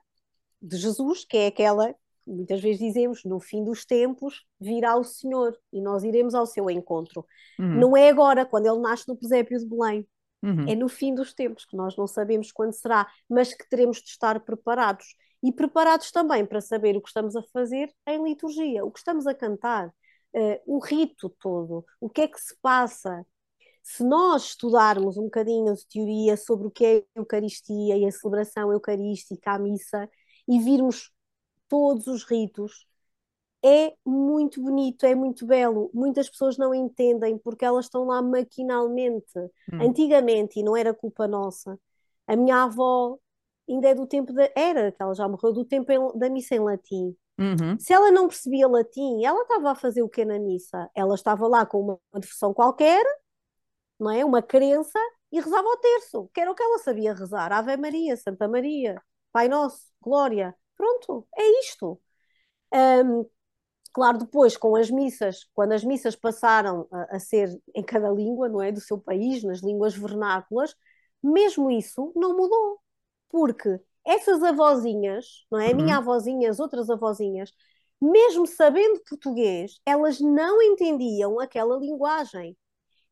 de 0.61 0.77
Jesus, 0.77 1.25
que 1.25 1.38
é 1.38 1.47
aquela 1.47 1.93
muitas 2.26 2.61
vezes 2.61 2.80
dizemos, 2.80 3.24
no 3.24 3.39
fim 3.39 3.63
dos 3.63 3.86
tempos 3.86 4.45
virá 4.59 4.95
o 4.95 5.03
Senhor 5.03 5.57
e 5.72 5.82
nós 5.82 6.03
iremos 6.03 6.34
ao 6.34 6.45
seu 6.45 6.69
encontro. 6.69 7.26
Uhum. 7.59 7.80
Não 7.80 7.97
é 7.97 8.09
agora, 8.09 8.45
quando 8.45 8.67
ele 8.67 8.80
nasce 8.80 9.07
no 9.07 9.17
presépio 9.17 9.59
de 9.59 9.65
Belém. 9.65 10.07
Uhum. 10.43 10.67
É 10.67 10.76
no 10.76 10.89
fim 10.89 11.13
dos 11.13 11.34
tempos, 11.34 11.65
que 11.65 11.78
nós 11.78 11.95
não 11.95 12.07
sabemos 12.07 12.51
quando 12.51 12.74
será, 12.74 13.07
mas 13.30 13.53
que 13.53 13.67
teremos 13.69 13.97
de 13.97 14.09
estar 14.09 14.39
preparados. 14.39 15.05
E 15.43 15.51
preparados 15.51 16.11
também 16.11 16.45
para 16.45 16.61
saber 16.61 16.95
o 16.95 17.01
que 17.01 17.09
estamos 17.09 17.36
a 17.36 17.43
fazer 17.51 17.91
em 18.07 18.24
liturgia, 18.24 18.86
o 18.86 18.91
que 18.91 18.99
estamos 18.99 19.26
a 19.26 19.34
cantar, 19.34 19.88
uh, 19.88 20.61
o 20.65 20.80
rito 20.80 21.30
todo, 21.39 21.86
o 21.99 22.09
que 22.09 22.22
é 22.22 22.28
que 22.28 22.39
se 22.39 22.55
passa. 22.61 23.26
Se 23.84 24.03
nós 24.03 24.49
estudarmos 24.49 25.17
um 25.17 25.24
bocadinho 25.24 25.74
de 25.74 25.88
teoria 25.88 26.38
sobre 26.38 26.67
o 26.67 26.72
que 26.72 26.86
é 26.86 26.97
a 26.97 27.19
Eucaristia 27.19 27.97
e 27.97 28.05
a 28.05 28.11
celebração 28.11 28.72
eucarística, 28.72 29.51
a 29.51 29.59
missa, 29.59 30.07
e 30.47 30.59
virmos 30.59 31.11
todos 31.72 32.05
os 32.07 32.26
ritos, 32.26 32.86
é 33.63 33.95
muito 34.05 34.61
bonito, 34.61 35.05
é 35.05 35.15
muito 35.15 35.45
belo. 35.45 35.89
Muitas 35.93 36.30
pessoas 36.30 36.57
não 36.57 36.76
entendem 36.76 37.38
porque 37.38 37.63
elas 37.63 37.86
estão 37.86 38.05
lá 38.05 38.22
maquinalmente. 38.22 39.39
Hum. 39.72 39.82
Antigamente, 39.82 40.59
e 40.59 40.63
não 40.63 40.76
era 40.76 40.93
culpa 40.93 41.30
nossa, 41.30 41.80
a 42.28 42.36
minha 42.36 42.63
avó 42.63 43.17
ainda 43.69 43.88
é 43.88 43.95
do 43.95 44.05
tempo 44.05 44.34
da. 44.34 44.51
Era, 44.53 44.91
que 44.91 45.01
ela 45.01 45.15
já 45.15 45.28
morreu, 45.30 45.53
do 45.53 45.63
tempo 45.63 45.89
em- 45.93 46.19
da 46.19 46.30
missa 46.30 46.55
em 46.55 46.59
latim. 46.59 47.15
Uhum. 47.39 47.80
Se 47.80 47.93
ela 47.93 48.11
não 48.11 48.28
percebia 48.28 48.67
latim, 48.67 49.24
ela 49.24 49.43
estava 49.43 49.72
a 49.72 49.76
fazer 49.76 50.01
o 50.01 50.09
que 50.09 50.26
na 50.26 50.38
missa? 50.38 50.89
Ela 50.93 51.15
estava 51.15 51.47
lá 51.47 51.65
com 51.65 51.80
uma 51.80 51.99
devoção 52.19 52.53
qualquer, 52.53 53.03
não 53.97 54.11
é? 54.11 54.26
Uma 54.26 54.41
crença, 54.41 54.99
e 55.32 55.39
rezava 55.39 55.67
o 55.67 55.78
terço, 55.78 56.30
que 56.34 56.41
era 56.41 56.51
o 56.51 56.55
que 56.55 56.63
ela 56.63 56.80
sabia 56.80 57.13
rezar. 57.13 57.53
Ave 57.53 57.78
Maria, 57.78 58.17
Santa 58.17 58.47
Maria, 58.47 59.01
Pai 59.32 59.47
Nosso, 59.47 59.88
Glória. 60.01 60.53
Pronto, 60.82 61.27
é 61.38 61.59
isto. 61.61 62.01
Ahm, 62.73 63.25
claro, 63.93 64.19
depois 64.19 64.57
com 64.57 64.75
as 64.75 64.91
missas, 64.91 65.45
quando 65.53 65.73
as 65.73 65.84
missas 65.84 66.15
passaram 66.15 66.88
a, 66.91 67.17
a 67.17 67.19
ser 67.19 67.49
em 67.75 67.84
cada 67.84 68.09
língua, 68.11 68.49
não 68.49 68.61
é? 68.61 68.71
Do 68.71 68.82
seu 68.82 68.99
país, 68.99 69.43
nas 69.43 69.61
línguas 69.61 69.95
vernáculas, 69.95 70.75
mesmo 71.23 71.71
isso 71.71 72.11
não 72.15 72.38
mudou. 72.38 72.79
Porque 73.29 73.79
essas 74.05 74.43
avózinhas, 74.43 75.45
não 75.51 75.59
é? 75.59 75.71
A 75.71 75.75
minha 75.75 75.95
Uhum. 75.95 76.01
avózinha, 76.01 76.49
as 76.51 76.59
outras 76.59 76.89
avózinhas, 76.89 77.53
mesmo 78.01 78.47
sabendo 78.47 79.01
português, 79.09 79.79
elas 79.86 80.19
não 80.21 80.61
entendiam 80.61 81.39
aquela 81.39 81.77
linguagem. 81.77 82.57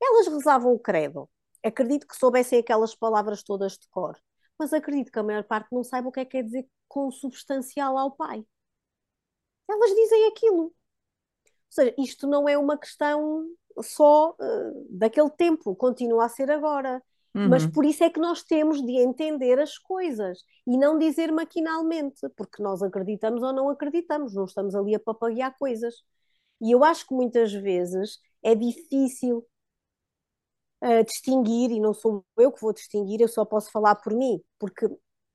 Elas 0.01 0.27
rezavam 0.27 0.73
o 0.73 0.79
credo. 0.79 1.29
Acredito 1.63 2.07
que 2.07 2.15
soubessem 2.15 2.59
aquelas 2.59 2.95
palavras 2.95 3.43
todas 3.43 3.73
de 3.77 3.87
cor. 3.89 4.17
Mas 4.57 4.73
acredito 4.73 5.11
que 5.11 5.19
a 5.19 5.23
maior 5.23 5.43
parte 5.43 5.69
não 5.73 5.83
saiba 5.83 6.09
o 6.09 6.11
que 6.11 6.19
é 6.21 6.25
que 6.25 6.31
quer 6.31 6.43
dizer 6.43 6.67
consubstancial 6.89 7.97
ao 7.97 8.11
Pai. 8.11 8.45
Elas 9.69 9.91
dizem 9.95 10.27
aquilo. 10.27 10.63
Ou 10.63 10.73
seja, 11.69 11.95
isto 11.97 12.27
não 12.27 12.49
é 12.49 12.57
uma 12.57 12.77
questão 12.77 13.45
só 13.81 14.35
eh, 14.41 14.71
daquele 14.89 15.29
tempo, 15.31 15.75
continua 15.75 16.25
a 16.25 16.29
ser 16.29 16.51
agora. 16.51 17.01
Mas 17.45 17.63
Uhum. 17.63 17.71
por 17.71 17.85
isso 17.85 18.03
é 18.03 18.09
que 18.09 18.19
nós 18.19 18.43
temos 18.43 18.81
de 18.83 18.93
entender 18.99 19.59
as 19.59 19.77
coisas 19.77 20.43
e 20.67 20.77
não 20.77 20.97
dizer 20.97 21.31
maquinalmente, 21.31 22.27
porque 22.35 22.61
nós 22.61 22.81
acreditamos 22.83 23.41
ou 23.43 23.53
não 23.53 23.69
acreditamos, 23.69 24.33
não 24.33 24.45
estamos 24.45 24.75
ali 24.75 24.95
a 24.95 24.99
papaguear 24.99 25.55
coisas. 25.57 25.95
E 26.61 26.71
eu 26.71 26.83
acho 26.83 27.07
que 27.07 27.13
muitas 27.15 27.53
vezes 27.53 28.19
é 28.43 28.55
difícil 28.55 29.45
uh, 30.83 31.03
distinguir, 31.05 31.71
e 31.71 31.79
não 31.79 31.93
sou 31.93 32.25
eu 32.37 32.51
que 32.51 32.61
vou 32.61 32.73
distinguir, 32.73 33.21
eu 33.21 33.27
só 33.27 33.45
posso 33.45 33.71
falar 33.71 33.95
por 33.95 34.13
mim, 34.13 34.41
porque 34.57 34.87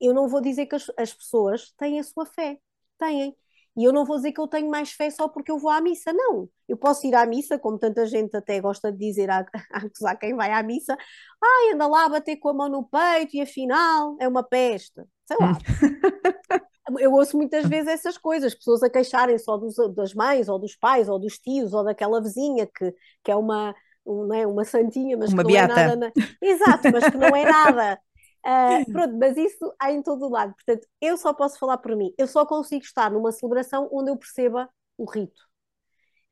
eu 0.07 0.15
não 0.15 0.29
vou 0.29 0.41
dizer 0.41 0.67
que 0.67 0.75
as, 0.77 0.91
as 0.97 1.13
pessoas 1.13 1.73
têm 1.79 1.99
a 2.01 2.05
sua 2.05 2.27
fé, 2.27 2.59
têm. 2.99 3.37
E 3.77 3.83
eu 3.83 3.93
não 3.93 4.05
vou 4.05 4.17
dizer 4.17 4.31
que 4.31 4.41
eu 4.41 4.47
tenho 4.47 4.71
mais 4.71 4.93
fé 4.93 5.11
só 5.11 5.27
porque 5.27 5.51
eu 5.51 5.59
vou 5.59 5.69
à 5.71 5.81
missa, 5.81 6.13
não. 6.13 6.49
Eu 6.69 6.77
posso 6.77 7.05
ir 7.09 7.15
à 7.15 7.27
missa, 7.27 7.59
como 7.59 7.77
tanta 7.77 8.07
gente 8.07 8.37
até 8.37 8.61
gosta 8.61 8.93
de 8.93 8.99
dizer 8.99 9.29
a, 9.31 9.39
a 9.73 9.79
acusar 9.79 10.17
quem 10.19 10.35
vai 10.35 10.53
à 10.53 10.63
missa, 10.63 10.97
ai, 11.43 11.73
anda 11.75 11.87
lá 11.89 12.05
a 12.05 12.09
bater 12.09 12.37
com 12.37 12.51
a 12.51 12.55
mão 12.55 12.69
no 12.69 12.85
peito 12.85 13.37
e 13.37 13.41
afinal 13.41 14.17
é 14.21 14.29
uma 14.29 14.45
peste. 14.45 15.03
Sei 15.27 15.37
lá. 15.41 15.59
Eu 17.01 17.13
ouço 17.15 17.37
muitas 17.37 17.65
vezes 17.67 17.89
essas 17.89 18.19
coisas, 18.19 18.55
pessoas 18.55 18.83
a 18.83 18.91
queixarem 18.91 19.39
só 19.39 19.57
dos, 19.57 19.75
das 19.95 20.13
mães, 20.13 20.49
ou 20.51 20.59
dos 20.59 20.77
pais, 20.77 21.09
ou 21.09 21.19
dos 21.19 21.39
tios, 21.39 21.73
ou 21.73 21.83
daquela 21.83 22.21
vizinha 22.23 22.67
que, 22.67 22.95
que 23.25 23.31
é 23.31 23.35
uma, 23.37 23.75
um, 24.05 24.27
não 24.27 24.35
é, 24.35 24.47
uma 24.47 24.65
santinha, 24.67 25.17
mas 25.17 25.33
Uma 25.33 25.43
que 25.45 25.51
não 25.53 25.59
é 25.59 25.67
beata. 25.67 25.75
nada. 25.75 25.97
na- 25.97 26.13
Exato, 26.43 26.91
mas 26.93 27.09
que 27.09 27.17
não 27.17 27.35
é 27.35 27.45
nada. 27.45 27.99
Ah, 28.45 28.83
pronto, 28.93 29.17
mas 29.19 29.37
isso 29.37 29.75
há 29.81 29.91
em 29.93 30.03
todo 30.03 30.27
o 30.27 30.31
lado. 30.31 30.55
Portanto, 30.55 30.87
eu 31.01 31.17
só 31.17 31.33
posso 31.33 31.59
falar 31.59 31.79
por 31.79 31.97
mim. 31.97 32.13
Eu 32.19 32.27
só 32.27 32.45
consigo 32.45 32.85
estar 32.85 33.11
numa 33.11 33.33
celebração 33.33 33.89
onde 33.93 34.11
eu 34.11 34.17
perceba 34.17 34.69
o 34.99 35.05
rito. 35.11 35.41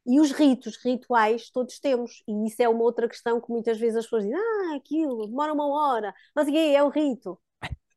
E 0.04 0.20
os 0.20 0.32
ritos, 0.32 0.76
rituais, 0.84 1.50
todos 1.50 1.78
temos. 1.78 2.22
E 2.28 2.46
isso 2.46 2.60
é 2.62 2.68
uma 2.68 2.82
outra 2.82 3.08
questão 3.08 3.40
que 3.40 3.50
muitas 3.50 3.78
vezes 3.78 3.96
as 3.98 4.04
pessoas 4.04 4.24
dizem: 4.24 4.38
ah, 4.38 4.76
aquilo 4.76 5.26
demora 5.26 5.52
uma 5.52 5.66
hora, 5.68 6.14
mas 6.34 6.48
e 6.48 6.56
aí, 6.56 6.74
é 6.74 6.82
um 6.82 6.88
rito. 6.88 7.38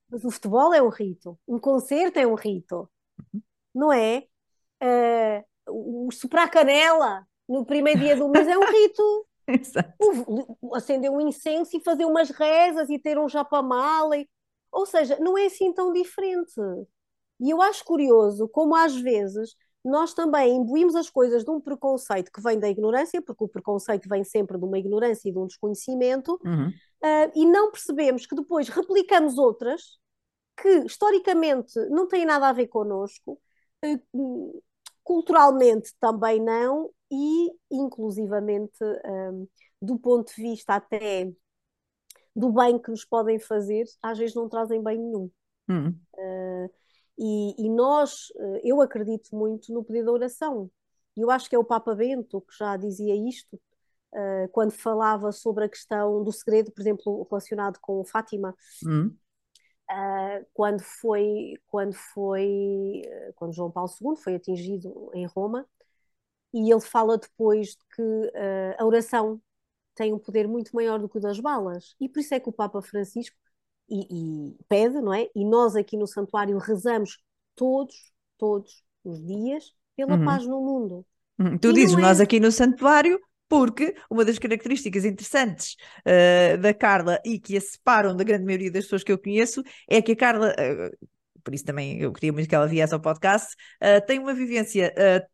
Mas 0.09 0.23
o 0.25 0.31
futebol 0.31 0.73
é 0.73 0.81
um 0.81 0.89
rito, 0.89 1.37
um 1.47 1.59
concerto 1.59 2.19
é 2.19 2.27
um 2.27 2.35
rito, 2.35 2.89
não 3.73 3.93
é? 3.93 4.27
O 5.67 6.07
o 6.07 6.11
soprar 6.11 6.49
canela 6.49 7.27
no 7.47 7.65
primeiro 7.65 7.99
dia 7.99 8.15
do 8.15 8.29
mês 8.29 8.47
é 8.47 8.57
um 8.57 8.61
rito. 8.71 9.27
Exato. 9.59 9.93
Acender 10.73 11.11
um 11.11 11.21
incenso 11.21 11.75
e 11.77 11.83
fazer 11.83 12.05
umas 12.05 12.29
rezas 12.29 12.89
e 12.89 12.99
ter 12.99 13.17
um 13.17 13.29
japamala. 13.29 14.17
e- 14.17 14.27
Ou 14.71 14.85
seja, 14.85 15.17
não 15.19 15.37
é 15.37 15.45
assim 15.45 15.73
tão 15.73 15.93
diferente. 15.93 16.53
E 17.39 17.49
eu 17.51 17.61
acho 17.61 17.83
curioso 17.85 18.47
como 18.49 18.75
às 18.75 18.95
vezes 18.95 19.55
nós 19.83 20.13
também 20.13 20.55
imbuímos 20.55 20.95
as 20.95 21.09
coisas 21.09 21.43
de 21.43 21.51
um 21.51 21.61
preconceito 21.61 22.31
que 22.31 22.41
vem 22.41 22.59
da 22.59 22.69
ignorância, 22.69 23.21
porque 23.21 23.43
o 23.43 23.47
preconceito 23.47 24.09
vem 24.09 24.23
sempre 24.23 24.57
de 24.57 24.65
uma 24.65 24.79
ignorância 24.79 25.29
e 25.29 25.31
de 25.31 25.37
um 25.39 25.47
desconhecimento, 25.47 26.39
Uhum. 26.43 26.73
ah, 27.03 27.31
e 27.35 27.45
não 27.45 27.71
percebemos 27.71 28.25
que 28.25 28.35
depois 28.35 28.69
replicamos 28.69 29.37
outras 29.37 29.99
que 30.57 30.69
historicamente 30.85 31.73
não 31.89 32.07
têm 32.07 32.25
nada 32.25 32.49
a 32.49 32.53
ver 32.53 32.67
connosco, 32.67 33.39
hum, 34.13 34.61
culturalmente 35.05 35.93
também 35.99 36.41
não, 36.41 36.89
e 37.09 37.51
inclusivamente 37.71 38.83
hum, 39.05 39.47
do 39.81 39.97
ponto 39.99 40.35
de 40.35 40.41
vista 40.41 40.73
até 40.73 41.31
do 42.35 42.51
bem 42.51 42.77
que 42.77 42.89
nos 42.89 43.05
podem 43.05 43.39
fazer, 43.39 43.85
às 44.01 44.17
vezes 44.17 44.35
não 44.35 44.49
trazem 44.49 44.83
bem 44.83 44.97
nenhum. 44.97 45.31
Uhum. 45.69 45.95
E, 47.17 47.65
e 47.65 47.69
nós, 47.69 48.11
eh, 48.37 48.61
eu 48.65 48.81
acredito 48.81 49.33
muito 49.33 49.73
no 49.73 49.83
pedido 49.83 50.05
de 50.05 50.11
oração. 50.11 50.69
E 51.15 51.21
eu 51.21 51.31
acho 51.31 51.49
que 51.49 51.55
é 51.55 51.59
o 51.59 51.63
Papa 51.63 51.95
Bento 51.95 52.41
que 52.41 52.57
já 52.57 52.75
dizia 52.75 53.15
isto, 53.15 53.57
eh, 54.13 54.49
quando 54.51 54.71
falava 54.71 55.31
sobre 55.31 55.63
a 55.63 55.69
questão 55.69 56.21
do 56.23 56.31
segredo, 56.33 56.71
por 56.71 56.81
exemplo, 56.81 57.27
relacionado 57.29 57.79
com 57.79 58.03
Fátima, 58.03 58.53
Uhum. 58.85 59.15
Eh, 59.89 60.45
quando 60.53 60.81
foi, 60.83 61.55
quando 61.67 61.93
foi, 61.93 63.01
eh, 63.05 63.33
quando 63.35 63.53
João 63.53 63.71
Paulo 63.71 63.89
II 63.89 64.17
foi 64.17 64.35
atingido 64.35 65.11
em 65.13 65.25
Roma, 65.27 65.67
e 66.53 66.71
ele 66.71 66.81
fala 66.81 67.17
depois 67.17 67.69
de 67.69 67.77
que 67.95 68.03
eh, 68.35 68.75
a 68.79 68.85
oração 68.85 69.41
tem 69.95 70.13
um 70.13 70.19
poder 70.19 70.47
muito 70.47 70.75
maior 70.75 70.99
do 70.99 71.09
que 71.09 71.17
o 71.19 71.21
das 71.21 71.39
balas. 71.39 71.95
E 72.01 72.09
por 72.09 72.19
isso 72.21 72.33
é 72.35 72.39
que 72.39 72.49
o 72.49 72.53
Papa 72.53 72.81
Francisco 72.81 73.37
e, 73.89 74.51
e 74.51 74.57
pede, 74.69 75.01
não 75.01 75.13
é? 75.13 75.29
E 75.35 75.45
nós 75.45 75.75
aqui 75.75 75.97
no 75.97 76.07
santuário 76.07 76.57
rezamos 76.59 77.19
todos, 77.55 78.13
todos 78.37 78.83
os 79.03 79.23
dias 79.25 79.73
pela 79.95 80.17
Uhum. 80.17 80.19
paz 80.19 80.45
no 80.47 80.61
mundo. 80.61 81.05
Uhum. 81.39 81.57
Tu 81.59 81.73
E 81.73 81.73
dizes, 81.73 81.97
é- 81.97 81.97
nós 81.97 82.19
aqui 82.19 82.39
no 82.39 82.51
santuário, 82.51 83.19
porque 83.47 83.95
uma 84.09 84.25
das 84.25 84.39
características 84.39 85.05
interessantes 85.05 85.75
uh, 86.01 86.57
da 86.57 86.73
Carla 86.73 87.19
e 87.25 87.39
que 87.39 87.57
a 87.57 87.61
separam 87.61 88.15
da 88.15 88.23
grande 88.23 88.45
maioria 88.45 88.71
das 88.71 88.85
pessoas 88.85 89.03
que 89.03 89.11
eu 89.11 89.17
conheço 89.17 89.63
é 89.87 90.01
que 90.01 90.13
a 90.13 90.15
Carla, 90.15 90.53
uh, 90.53 91.07
por 91.43 91.53
isso 91.53 91.65
também 91.65 92.01
eu 92.01 92.11
queria 92.11 92.33
muito 92.33 92.49
que 92.49 92.55
ela 92.55 92.67
viesse 92.67 92.93
ao 92.93 92.99
podcast, 92.99 93.55
uh, 93.81 94.05
tem 94.05 94.19
uma 94.19 94.33
vivência 94.33 94.93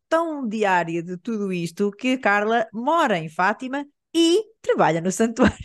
tão 0.10 0.48
diária 0.48 1.02
de 1.02 1.18
tudo 1.18 1.54
isto 1.54 1.92
que 1.92 2.14
a 2.14 2.20
Carla 2.20 2.68
mora 2.74 3.18
em 3.18 3.30
Fátima 3.30 3.86
e 4.14 4.44
trabalha 4.62 5.00
no 5.00 5.12
santuário. 5.12 5.56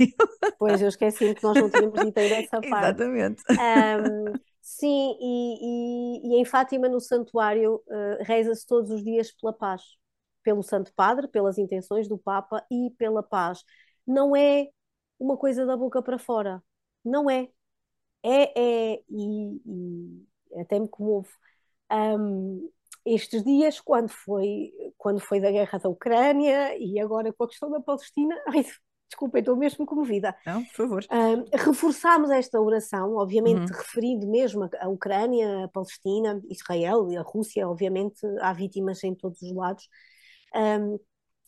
Pois, 0.57 0.81
eu 0.81 0.89
esqueci 0.89 1.35
que 1.35 1.43
nós 1.43 1.57
não 1.57 1.69
tínhamos 1.69 2.01
dito 2.01 2.19
ainda 2.19 2.37
essa 2.37 2.61
parte. 2.61 3.03
Exatamente. 3.03 3.43
Um, 3.51 4.33
sim, 4.63 5.17
e, 5.21 5.57
e, 5.61 6.37
e, 6.37 6.41
em 6.41 6.45
Fátima, 6.45 6.89
no 6.89 7.01
santuário, 7.01 7.83
reza-se 8.21 8.65
todos 8.65 8.91
os 8.93 9.03
dias 9.03 9.33
pela 9.33 9.53
paz 9.53 9.83
pelo 10.47 10.63
Santo 10.63 10.93
Padre, 10.95 11.27
pelas 11.27 11.59
intenções 11.59 12.07
do 12.07 12.17
Papa 12.17 12.65
e 12.71 12.93
pela 12.97 13.21
paz. 13.21 13.65
Não 14.07 14.37
é 14.37 14.69
uma 15.19 15.37
coisa 15.37 15.67
da 15.67 15.77
boca 15.77 16.01
para 16.01 16.21
fora. 16.21 16.63
Não 17.05 17.29
é. 17.29 17.49
É, 18.23 18.93
é 18.95 19.03
e, 19.11 19.61
e 19.67 20.61
até 20.61 20.79
me 20.79 20.89
comovo. 20.89 21.29
Um, 21.91 22.71
estes 23.05 23.43
dias, 23.43 23.81
quando 23.81 24.09
foi, 24.09 24.73
quando 24.97 25.19
foi 25.19 25.41
da 25.41 25.51
guerra 25.51 25.81
da 25.81 25.89
Ucrânia 25.89 26.79
e 26.79 27.01
agora 27.01 27.33
com 27.33 27.43
a 27.43 27.49
questão 27.49 27.69
da 27.69 27.81
Palestina, 27.81 28.37
ai, 28.47 28.65
desculpem, 29.09 29.41
estou 29.41 29.57
mesmo 29.57 29.85
comovida. 29.85 30.33
Não, 30.47 30.65
por 30.65 30.75
favor. 30.77 31.05
Um, 31.11 31.45
reforçámos 31.59 32.31
esta 32.31 32.61
oração, 32.61 33.17
obviamente 33.17 33.73
uhum. 33.73 33.79
referindo 33.79 34.29
mesmo 34.29 34.71
a, 34.79 34.89
Ucrânia, 34.89 35.65
a 35.65 35.69
Palestina, 35.69 36.41
Israel 36.49 37.11
e 37.11 37.17
a 37.17 37.23
Rússia, 37.23 37.69
obviamente 37.69 38.25
há 38.41 38.53
vítimas 38.53 39.03
em 39.03 39.13
todos 39.13 39.43
os 39.43 39.53
lados, 39.53 39.89
um, 40.55 40.99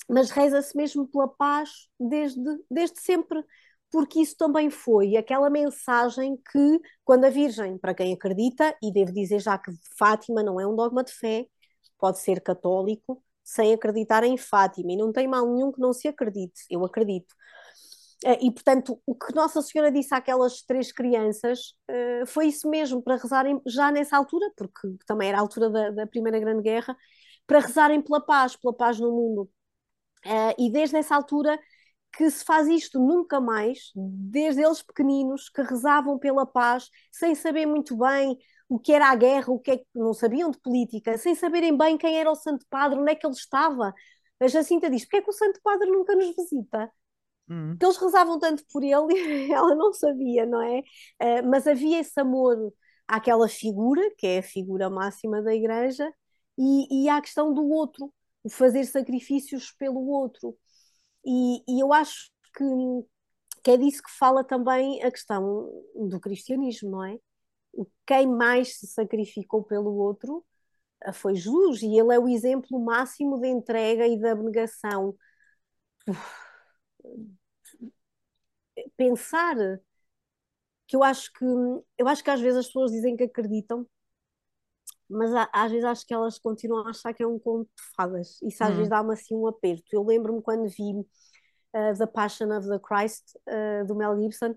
mas 0.09 0.31
reza-se 0.31 0.77
mesmo 0.77 1.07
pela 1.07 1.29
paz 1.29 1.71
desde, 1.99 2.41
desde 2.71 3.01
sempre, 3.01 3.45
porque 3.91 4.21
isso 4.21 4.37
também 4.37 4.71
foi 4.71 5.17
aquela 5.17 5.51
mensagem 5.51 6.37
que, 6.51 6.81
quando 7.05 7.25
a 7.25 7.31
Virgem, 7.31 7.79
para 7.79 7.95
quem 7.95 8.13
acredita, 8.15 8.77
e 8.83 8.93
devo 8.93 9.13
dizer 9.13 9.41
já 9.41 9.59
que 9.59 9.71
Fátima 9.99 10.43
não 10.43 10.61
é 10.61 10.67
um 10.67 10.77
dogma 10.77 11.05
de 11.05 11.13
fé, 11.13 11.47
pode 11.99 12.19
ser 12.19 12.41
católico 12.41 13.23
sem 13.43 13.73
acreditar 13.73 14.25
em 14.25 14.37
Fátima, 14.37 14.93
e 14.93 14.97
não 14.97 15.11
tem 15.13 15.27
mal 15.27 15.47
nenhum 15.51 15.73
que 15.73 15.81
não 15.81 15.93
se 15.93 16.07
acredite, 16.07 16.65
eu 16.71 16.85
acredito. 16.85 17.35
Ah, 18.27 18.37
e, 18.43 18.51
portanto, 18.51 19.01
o 19.07 19.15
que 19.15 19.35
Nossa 19.35 19.63
Senhora 19.63 19.93
disse 19.93 20.13
àquelas 20.15 20.63
três 20.63 20.91
crianças 20.93 21.75
uh, 21.89 22.27
foi 22.27 22.49
isso 22.49 22.69
mesmo, 22.69 23.01
para 23.03 23.17
rezarem 23.17 23.61
já 23.65 23.93
nessa 23.93 24.17
altura, 24.17 24.51
porque 24.57 24.89
também 25.07 25.29
era 25.29 25.39
a 25.39 25.41
altura 25.41 25.71
da, 25.71 25.91
da 25.91 26.07
Primeira 26.07 26.39
Grande 26.41 26.63
Guerra, 26.63 26.97
para 27.49 27.61
rezarem 27.61 28.03
pela 28.03 28.21
paz, 28.21 28.55
pela 28.55 28.75
paz 28.75 29.01
no 29.01 29.11
mundo. 29.11 29.51
Uh, 30.25 30.55
e 30.59 30.71
desde 30.71 30.97
essa 30.97 31.17
altura 31.17 31.59
que 32.13 32.31
se 32.31 32.45
faz 32.45 32.69
isto 32.69 32.99
nunca 32.99 33.41
mais, 33.41 33.91
desde 33.97 34.63
eles 34.63 34.83
pequeninos 34.83 35.49
que 35.49 35.63
rezavam 35.63 36.19
pela 36.19 36.47
paz, 36.47 36.91
sem 37.11 37.35
saber 37.35 37.67
muito 37.67 37.97
bem 37.97 38.39
o 38.69 38.79
que 38.79 38.93
era 38.93 39.09
a 39.09 39.15
guerra, 39.15 39.51
o 39.51 39.59
que 39.59 39.71
é 39.71 39.79
que 39.79 39.87
não 39.95 40.13
sabiam 40.13 40.51
de 40.51 40.59
política, 40.61 41.17
sem 41.17 41.35
saberem 41.35 41.77
bem 41.77 41.97
quem 41.97 42.19
era 42.19 42.31
o 42.31 42.35
Santo 42.35 42.67
Padre, 42.69 42.99
onde 42.99 43.13
é 43.13 43.15
que 43.15 43.27
ele 43.27 43.35
estava. 43.35 43.95
A 44.41 44.47
Jacinta 44.47 44.91
diz: 44.91 45.05
porque 45.05 45.17
é 45.17 45.23
que 45.23 45.31
o 45.31 45.33
Santo 45.33 45.59
Padre 45.63 45.91
nunca 45.91 46.15
nos 46.15 46.37
visita? 46.37 46.93
Hum. 47.49 47.71
Porque 47.71 47.87
eles 47.87 47.97
rezavam 47.97 48.39
tanto 48.39 48.63
por 48.71 48.83
ele 48.83 49.15
e 49.15 49.53
ela 49.53 49.75
não 49.75 49.93
sabia, 49.95 50.45
não 50.45 50.61
é? 50.61 50.81
Uh, 50.81 51.49
mas 51.49 51.67
havia 51.67 52.01
esse 52.01 52.21
amor 52.21 52.57
àquela 53.07 53.49
figura, 53.49 54.03
que 54.19 54.27
é 54.27 54.39
a 54.41 54.43
figura 54.43 54.91
máxima 54.91 55.41
da 55.41 55.55
Igreja, 55.55 56.13
e, 56.59 57.05
e 57.05 57.09
há 57.09 57.19
a 57.19 57.23
questão 57.23 57.55
do 57.55 57.69
outro, 57.69 58.13
o 58.43 58.51
fazer 58.51 58.85
sacrifícios 58.85 59.73
pelo 59.73 60.09
outro. 60.09 60.57
E, 61.25 61.63
e 61.69 61.81
eu 61.81 61.93
acho 61.93 62.31
que, 62.57 62.65
que 63.63 63.71
é 63.71 63.77
disso 63.77 64.03
que 64.03 64.11
fala 64.11 64.45
também 64.45 65.03
a 65.03 65.11
questão 65.11 65.71
do 65.95 66.21
cristianismo, 66.21 66.91
não 66.91 67.05
é? 67.05 67.19
Quem 68.07 68.27
mais 68.27 68.79
se 68.79 68.87
sacrificou 68.89 69.63
pelo 69.63 69.95
outro 69.95 70.45
ah, 71.03 71.13
foi 71.13 71.35
Jesus, 71.37 71.83
e 71.83 71.99
ele 71.99 72.15
é 72.15 72.19
o 72.19 72.29
exemplo 72.29 72.81
máximo 72.81 73.41
de 73.41 73.49
entrega 73.49 74.07
e 74.07 74.19
de 74.19 74.27
abnegação. 74.29 75.17
Pensar 78.97 79.57
que 80.87 80.97
eu 80.97 81.03
acho 81.05 81.33
que 81.33 81.45
eu 81.99 82.09
acho 82.09 82.25
que 82.25 82.31
às 82.31 82.41
vezes 82.41 82.59
as 82.59 82.67
pessoas 82.67 82.91
dizem 82.91 83.17
que 83.17 83.25
acreditam, 83.25 83.87
mas 85.09 85.31
às 85.53 85.71
vezes 85.71 85.85
acho 85.85 86.07
que 86.07 86.15
elas 86.15 86.39
continuam 86.39 86.87
a 86.87 86.91
achar 86.91 87.15
que 87.15 87.23
é 87.23 87.27
um 87.27 87.39
conto 87.39 87.65
de 87.67 87.83
fadas. 87.97 88.41
Isso 88.43 88.63
às 88.63 88.71
vezes 88.71 88.85
uhum. 88.85 88.91
dá-me 88.91 89.13
assim 89.13 89.35
um 89.35 89.47
aperto. 89.47 89.87
Eu 89.93 90.05
lembro-me 90.05 90.43
quando 90.43 90.69
vi 90.69 90.93
uh, 90.95 91.99
The 91.99 92.07
Passion 92.07 92.57
of 92.57 92.69
the 92.69 92.79
Christ, 92.79 93.25
uh, 93.49 93.87
do 93.87 93.95
Mel 93.95 94.21
Gibson, 94.21 94.55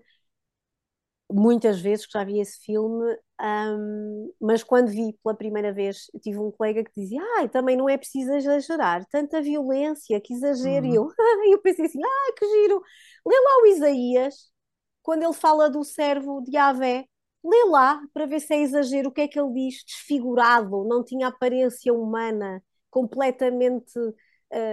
muitas 1.32 1.80
vezes 1.80 2.06
que 2.06 2.12
já 2.12 2.24
vi 2.24 2.40
esse 2.40 2.58
filme, 2.64 3.16
um, 3.40 4.32
mas 4.40 4.62
quando 4.62 4.88
vi 4.88 5.18
pela 5.22 5.34
primeira 5.34 5.72
vez, 5.72 6.06
tive 6.20 6.38
um 6.38 6.50
colega 6.50 6.84
que 6.84 7.00
dizia: 7.00 7.20
ah, 7.38 7.48
também 7.48 7.76
não 7.76 7.88
é 7.88 7.96
preciso 7.96 8.32
exagerar, 8.32 9.04
tanta 9.10 9.40
violência, 9.40 10.20
que 10.20 10.34
exagero. 10.34 10.86
Uhum. 10.86 10.92
E 11.44 11.50
eu, 11.50 11.54
eu 11.54 11.62
pensei 11.62 11.86
assim: 11.86 12.00
ah, 12.04 12.32
que 12.36 12.46
giro. 12.46 12.82
Lê 13.26 13.34
lá 13.34 13.62
o 13.62 13.66
Isaías, 13.66 14.50
quando 15.02 15.22
ele 15.24 15.32
fala 15.32 15.70
do 15.70 15.82
servo 15.82 16.42
de 16.42 16.56
Avé 16.56 17.06
lê 17.44 17.64
lá 17.70 18.00
para 18.12 18.26
ver 18.26 18.40
se 18.40 18.54
é 18.54 18.60
exagero. 18.60 19.08
O 19.08 19.12
que 19.12 19.22
é 19.22 19.28
que 19.28 19.38
ele 19.38 19.52
diz? 19.52 19.84
Desfigurado, 19.84 20.84
não 20.84 21.04
tinha 21.04 21.28
aparência 21.28 21.92
humana, 21.92 22.62
completamente 22.90 23.98
uh, 23.98 24.14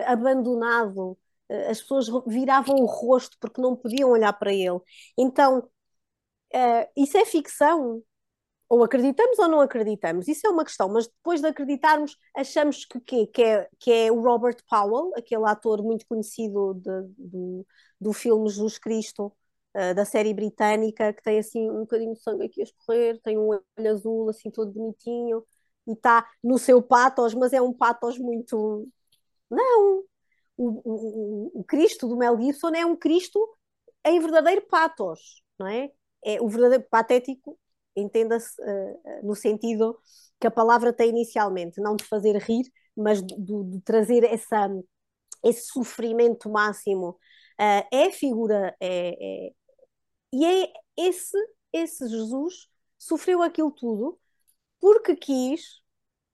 abandonado. 0.06 1.18
Uh, 1.50 1.70
as 1.70 1.82
pessoas 1.82 2.08
viravam 2.28 2.76
o 2.76 2.86
rosto 2.86 3.38
porque 3.40 3.62
não 3.62 3.76
podiam 3.76 4.12
olhar 4.12 4.34
para 4.34 4.54
ele. 4.54 4.80
Então, 5.18 5.60
uh, 5.60 6.90
isso 6.96 7.18
é 7.18 7.26
ficção. 7.26 8.04
Ou 8.70 8.84
acreditamos 8.84 9.40
ou 9.40 9.48
não 9.48 9.62
acreditamos, 9.62 10.28
isso 10.28 10.46
é 10.46 10.50
uma 10.52 10.64
questão, 10.64 10.88
mas 10.90 11.08
depois 11.08 11.42
de 11.42 11.48
acreditarmos, 11.48 12.16
achamos 12.36 12.86
que, 12.86 13.26
que, 13.26 13.42
é, 13.42 13.68
que 13.80 13.92
é 13.92 14.12
o 14.12 14.22
Robert 14.22 14.58
Powell, 14.70 15.12
aquele 15.18 15.44
ator 15.46 15.82
muito 15.82 16.06
conhecido 16.06 16.76
de, 16.76 17.02
do, 17.18 17.66
do 18.00 18.14
filme 18.14 18.48
Jesus 18.48 18.78
Cristo, 18.78 19.34
uh, 19.76 19.94
da 19.96 20.06
série 20.06 20.34
britânica, 20.34 21.14
que 21.14 21.24
tem 21.24 21.40
assim 21.40 21.70
um 21.70 21.82
bocadinho 21.82 22.14
de 22.14 22.22
sangue 22.22 22.46
aqui 22.46 22.62
a 22.62 22.64
escorrer, 22.64 23.20
tem 23.22 23.38
um 23.38 23.48
olho 23.50 23.92
azul 23.92 24.30
assim 24.30 24.50
todo 24.52 24.72
bonitinho, 24.72 25.44
e 25.88 25.94
está 25.94 26.28
no 26.44 26.58
seu 26.58 26.82
patos, 26.82 27.34
mas 27.34 27.54
é 27.54 27.62
um 27.62 27.74
patos 27.74 28.18
muito. 28.18 28.88
Não! 29.50 30.04
O, 30.58 30.68
o, 31.58 31.62
o 31.62 31.64
Cristo 31.64 32.08
do 32.08 32.18
Mel 32.18 32.40
Gibson 32.40 32.70
é 32.76 32.86
um 32.86 32.96
Cristo 32.96 33.40
em 34.06 34.20
verdadeiro 34.20 34.62
patos, 34.68 35.42
não 35.58 35.68
é? 35.68 35.90
É 36.24 36.42
o 36.42 36.50
verdadeiro 36.50 36.86
patético, 36.90 37.58
entenda-se 37.96 38.62
uh, 38.62 39.26
no 39.26 39.36
sentido 39.36 39.98
que 40.40 40.48
a 40.48 40.52
palavra 40.52 40.94
tem 40.94 41.10
inicialmente, 41.10 41.82
não 41.82 41.96
de 41.96 42.04
fazer 42.06 42.38
rir, 42.38 42.64
mas 42.96 43.22
de, 43.22 43.36
de 43.36 43.82
trazer 43.82 44.24
essa, 44.24 44.70
esse 45.44 45.68
sofrimento 45.68 46.50
máximo. 46.50 47.18
Uh, 47.60 47.84
é 47.92 48.12
figura, 48.12 48.76
é, 48.80 49.48
é, 49.48 49.52
e 50.32 50.46
é 50.46 50.74
esse, 50.98 51.38
esse 51.74 52.08
Jesus 52.08 52.70
sofreu 52.98 53.42
aquilo 53.42 53.72
tudo 53.72 54.20
porque 54.80 55.16
quis, 55.16 55.82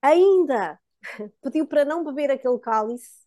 ainda 0.02 0.80
pediu 1.42 1.68
para 1.68 1.86
não 1.86 2.04
beber 2.04 2.32
aquele 2.32 2.60
cálice, 2.60 3.26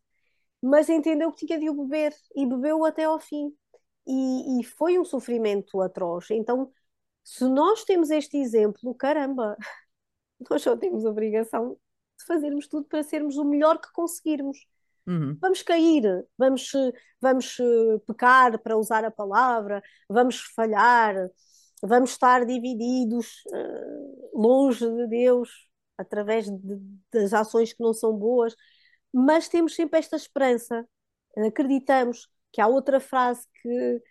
mas 0.63 0.89
entendeu 0.89 1.33
que 1.33 1.47
tinha 1.47 1.59
de 1.59 1.71
o 1.71 1.75
beber 1.75 2.15
e 2.35 2.47
bebeu 2.47 2.85
até 2.85 3.05
ao 3.05 3.21
fim. 3.21 3.55
E, 4.07 4.61
e 4.61 4.65
foi 4.65 4.99
um 4.99 5.05
sofrimento 5.05 5.81
atroz. 5.83 6.31
Então, 6.31 6.73
se 7.25 7.45
nós 7.49 7.85
temos 7.85 8.11
este 8.11 8.39
exemplo, 8.39 8.95
caramba, 8.95 9.57
nós 10.51 10.63
só 10.63 10.77
temos 10.77 11.05
a 11.05 11.11
obrigação 11.11 11.79
de 12.19 12.25
fazermos 12.25 12.67
tudo 12.69 12.87
para 12.87 13.03
sermos 13.03 13.37
o 13.37 13.45
melhor 13.45 13.81
que 13.81 13.93
conseguirmos. 13.93 14.59
Uhum. 15.09 15.39
Vamos 15.41 15.63
cair, 15.63 16.03
vamos, 16.37 16.71
vamos 17.19 17.59
eh, 17.59 17.99
pecar, 18.07 18.59
para 18.59 18.77
usar 18.77 19.07
a 19.07 19.11
palavra, 19.11 19.83
vamos 20.07 20.39
falhar, 20.55 21.31
vamos 21.83 22.11
estar 22.11 22.45
divididos 22.45 23.43
uh, 23.47 24.31
longe 24.39 24.87
de 24.87 25.07
Deus 25.07 25.49
através 25.97 26.45
de, 26.51 26.79
das 27.11 27.33
ações 27.33 27.73
que 27.73 27.83
não 27.83 27.95
são 27.95 28.13
boas, 28.15 28.55
mas 29.11 29.49
temos 29.49 29.75
sempre 29.75 29.99
esta 29.99 30.17
esperança. 30.17 30.87
Acreditamos 31.39 32.29
que 32.53 32.61
há 32.61 32.69
outra 32.69 33.01
frase 33.01 33.47
que, 33.63 34.03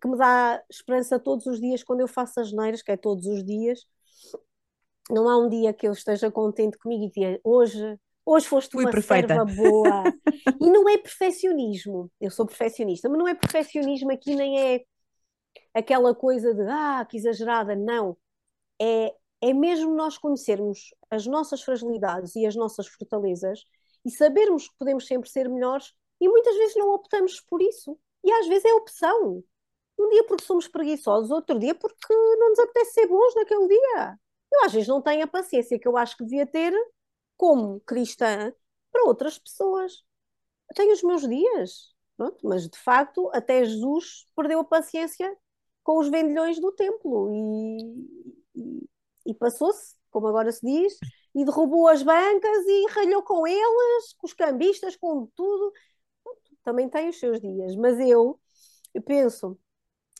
que 0.00 0.06
me 0.06 0.16
dá 0.16 0.62
esperança 0.70 1.18
todos 1.18 1.46
os 1.46 1.60
dias 1.60 1.82
quando 1.82 2.00
eu 2.00 2.08
faço 2.08 2.38
as 2.38 2.52
neiras, 2.52 2.80
que 2.80 2.92
é 2.92 2.96
todos 2.96 3.26
os 3.26 3.44
dias. 3.44 3.80
Não 5.10 5.28
há 5.28 5.36
um 5.36 5.48
dia 5.48 5.72
que 5.72 5.88
eu 5.88 5.92
esteja 5.92 6.30
contente 6.30 6.78
comigo 6.78 7.04
e 7.04 7.10
diga 7.10 7.40
hoje 7.42 7.98
Hoje 8.26 8.46
foste 8.48 8.72
Fui 8.72 8.84
uma 8.84 8.90
perfeita. 8.90 9.34
serva 9.34 9.44
boa. 9.44 10.04
e 10.60 10.70
não 10.70 10.88
é 10.88 10.96
perfeccionismo. 10.96 12.10
Eu 12.20 12.30
sou 12.30 12.46
perfeccionista, 12.46 13.08
mas 13.08 13.18
não 13.18 13.28
é 13.28 13.34
perfeccionismo 13.34 14.10
aqui, 14.10 14.34
nem 14.34 14.60
é 14.60 14.84
aquela 15.74 16.14
coisa 16.14 16.54
de 16.54 16.62
ah, 16.62 17.06
que 17.08 17.18
exagerada. 17.18 17.76
Não. 17.76 18.16
É, 18.80 19.14
é 19.42 19.52
mesmo 19.52 19.94
nós 19.94 20.16
conhecermos 20.16 20.94
as 21.10 21.26
nossas 21.26 21.62
fragilidades 21.62 22.34
e 22.34 22.46
as 22.46 22.56
nossas 22.56 22.86
fortalezas 22.86 23.62
e 24.04 24.10
sabermos 24.10 24.68
que 24.68 24.74
podemos 24.78 25.06
sempre 25.06 25.28
ser 25.28 25.48
melhores 25.48 25.92
E 26.20 26.28
muitas 26.28 26.56
vezes 26.56 26.76
não 26.76 26.94
optamos 26.94 27.40
por 27.40 27.60
isso. 27.60 27.98
E 28.24 28.32
às 28.32 28.46
vezes 28.46 28.64
é 28.64 28.74
opção. 28.74 29.42
Um 29.98 30.08
dia 30.08 30.24
porque 30.24 30.44
somos 30.44 30.66
preguiçosos, 30.66 31.30
outro 31.30 31.58
dia 31.58 31.74
porque 31.74 32.14
não 32.14 32.50
nos 32.50 32.58
apetece 32.58 32.92
ser 32.94 33.06
bons 33.06 33.34
naquele 33.34 33.68
dia. 33.68 34.18
Eu 34.52 34.64
às 34.64 34.72
vezes 34.72 34.88
não 34.88 35.02
tenho 35.02 35.24
a 35.24 35.26
paciência 35.26 35.78
que 35.78 35.86
eu 35.86 35.96
acho 35.96 36.16
que 36.16 36.24
devia 36.24 36.46
ter 36.46 36.72
como 37.44 37.78
cristã 37.80 38.54
para 38.90 39.04
outras 39.04 39.38
pessoas. 39.38 40.02
Tenho 40.74 40.94
os 40.94 41.02
meus 41.02 41.28
dias, 41.28 41.94
pronto, 42.16 42.38
mas 42.42 42.66
de 42.66 42.78
facto 42.78 43.30
até 43.34 43.62
Jesus 43.66 44.26
perdeu 44.34 44.60
a 44.60 44.64
paciência 44.64 45.30
com 45.82 45.98
os 45.98 46.08
vendilhões 46.08 46.58
do 46.58 46.72
templo 46.72 47.30
e, 47.30 48.38
e, 48.54 48.88
e 49.26 49.34
passou-se, 49.34 49.94
como 50.10 50.26
agora 50.26 50.50
se 50.50 50.64
diz, 50.64 50.96
e 51.34 51.44
derrubou 51.44 51.86
as 51.86 52.02
bancas 52.02 52.66
e 52.66 52.86
ralhou 52.88 53.22
com 53.22 53.46
eles, 53.46 54.14
com 54.16 54.26
os 54.26 54.32
cambistas, 54.32 54.96
com 54.96 55.26
tudo. 55.36 55.70
Também 56.62 56.88
tem 56.88 57.10
os 57.10 57.18
seus 57.18 57.42
dias, 57.42 57.76
mas 57.76 58.00
eu, 58.00 58.40
eu 58.94 59.02
penso, 59.02 59.58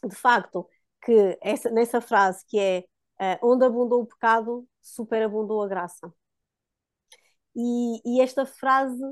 de 0.07 0.15
facto, 0.15 0.69
que 1.03 1.39
essa, 1.41 1.71
nessa 1.71 2.03
frase 2.03 2.45
que 2.47 2.59
é 2.59 2.85
uh, 3.19 3.47
onde 3.51 3.65
abundou 3.65 4.03
o 4.03 4.07
pecado, 4.07 4.69
superabundou 4.83 5.63
a 5.63 5.69
graça. 5.69 6.13
E, 7.55 8.01
e 8.05 8.21
esta 8.21 8.45
frase 8.45 9.03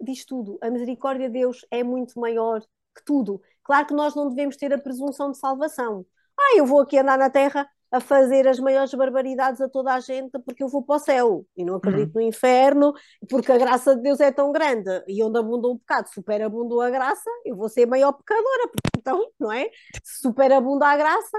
diz 0.00 0.24
tudo. 0.24 0.58
A 0.60 0.70
misericórdia 0.70 1.28
de 1.28 1.40
Deus 1.40 1.64
é 1.70 1.82
muito 1.82 2.18
maior 2.18 2.60
que 2.60 3.04
tudo. 3.04 3.40
Claro 3.62 3.86
que 3.86 3.94
nós 3.94 4.14
não 4.14 4.28
devemos 4.28 4.56
ter 4.56 4.72
a 4.72 4.78
presunção 4.78 5.30
de 5.30 5.38
salvação. 5.38 6.04
Ah, 6.38 6.56
eu 6.56 6.66
vou 6.66 6.80
aqui 6.80 6.98
andar 6.98 7.18
na 7.18 7.30
terra 7.30 7.68
a 7.90 8.00
fazer 8.00 8.48
as 8.48 8.58
maiores 8.58 8.92
barbaridades 8.92 9.60
a 9.60 9.68
toda 9.68 9.94
a 9.94 10.00
gente 10.00 10.36
porque 10.44 10.64
eu 10.64 10.68
vou 10.68 10.82
para 10.82 10.96
o 10.96 10.98
céu 10.98 11.46
e 11.56 11.64
não 11.64 11.76
acredito 11.76 12.16
uhum. 12.16 12.22
no 12.22 12.28
inferno 12.28 12.92
porque 13.30 13.52
a 13.52 13.56
graça 13.56 13.94
de 13.94 14.02
Deus 14.02 14.18
é 14.18 14.32
tão 14.32 14.50
grande 14.50 14.90
e 15.06 15.22
onde 15.22 15.38
abundou 15.38 15.74
o 15.74 15.78
pecado 15.78 16.08
superabundou 16.12 16.80
a 16.80 16.90
graça, 16.90 17.30
eu 17.44 17.54
vou 17.54 17.68
ser 17.68 17.84
a 17.84 17.86
maior 17.86 18.12
pecadora, 18.12 18.68
porque 18.68 18.98
então, 18.98 19.30
não 19.38 19.52
é? 19.52 19.70
Superabunda 20.02 20.86
a 20.86 20.96
graça. 20.96 21.38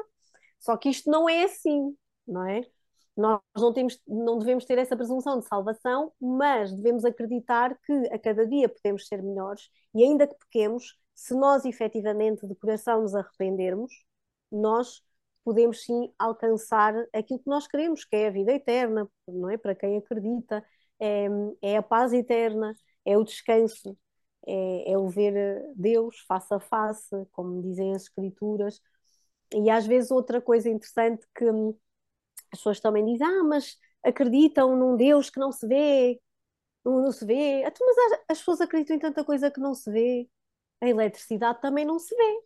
Só 0.59 0.77
que 0.77 0.89
isto 0.89 1.09
não 1.09 1.27
é 1.27 1.43
assim, 1.43 1.93
não 2.27 2.47
é? 2.47 2.61
Nós 3.15 3.39
não, 3.55 3.71
temos, 3.71 3.99
não 4.07 4.37
devemos 4.37 4.65
ter 4.65 4.77
essa 4.77 4.95
presunção 4.95 5.39
de 5.39 5.47
salvação, 5.47 6.11
mas 6.19 6.73
devemos 6.73 7.05
acreditar 7.05 7.77
que 7.85 7.93
a 8.11 8.19
cada 8.19 8.45
dia 8.45 8.67
podemos 8.67 9.07
ser 9.07 9.23
melhores 9.23 9.69
e 9.93 10.03
ainda 10.03 10.27
que 10.27 10.35
pequemos, 10.35 10.97
se 11.13 11.33
nós 11.33 11.63
efetivamente 11.63 12.45
de 12.45 12.55
coração 12.55 13.01
nos 13.01 13.15
arrependermos, 13.15 13.93
nós 14.51 15.01
podemos 15.45 15.83
sim 15.85 16.11
alcançar 16.19 16.93
aquilo 17.13 17.39
que 17.39 17.49
nós 17.49 17.67
queremos, 17.67 18.03
que 18.03 18.15
é 18.15 18.27
a 18.27 18.31
vida 18.31 18.51
eterna, 18.51 19.09
não 19.27 19.49
é? 19.49 19.57
Para 19.57 19.75
quem 19.75 19.97
acredita, 19.97 20.65
é, 20.99 21.27
é 21.61 21.77
a 21.77 21.83
paz 21.83 22.11
eterna, 22.13 22.75
é 23.05 23.17
o 23.17 23.23
descanso, 23.23 23.97
é, 24.45 24.91
é 24.91 24.97
o 24.97 25.07
ver 25.07 25.33
Deus 25.75 26.19
face 26.27 26.53
a 26.53 26.59
face, 26.59 27.15
como 27.31 27.61
dizem 27.61 27.93
as 27.93 28.03
Escrituras. 28.03 28.81
E 29.53 29.69
às 29.69 29.85
vezes 29.85 30.11
outra 30.11 30.41
coisa 30.41 30.69
interessante 30.69 31.25
que 31.35 31.45
pessoas 32.57 32.79
também 32.79 33.05
dizem, 33.05 33.27
ah, 33.27 33.43
mas 33.43 33.77
acreditam 34.03 34.75
num 34.75 34.95
Deus 34.97 35.29
que 35.29 35.39
não 35.39 35.51
se 35.51 35.67
vê, 35.67 36.19
não, 36.85 37.11
se 37.11 37.25
vê. 37.25 37.63
Então, 37.65 37.85
mas 37.87 37.97
as, 37.97 38.19
as 38.29 38.37
pessoas 38.39 38.61
acreditam 38.61 38.95
em 38.95 38.99
tanta 38.99 39.23
coisa 39.23 39.51
que 39.51 39.59
não 39.59 39.73
se 39.73 39.91
vê. 39.91 40.29
A 40.81 40.87
eletricidade 40.87 41.61
também 41.61 41.85
não 41.85 41.99
se 41.99 42.15
vê. 42.15 42.41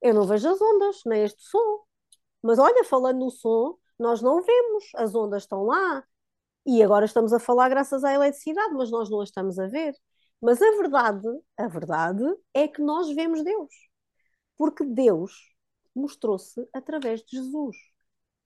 Eu 0.00 0.14
não 0.14 0.26
vejo 0.26 0.48
as 0.48 0.60
ondas, 0.60 1.00
nem 1.06 1.22
este 1.24 1.42
som. 1.42 1.84
Mas 2.42 2.58
olha, 2.58 2.84
falando 2.84 3.20
no 3.20 3.30
som, 3.30 3.78
nós 3.98 4.22
não 4.22 4.42
vemos, 4.42 4.84
as 4.96 5.14
ondas 5.14 5.44
estão 5.44 5.64
lá. 5.64 6.04
E 6.66 6.82
agora 6.82 7.06
estamos 7.06 7.32
a 7.32 7.40
falar 7.40 7.68
graças 7.68 8.04
à 8.04 8.12
eletricidade, 8.14 8.74
mas 8.74 8.90
nós 8.90 9.10
não 9.10 9.20
a 9.20 9.24
estamos 9.24 9.58
a 9.58 9.66
ver. 9.68 9.96
Mas 10.40 10.60
a 10.62 10.70
verdade, 10.72 11.28
a 11.56 11.68
verdade 11.68 12.24
é 12.54 12.68
que 12.68 12.82
nós 12.82 13.10
vemos 13.14 13.44
Deus. 13.44 13.70
Porque 14.56 14.84
Deus 14.84 15.32
mostrou-se 15.94 16.68
através 16.72 17.22
de 17.22 17.36
Jesus. 17.38 17.76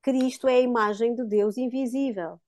Cristo 0.07 0.47
é 0.47 0.55
a 0.55 0.61
imagem 0.61 1.17
de 1.17 1.25
Deus 1.25 1.57
invisível. 1.57 2.41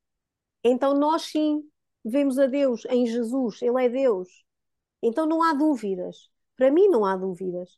Então 0.63 0.95
nós 0.95 1.23
sim 1.23 1.69
vemos 2.05 2.39
a 2.39 2.47
Deus 2.47 2.85
em 2.89 3.05
Jesus, 3.05 3.61
Ele 3.61 3.85
é 3.85 3.89
Deus. 3.89 4.29
Então 5.03 5.27
não 5.27 5.43
há 5.43 5.53
dúvidas. 5.55 6.31
Para 6.57 6.71
mim 6.71 6.87
não 6.87 7.05
há 7.05 7.17
dúvidas. 7.17 7.77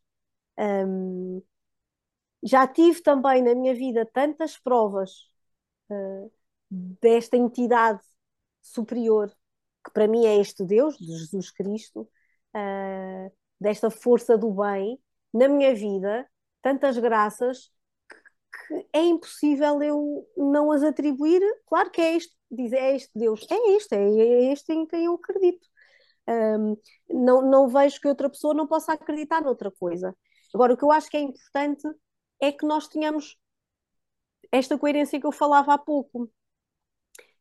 Já 2.43 2.67
tive 2.67 3.01
também 3.01 3.43
na 3.43 3.55
minha 3.55 3.75
vida 3.75 4.05
tantas 4.05 4.59
provas 4.59 5.31
uh, 5.89 6.31
desta 6.71 7.39
entidade 7.39 8.03
superior, 8.61 9.35
que 9.83 9.91
para 9.93 10.07
mim 10.07 10.27
é 10.27 10.37
este 10.39 10.63
Deus, 10.63 10.99
de 10.99 11.07
Jesus 11.07 11.51
Cristo, 11.51 12.03
uh, 12.55 13.33
desta 13.59 13.91
força 13.91 14.37
do 14.37 14.51
bem, 14.51 15.01
na 15.33 15.49
minha 15.49 15.75
vida, 15.75 16.31
tantas 16.61 16.99
graças 16.99 17.73
que, 18.71 18.87
é 18.93 19.03
impossível 19.03 19.83
eu 19.83 20.29
não 20.37 20.71
as 20.71 20.83
atribuir. 20.83 21.43
Claro 21.67 21.91
que 21.91 22.01
é 22.01 22.17
este, 22.17 22.35
diz, 22.51 22.73
é 22.73 22.95
este 22.95 23.11
Deus, 23.15 23.47
é 23.51 23.77
este, 23.77 23.95
é 23.95 24.53
este 24.53 24.73
em 24.73 24.87
quem 24.87 25.05
eu 25.07 25.15
acredito. 25.15 25.67
Um, 26.29 26.77
não, 27.09 27.43
não 27.43 27.69
vejo 27.69 28.01
que 28.01 28.07
outra 28.07 28.31
pessoa 28.31 28.55
não 28.55 28.67
possa 28.67 28.93
acreditar 28.93 29.43
noutra 29.43 29.71
coisa. 29.71 30.17
Agora, 30.55 30.75
o 30.75 30.77
que 30.77 30.85
eu 30.85 30.93
acho 30.93 31.11
que 31.11 31.17
é 31.17 31.21
importante 31.21 31.83
é 32.41 32.53
que 32.53 32.65
nós 32.65 32.87
tenhamos 32.89 33.37
esta 34.53 34.79
coerência 34.79 35.21
que 35.21 35.27
eu 35.27 35.33
falava 35.33 35.75
há 35.75 35.79
pouco. 35.79 36.31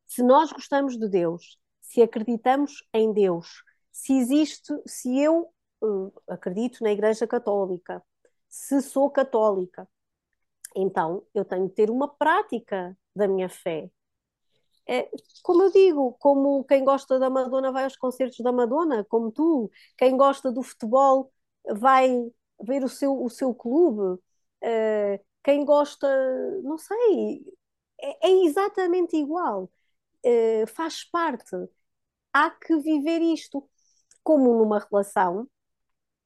Se 0.06 0.24
nós 0.24 0.52
gostamos 0.52 0.98
de 0.98 1.08
Deus, 1.08 1.60
se 1.82 2.02
acreditamos 2.02 2.84
em 2.94 3.14
Deus, 3.14 3.64
se 3.92 4.14
existe, 4.14 4.74
se 4.88 5.20
eu 5.20 5.52
uh, 5.82 6.14
acredito 6.28 6.84
na 6.84 6.92
Igreja 6.92 7.28
Católica, 7.28 8.04
se 8.48 8.82
sou 8.82 9.10
católica, 9.10 9.88
então 10.76 11.24
eu 11.34 11.46
tenho 11.46 11.68
de 11.68 11.74
ter 11.74 11.90
uma 11.90 12.08
prática 12.08 12.98
da 13.16 13.28
minha 13.28 13.50
fé. 13.50 13.90
É, 14.88 15.10
como 15.44 15.64
eu 15.64 15.72
digo, 15.72 16.14
como 16.20 16.64
quem 16.66 16.84
gosta 16.84 17.20
da 17.20 17.30
Madonna 17.30 17.72
vai 17.72 17.84
aos 17.84 17.96
concertos 17.96 18.40
da 18.40 18.52
Madonna, 18.52 19.06
como 19.06 19.32
tu, 19.32 19.70
quem 19.98 20.18
gosta 20.18 20.52
do 20.52 20.64
futebol 20.64 21.32
vai 21.78 22.10
ver 22.64 22.84
o 22.84 22.90
seu, 22.90 23.22
o 23.24 23.30
seu 23.30 23.54
clube, 23.54 24.20
uh, 24.64 25.26
quem 25.44 25.64
gosta, 25.64 26.08
não 26.64 26.78
sei, 26.78 27.44
é, 28.02 28.30
é 28.30 28.32
exatamente 28.46 29.16
igual, 29.16 29.70
uh, 30.26 30.68
faz 30.68 31.04
parte. 31.04 31.56
Há 32.34 32.50
que 32.52 32.76
viver 32.80 33.22
isto 33.22 33.70
como 34.24 34.54
numa 34.58 34.80
relação 34.80 35.48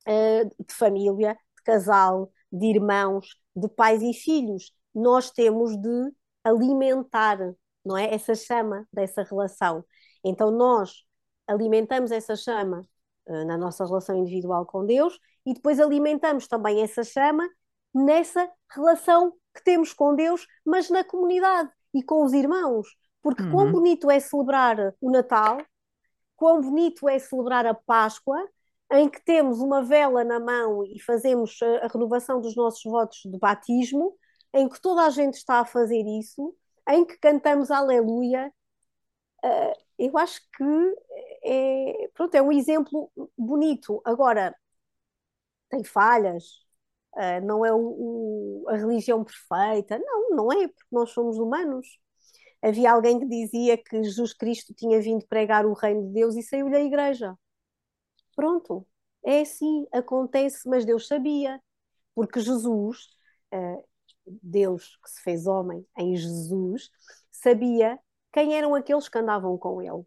uh, 0.07 0.63
de 0.65 0.73
família, 0.73 1.33
de 1.57 1.63
casal, 1.63 2.31
de 2.51 2.67
irmãos, 2.67 3.37
de 3.55 3.67
pais 3.69 4.01
e 4.01 4.13
filhos. 4.13 4.73
Nós 4.93 5.31
temos 5.31 5.75
de 5.77 6.11
alimentar, 6.43 7.37
não 7.85 7.97
é, 7.97 8.13
essa 8.13 8.35
chama 8.35 8.87
dessa 8.91 9.23
relação. 9.23 9.83
Então 10.23 10.51
nós 10.51 11.03
alimentamos 11.47 12.11
essa 12.11 12.35
chama 12.35 12.81
na 13.27 13.57
nossa 13.57 13.85
relação 13.85 14.17
individual 14.17 14.65
com 14.65 14.85
Deus 14.85 15.17
e 15.45 15.53
depois 15.53 15.79
alimentamos 15.79 16.47
também 16.47 16.81
essa 16.81 17.03
chama 17.03 17.47
nessa 17.93 18.49
relação 18.69 19.33
que 19.53 19.63
temos 19.63 19.93
com 19.93 20.15
Deus, 20.15 20.47
mas 20.65 20.89
na 20.89 21.03
comunidade 21.03 21.69
e 21.93 22.01
com 22.01 22.23
os 22.23 22.33
irmãos. 22.33 22.87
Porque 23.21 23.43
uhum. 23.43 23.51
quão 23.51 23.71
bonito 23.71 24.09
é 24.09 24.19
celebrar 24.19 24.93
o 24.99 25.11
Natal, 25.11 25.57
quão 26.35 26.59
bonito 26.59 27.07
é 27.07 27.19
celebrar 27.19 27.65
a 27.65 27.73
Páscoa, 27.73 28.37
em 28.93 29.09
que 29.09 29.23
temos 29.23 29.59
uma 29.59 29.83
vela 29.83 30.23
na 30.23 30.39
mão 30.39 30.85
e 30.85 30.99
fazemos 31.01 31.59
a, 31.81 31.87
renovação 31.87 32.39
dos 32.39 32.55
nossos 32.55 32.83
votos 32.83 33.21
de 33.25 33.37
batismo, 33.39 34.15
em 34.53 34.69
que 34.69 34.79
toda 34.79 35.05
a 35.05 35.09
gente 35.09 35.35
está 35.35 35.59
a 35.61 35.65
fazer 35.65 36.03
isso, 36.05 36.55
em 36.89 37.05
que 37.05 37.17
cantamos 37.17 37.71
Aleluia. 37.71 38.53
Uh, 39.43 39.73
eu 39.99 40.17
acho 40.17 40.41
que 40.55 40.63
é, 41.43 42.09
pronto, 42.13 42.35
é 42.35 42.41
um 42.41 42.51
exemplo 42.51 43.11
bonito. 43.37 44.01
Agora, 44.05 44.55
tem 45.69 45.83
falhas, 45.83 46.43
uh, 47.15 47.45
não 47.45 47.65
é 47.65 47.69
a 48.73 48.77
religião 48.77 49.23
perfeita. 49.23 49.99
Não, 49.99 50.29
não 50.35 50.51
é, 50.51 50.67
porque 50.67 50.87
nós 50.91 51.11
somos 51.11 51.37
humanos. 51.39 51.87
Havia 52.61 52.91
alguém 52.93 53.19
que 53.19 53.27
dizia 53.27 53.77
que 53.77 54.03
Jesus 54.03 54.33
Cristo 54.33 54.73
tinha 54.73 55.01
vindo 55.01 55.25
pregar 55.27 55.65
o 55.65 55.73
reino 55.73 56.03
de 56.07 56.13
Deus 56.13 56.35
e 56.35 56.43
saiu 56.43 56.69
da 56.71 56.79
igreja. 56.79 57.35
Pronto, 58.35 58.85
é 59.25 59.41
assim, 59.41 59.87
acontece, 59.91 60.67
mas 60.67 60.85
Deus 60.85 61.07
sabia, 61.07 61.61
porque 62.15 62.39
Jesus, 62.39 63.07
uh, 63.53 63.83
Deus 64.25 64.97
que 65.03 65.09
se 65.09 65.21
fez 65.21 65.47
homem 65.47 65.85
em 65.97 66.15
Jesus, 66.15 66.89
sabia 67.31 67.99
quem 68.31 68.55
eram 68.55 68.75
aqueles 68.75 69.09
que 69.09 69.17
andavam 69.17 69.57
com 69.57 69.81
ele. 69.81 70.05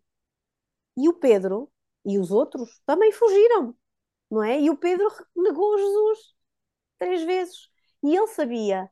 E 0.96 1.08
o 1.08 1.14
Pedro 1.14 1.70
e 2.04 2.18
os 2.18 2.30
outros 2.30 2.80
também 2.86 3.12
fugiram, 3.12 3.74
não 4.30 4.42
é? 4.42 4.60
E 4.60 4.70
o 4.70 4.76
Pedro 4.76 5.08
negou 5.36 5.78
Jesus 5.78 6.34
três 6.98 7.22
vezes. 7.24 7.68
E 8.02 8.16
ele 8.16 8.26
sabia, 8.28 8.90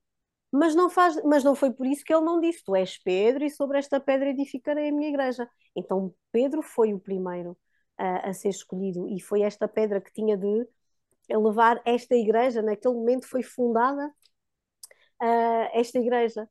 mas 0.53 0.75
não, 0.75 0.91
faz, 0.91 1.23
mas 1.25 1.45
não 1.45 1.55
foi 1.55 1.73
por 1.73 1.87
isso 1.87 2.05
que 2.05 2.15
ele 2.15 2.25
não 2.25 2.41
disse: 2.41 2.65
Tu 2.65 2.77
és 2.77 2.99
Pedro, 2.99 3.45
e 3.45 3.51
sobre 3.51 3.79
esta 3.79 4.01
pedra 4.01 4.31
edificarei 4.31 4.89
a 4.89 4.93
minha 4.93 5.09
igreja. 5.09 5.49
Então 5.77 6.15
Pedro 6.33 6.63
foi 6.63 6.95
o 6.95 7.01
primeiro 7.01 7.57
a, 7.99 8.31
a 8.31 8.33
ser 8.33 8.51
escolhido. 8.51 9.09
E 9.09 9.21
foi 9.21 9.43
esta 9.43 9.69
pedra 9.69 10.01
que 10.01 10.13
tinha 10.13 10.37
de 10.37 10.67
levar 11.31 11.81
esta 11.85 12.15
igreja, 12.15 12.63
naquele 12.63 12.95
momento 12.95 13.27
foi 13.27 13.43
fundada 13.43 14.13
uh, 15.23 15.69
esta 15.73 15.99
igreja 15.99 16.49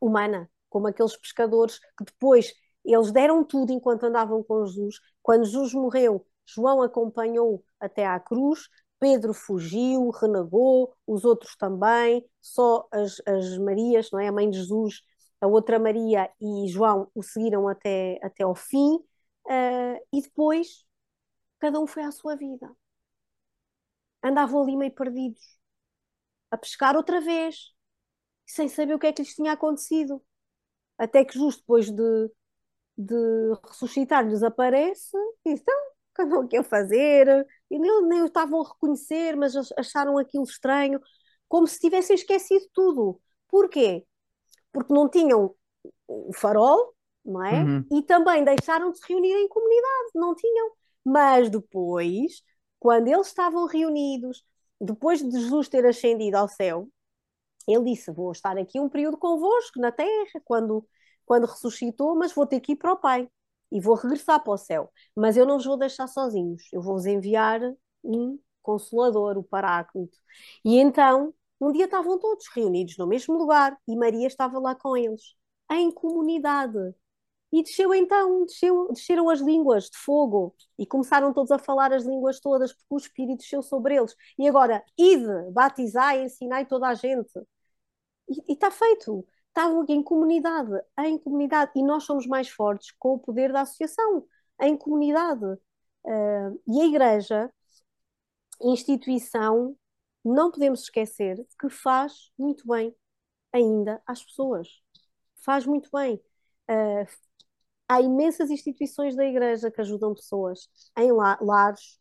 humana, 0.00 0.48
como 0.68 0.86
aqueles 0.86 1.16
pescadores 1.16 1.78
que 1.78 2.04
depois 2.04 2.52
eles 2.84 3.10
deram 3.10 3.44
tudo 3.44 3.72
enquanto 3.72 4.04
andavam 4.04 4.42
com 4.44 4.64
Jesus. 4.64 5.00
Quando 5.22 5.44
Jesus 5.44 5.74
morreu, 5.74 6.24
João 6.44 6.82
acompanhou 6.82 7.64
até 7.80 8.06
à 8.06 8.20
cruz, 8.20 8.68
Pedro 9.00 9.34
fugiu, 9.34 10.10
renegou, 10.10 10.94
os 11.06 11.24
outros 11.24 11.56
também, 11.56 12.24
só 12.40 12.86
as, 12.92 13.20
as 13.26 13.58
Marias, 13.58 14.10
não 14.12 14.20
é? 14.20 14.28
A 14.28 14.32
mãe 14.32 14.48
de 14.48 14.58
Jesus, 14.58 15.02
a 15.40 15.46
outra 15.46 15.78
Maria 15.78 16.30
e 16.40 16.68
João 16.68 17.10
o 17.14 17.22
seguiram 17.22 17.68
até, 17.68 18.18
até 18.22 18.44
ao 18.44 18.54
fim, 18.54 18.98
uh, 19.46 20.06
e 20.12 20.22
depois 20.22 20.86
cada 21.58 21.80
um 21.80 21.86
foi 21.86 22.04
à 22.04 22.12
sua 22.12 22.36
vida. 22.36 22.70
Andavam 24.22 24.62
ali 24.62 24.76
meio 24.76 24.92
perdidos, 24.94 25.58
a 26.50 26.56
pescar 26.58 26.96
outra 26.96 27.20
vez, 27.20 27.72
sem 28.46 28.68
saber 28.68 28.94
o 28.94 28.98
que 28.98 29.06
é 29.08 29.12
que 29.12 29.22
lhes 29.22 29.34
tinha 29.34 29.52
acontecido. 29.52 30.22
Até 30.98 31.24
que 31.24 31.38
justo 31.38 31.60
depois 31.60 31.90
de, 31.90 32.30
de 32.98 33.14
ressuscitar 33.68 34.26
lhes 34.26 34.42
aparece 34.42 35.16
e 35.44 35.50
então, 35.52 35.74
o 35.76 36.14
que 36.16 36.22
andam 36.22 36.42
aqui 36.42 36.56
a 36.58 36.64
fazer? 36.64 37.46
E 37.70 37.78
nem, 37.78 38.02
nem 38.08 38.22
o 38.22 38.26
estavam 38.26 38.62
a 38.62 38.68
reconhecer, 38.68 39.36
mas 39.36 39.54
acharam 39.78 40.18
aquilo 40.18 40.44
estranho, 40.44 41.00
como 41.48 41.66
se 41.66 41.80
tivessem 41.80 42.16
esquecido 42.16 42.66
tudo. 42.74 43.20
Porquê? 43.48 44.06
Porque 44.72 44.92
não 44.94 45.08
tinham 45.10 45.54
o 46.08 46.32
farol, 46.34 46.95
não 47.26 47.44
é? 47.44 47.62
Uhum. 47.62 47.84
E 47.92 48.02
também 48.02 48.44
deixaram 48.44 48.90
de 48.92 48.98
se 48.98 49.08
reunir 49.08 49.32
em 49.32 49.48
comunidade, 49.48 50.10
não 50.14 50.34
tinham. 50.34 50.70
Mas 51.04 51.50
depois, 51.50 52.42
quando 52.78 53.08
eles 53.08 53.28
estavam 53.28 53.66
reunidos, 53.66 54.44
depois 54.80 55.22
de 55.22 55.30
Jesus 55.30 55.68
ter 55.68 55.84
ascendido 55.86 56.36
ao 56.36 56.48
céu, 56.48 56.88
ele 57.66 57.84
disse: 57.94 58.12
Vou 58.12 58.32
estar 58.32 58.56
aqui 58.58 58.80
um 58.80 58.88
período 58.88 59.16
convosco 59.18 59.80
na 59.80 59.92
terra, 59.92 60.40
quando, 60.44 60.86
quando 61.24 61.46
ressuscitou, 61.46 62.16
mas 62.16 62.32
vou 62.32 62.46
ter 62.46 62.60
que 62.60 62.72
ir 62.72 62.76
para 62.76 62.92
o 62.92 62.96
Pai 62.96 63.28
e 63.70 63.80
vou 63.80 63.94
regressar 63.94 64.42
para 64.42 64.52
o 64.52 64.58
céu. 64.58 64.92
Mas 65.14 65.36
eu 65.36 65.46
não 65.46 65.56
vos 65.56 65.66
vou 65.66 65.76
deixar 65.76 66.06
sozinhos, 66.06 66.62
eu 66.72 66.80
vou-vos 66.80 67.06
enviar 67.06 67.60
um 68.04 68.38
consolador, 68.62 69.36
o 69.38 69.44
Paráclito. 69.44 70.18
E 70.64 70.78
então, 70.78 71.34
um 71.60 71.72
dia 71.72 71.86
estavam 71.86 72.18
todos 72.18 72.46
reunidos 72.48 72.96
no 72.98 73.06
mesmo 73.06 73.34
lugar 73.36 73.76
e 73.88 73.96
Maria 73.96 74.26
estava 74.26 74.58
lá 74.58 74.74
com 74.74 74.96
eles, 74.96 75.34
em 75.70 75.90
comunidade. 75.90 76.94
E 77.56 77.62
desceu 77.62 77.94
então, 77.94 78.44
desceu, 78.44 78.92
desceram 78.92 79.30
as 79.30 79.40
línguas 79.40 79.84
de 79.84 79.96
fogo 79.96 80.54
e 80.78 80.84
começaram 80.84 81.32
todos 81.32 81.50
a 81.50 81.58
falar 81.58 81.90
as 81.90 82.04
línguas 82.04 82.38
todas, 82.38 82.70
porque 82.74 82.94
o 82.94 82.98
Espírito 82.98 83.38
desceu 83.38 83.62
sobre 83.62 83.96
eles. 83.96 84.14
E 84.38 84.46
agora, 84.46 84.84
ide, 84.98 85.50
batizai, 85.52 86.22
ensinai 86.22 86.66
toda 86.66 86.88
a 86.88 86.92
gente. 86.94 87.32
E 88.28 88.52
está 88.52 88.70
feito. 88.70 89.26
Estavam 89.48 89.80
aqui 89.80 89.94
em 89.94 90.02
comunidade, 90.02 90.70
em 90.98 91.16
comunidade. 91.16 91.72
E 91.74 91.82
nós 91.82 92.04
somos 92.04 92.26
mais 92.26 92.50
fortes 92.50 92.90
com 92.98 93.14
o 93.14 93.18
poder 93.18 93.50
da 93.50 93.62
associação, 93.62 94.26
em 94.60 94.76
comunidade. 94.76 95.46
Uh, 96.04 96.60
e 96.66 96.78
a 96.82 96.84
Igreja, 96.84 97.50
instituição, 98.60 99.74
não 100.22 100.50
podemos 100.50 100.82
esquecer 100.82 101.42
que 101.58 101.70
faz 101.70 102.30
muito 102.38 102.68
bem 102.68 102.94
ainda 103.50 104.02
às 104.06 104.22
pessoas. 104.22 104.68
Faz 105.36 105.64
muito 105.64 105.88
bem. 105.90 106.20
Uh, 106.68 107.06
há 107.88 108.00
imensas 108.00 108.50
instituições 108.50 109.14
da 109.14 109.24
Igreja 109.24 109.70
que 109.70 109.80
ajudam 109.80 110.14
pessoas 110.14 110.68
em 110.98 111.12
lares, 111.12 111.98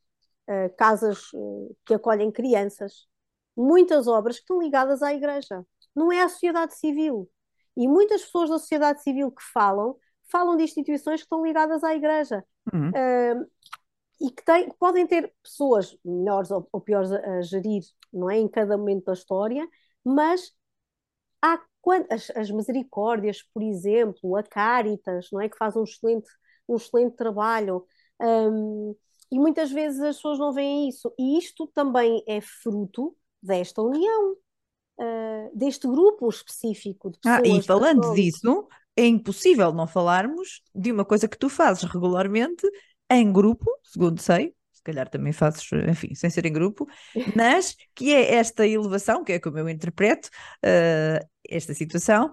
uh, 0.50 0.76
casas 0.78 1.32
uh, 1.34 1.76
que 1.86 1.94
acolhem 1.94 2.32
crianças, 2.32 3.08
muitas 3.56 4.08
obras 4.08 4.38
que 4.38 4.44
estão 4.44 4.62
ligadas 4.62 5.02
à 5.02 5.14
Igreja 5.14 5.66
não 5.96 6.12
é 6.12 6.22
a 6.22 6.30
sociedade 6.30 6.76
civil. 6.76 7.30
E 7.78 7.88
muitas 7.88 8.24
pessoas 8.24 8.50
da 8.50 8.60
sociedade 8.60 9.02
civil 9.02 9.32
que 9.32 9.44
falam, 9.54 9.96
falam 10.32 10.58
de 10.58 10.64
instituições 10.64 11.22
que 11.22 11.26
estão 11.26 11.46
ligadas 11.46 11.84
à 11.84 11.96
Igreja. 11.96 12.44
Uhum. 12.74 12.90
Uh, 12.90 13.50
e 14.22 14.32
que, 14.32 14.44
tem, 14.44 14.70
podem 14.80 15.06
ter 15.06 15.34
pessoas 15.44 15.98
melhores 16.04 16.50
ou, 16.52 16.68
ou 16.72 16.80
piores 16.80 17.12
a, 17.12 17.18
a, 17.18 17.42
gerir, 17.42 17.84
não 18.12 18.30
é? 18.30 18.38
Em 18.38 18.48
cada 18.48 18.78
momento 18.78 19.06
da 19.06 19.14
história, 19.14 19.68
mas 20.04 20.54
há 21.42 21.60
as, 22.10 22.32
as 22.36 22.52
misericórdias, 22.52 23.42
por 23.54 23.62
exemplo, 23.62 24.36
a 24.36 24.44
Caritas, 24.44 25.30
não 25.32 25.42
é? 25.42 25.50
Que 25.50 25.58
faz 25.58 25.76
um 25.76 25.84
excelente, 25.84 26.30
um 26.68 26.76
excelente 26.76 27.16
trabalho. 27.16 27.86
Um, 28.20 28.96
e 29.32 29.40
muitas 29.40 29.72
vezes 29.72 30.02
as 30.02 30.16
pessoas 30.18 30.40
não 30.40 30.54
veem 30.54 30.90
isso. 30.90 31.14
E 31.18 31.38
isto 31.38 31.68
também 31.68 32.24
é 32.28 32.40
fruto 32.42 33.16
desta 33.42 33.82
união 33.82 34.34
uh, 35.00 35.52
deste 35.54 35.88
grupo 35.88 36.30
específico 36.30 37.12
de 37.12 37.20
pessoas. 37.20 37.42
Ah, 37.44 37.48
e 37.48 37.62
falando 37.62 38.14
disso, 38.14 38.68
é 38.96 39.06
impossível 39.06 39.74
não 39.74 39.88
falarmos 39.88 40.62
de 40.74 40.92
uma 40.92 41.06
coisa 41.06 41.28
que 41.28 41.38
tu 41.38 41.50
fazes 41.50 41.84
regularmente 41.84 42.68
em 43.10 43.32
grupo, 43.32 43.66
segundo 43.84 44.20
sei, 44.20 44.48
se 44.48 44.56
calhar 44.86 45.10
também 45.10 45.34
fazes, 45.34 45.68
enfim, 45.90 46.16
sem 46.16 46.30
ser 46.30 46.46
em 46.46 46.54
grupo, 46.54 46.88
mas 47.36 47.76
que 47.94 48.14
é 48.14 48.36
esta 48.36 48.66
elevação, 48.66 49.24
que 49.24 49.34
é 49.34 49.40
como 49.40 49.58
eu 49.58 49.68
interpreto 49.68 50.30
uh, 50.64 51.28
esta 51.50 51.74
situação, 51.74 52.32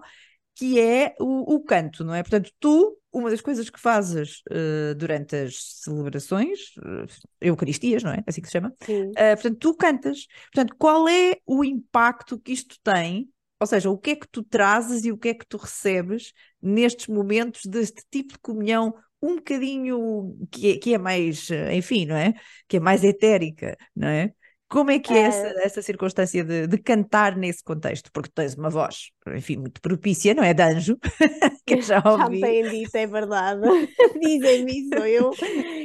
que 0.55 0.79
é 0.79 1.15
o, 1.19 1.55
o, 1.55 1.63
canto, 1.63 2.03
não 2.03 2.13
é? 2.13 2.21
Portanto, 2.21 2.51
tu, 2.59 2.97
uma 3.11 3.29
das 3.29 3.41
coisas 3.41 3.69
que 3.69 3.79
fazes 3.79 4.41
uh, 4.51 4.93
durante 4.95 5.35
as 5.35 5.81
celebrações, 5.81 6.75
uh, 6.77 7.07
Eucaristias, 7.41 8.03
não 8.03 8.11
é? 8.11 8.23
Assim 8.27 8.41
que 8.41 8.47
se 8.47 8.53
chama? 8.53 8.73
Uh, 8.87 9.13
portanto, 9.33 9.57
tu 9.57 9.75
cantas. 9.75 10.27
Portanto, 10.53 10.75
qual 10.77 11.07
é 11.09 11.37
o 11.45 11.63
impacto 11.63 12.39
que 12.39 12.53
isto 12.53 12.77
tem? 12.83 13.29
Ou 13.59 13.67
seja, 13.67 13.89
o 13.89 13.97
que 13.97 14.11
é 14.11 14.15
que 14.15 14.27
tu 14.27 14.43
trazes 14.43 15.05
e 15.05 15.11
o 15.11 15.17
que 15.17 15.29
é 15.29 15.33
que 15.33 15.47
tu 15.47 15.57
recebes 15.57 16.33
nestes 16.61 17.07
momentos 17.07 17.61
deste 17.65 18.03
tipo 18.11 18.33
de 18.33 18.39
comunhão 18.39 18.93
um 19.23 19.35
bocadinho 19.37 20.37
que 20.51 20.73
é, 20.73 20.77
que 20.77 20.93
é 20.93 20.97
mais, 20.97 21.49
enfim, 21.71 22.05
não 22.05 22.15
é? 22.15 22.33
Que 22.67 22.77
é 22.77 22.79
mais 22.79 23.03
etérica, 23.03 23.77
não 23.95 24.07
é? 24.07 24.33
Como 24.73 24.89
é 24.89 24.97
que 24.97 25.13
é 25.13 25.19
essa, 25.19 25.47
ah. 25.49 25.61
essa 25.61 25.81
circunstância 25.83 26.43
de, 26.43 26.65
de, 26.65 26.77
cantar 26.79 27.37
nesse 27.37 27.63
contexto? 27.63 28.11
Porque 28.11 28.31
tens 28.33 28.55
uma 28.55 28.71
voz, 28.71 29.11
enfim, 29.27 29.57
muito 29.57 29.79
propícia, 29.79 30.33
não 30.33 30.43
é? 30.43 30.51
De 30.51 30.63
anjo, 30.63 30.97
que 31.63 31.75
eu 31.75 31.81
já 31.83 32.01
ouvi. 32.03 32.39
Já 32.39 32.47
me 32.47 32.69
dito, 32.69 32.95
é 32.95 33.05
verdade. 33.05 33.61
Dizem-me 34.19 34.79
isso. 34.79 34.95
Eu, 34.95 35.31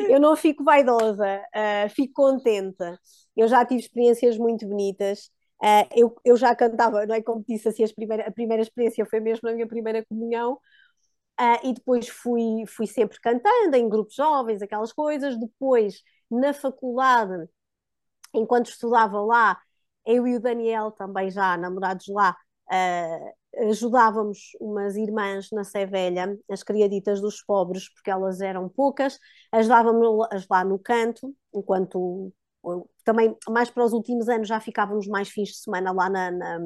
eu 0.09 0.19
não 0.19 0.35
fico 0.35 0.65
vaidosa, 0.65 1.43
uh, 1.55 1.91
fico 1.91 2.15
contente. 2.15 2.83
Eu 3.37 3.47
já 3.47 3.63
tive 3.63 3.81
experiências 3.81 4.39
muito 4.39 4.67
bonitas. 4.67 5.31
Uh, 5.63 5.85
eu, 5.95 6.17
eu 6.25 6.37
já 6.39 6.55
cantava, 6.55 7.05
não 7.05 7.15
é 7.15 7.21
como 7.21 7.45
disse 7.47 7.69
assim, 7.69 7.85
primeira, 7.95 8.27
a 8.27 8.33
primeira 8.33 8.63
experiência 8.63 9.05
foi 9.05 9.21
mesmo 9.21 9.47
na 9.51 9.55
minha 9.55 9.67
primeira 9.67 10.03
comunhão. 10.07 10.59
Uh, 11.41 11.69
e 11.69 11.73
depois 11.73 12.09
fui, 12.09 12.65
fui 12.67 12.87
sempre 12.87 13.19
cantando 13.21 13.77
em 13.77 13.89
grupos 13.89 14.15
jovens, 14.15 14.61
aquelas 14.61 14.93
coisas. 14.93 15.39
Depois, 15.39 16.03
na 16.31 16.53
faculdade, 16.53 17.49
enquanto 18.35 18.67
estudava 18.71 19.21
lá, 19.21 19.61
eu 20.05 20.27
e 20.27 20.37
o 20.37 20.41
Daniel, 20.41 20.91
também 20.91 21.31
já 21.31 21.57
namorados 21.57 22.09
lá, 22.09 22.37
uh, 22.73 23.69
ajudávamos 23.69 24.51
umas 24.61 24.97
irmãs 24.97 25.49
na 25.53 25.65
Sé 25.65 25.87
Velha, 25.87 26.37
as 26.51 26.63
criaditas 26.63 27.21
dos 27.21 27.43
pobres, 27.43 27.93
porque 27.93 28.11
elas 28.11 28.41
eram 28.41 28.69
poucas, 28.69 29.19
ajudávamos 29.53 30.29
lá 30.51 30.65
no 30.65 30.79
canto, 30.79 31.35
enquanto 31.55 32.33
também 33.05 33.37
mais 33.49 33.71
para 33.71 33.85
os 33.85 33.93
últimos 33.93 34.29
anos 34.29 34.49
já 34.49 34.61
ficávamos 34.61 35.07
mais 35.07 35.29
fins 35.29 35.49
de 35.51 35.57
semana 35.57 35.93
lá 35.93 36.11
na, 36.11 36.31
na 36.31 36.59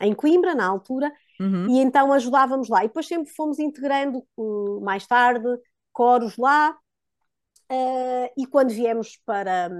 em 0.00 0.14
Coimbra, 0.14 0.54
na 0.54 0.66
altura, 0.66 1.12
uhum. 1.40 1.68
e 1.68 1.78
então 1.80 2.12
ajudávamos 2.12 2.68
lá. 2.68 2.84
E 2.84 2.88
depois 2.88 3.06
sempre 3.06 3.32
fomos 3.32 3.58
integrando 3.58 4.24
uh, 4.36 4.80
mais 4.80 5.06
tarde 5.06 5.46
coros 5.92 6.36
lá, 6.36 6.76
Uh, 7.72 8.28
e 8.36 8.46
quando 8.46 8.68
viemos 8.68 9.16
para, 9.24 9.70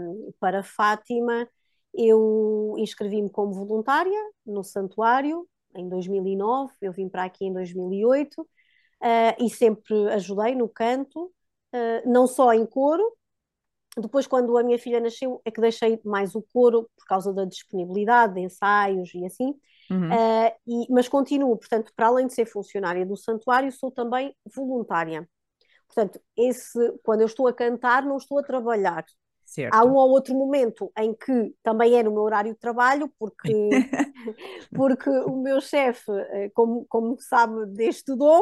para 0.40 0.62
Fátima, 0.62 1.46
eu 1.92 2.74
inscrevi-me 2.78 3.28
como 3.28 3.52
voluntária 3.52 4.18
no 4.46 4.64
santuário 4.64 5.46
em 5.76 5.90
2009, 5.90 6.72
eu 6.80 6.90
vim 6.90 7.06
para 7.06 7.24
aqui 7.24 7.44
em 7.44 7.52
2008 7.52 8.40
uh, 8.40 8.46
e 9.38 9.50
sempre 9.50 10.08
ajudei 10.12 10.54
no 10.54 10.70
canto, 10.70 11.26
uh, 11.26 12.10
não 12.10 12.26
só 12.26 12.54
em 12.54 12.64
coro. 12.64 13.04
Depois, 13.98 14.26
quando 14.26 14.56
a 14.56 14.62
minha 14.62 14.78
filha 14.78 14.98
nasceu, 14.98 15.42
é 15.44 15.50
que 15.50 15.60
deixei 15.60 16.00
mais 16.02 16.34
o 16.34 16.40
coro 16.50 16.88
por 16.96 17.04
causa 17.04 17.30
da 17.30 17.44
disponibilidade 17.44 18.34
de 18.34 18.40
ensaios 18.40 19.12
e 19.12 19.22
assim. 19.26 19.54
Uhum. 19.92 20.10
E, 20.66 20.92
mas 20.92 21.08
continuo, 21.08 21.56
portanto, 21.56 21.92
para 21.94 22.06
além 22.06 22.26
de 22.26 22.34
ser 22.34 22.46
funcionária 22.46 23.04
do 23.04 23.16
santuário, 23.16 23.70
sou 23.72 23.90
também 23.90 24.34
voluntária. 24.54 25.28
Portanto, 25.86 26.20
esse, 26.36 26.78
quando 27.02 27.20
eu 27.20 27.26
estou 27.26 27.46
a 27.46 27.52
cantar, 27.52 28.04
não 28.04 28.16
estou 28.16 28.38
a 28.38 28.42
trabalhar. 28.42 29.04
Certo. 29.44 29.74
Há 29.74 29.84
um 29.84 29.94
ou 29.94 30.10
outro 30.10 30.34
momento 30.34 30.90
em 30.96 31.12
que 31.14 31.54
também 31.62 31.94
é 31.94 32.02
no 32.02 32.10
meu 32.10 32.22
horário 32.22 32.54
de 32.54 32.58
trabalho, 32.58 33.12
porque, 33.18 33.68
porque 34.74 35.10
o 35.10 35.36
meu 35.42 35.60
chefe, 35.60 36.10
eh, 36.10 36.50
como, 36.54 36.86
como 36.88 37.20
sabe 37.20 37.66
deste 37.66 38.16
dom, 38.16 38.40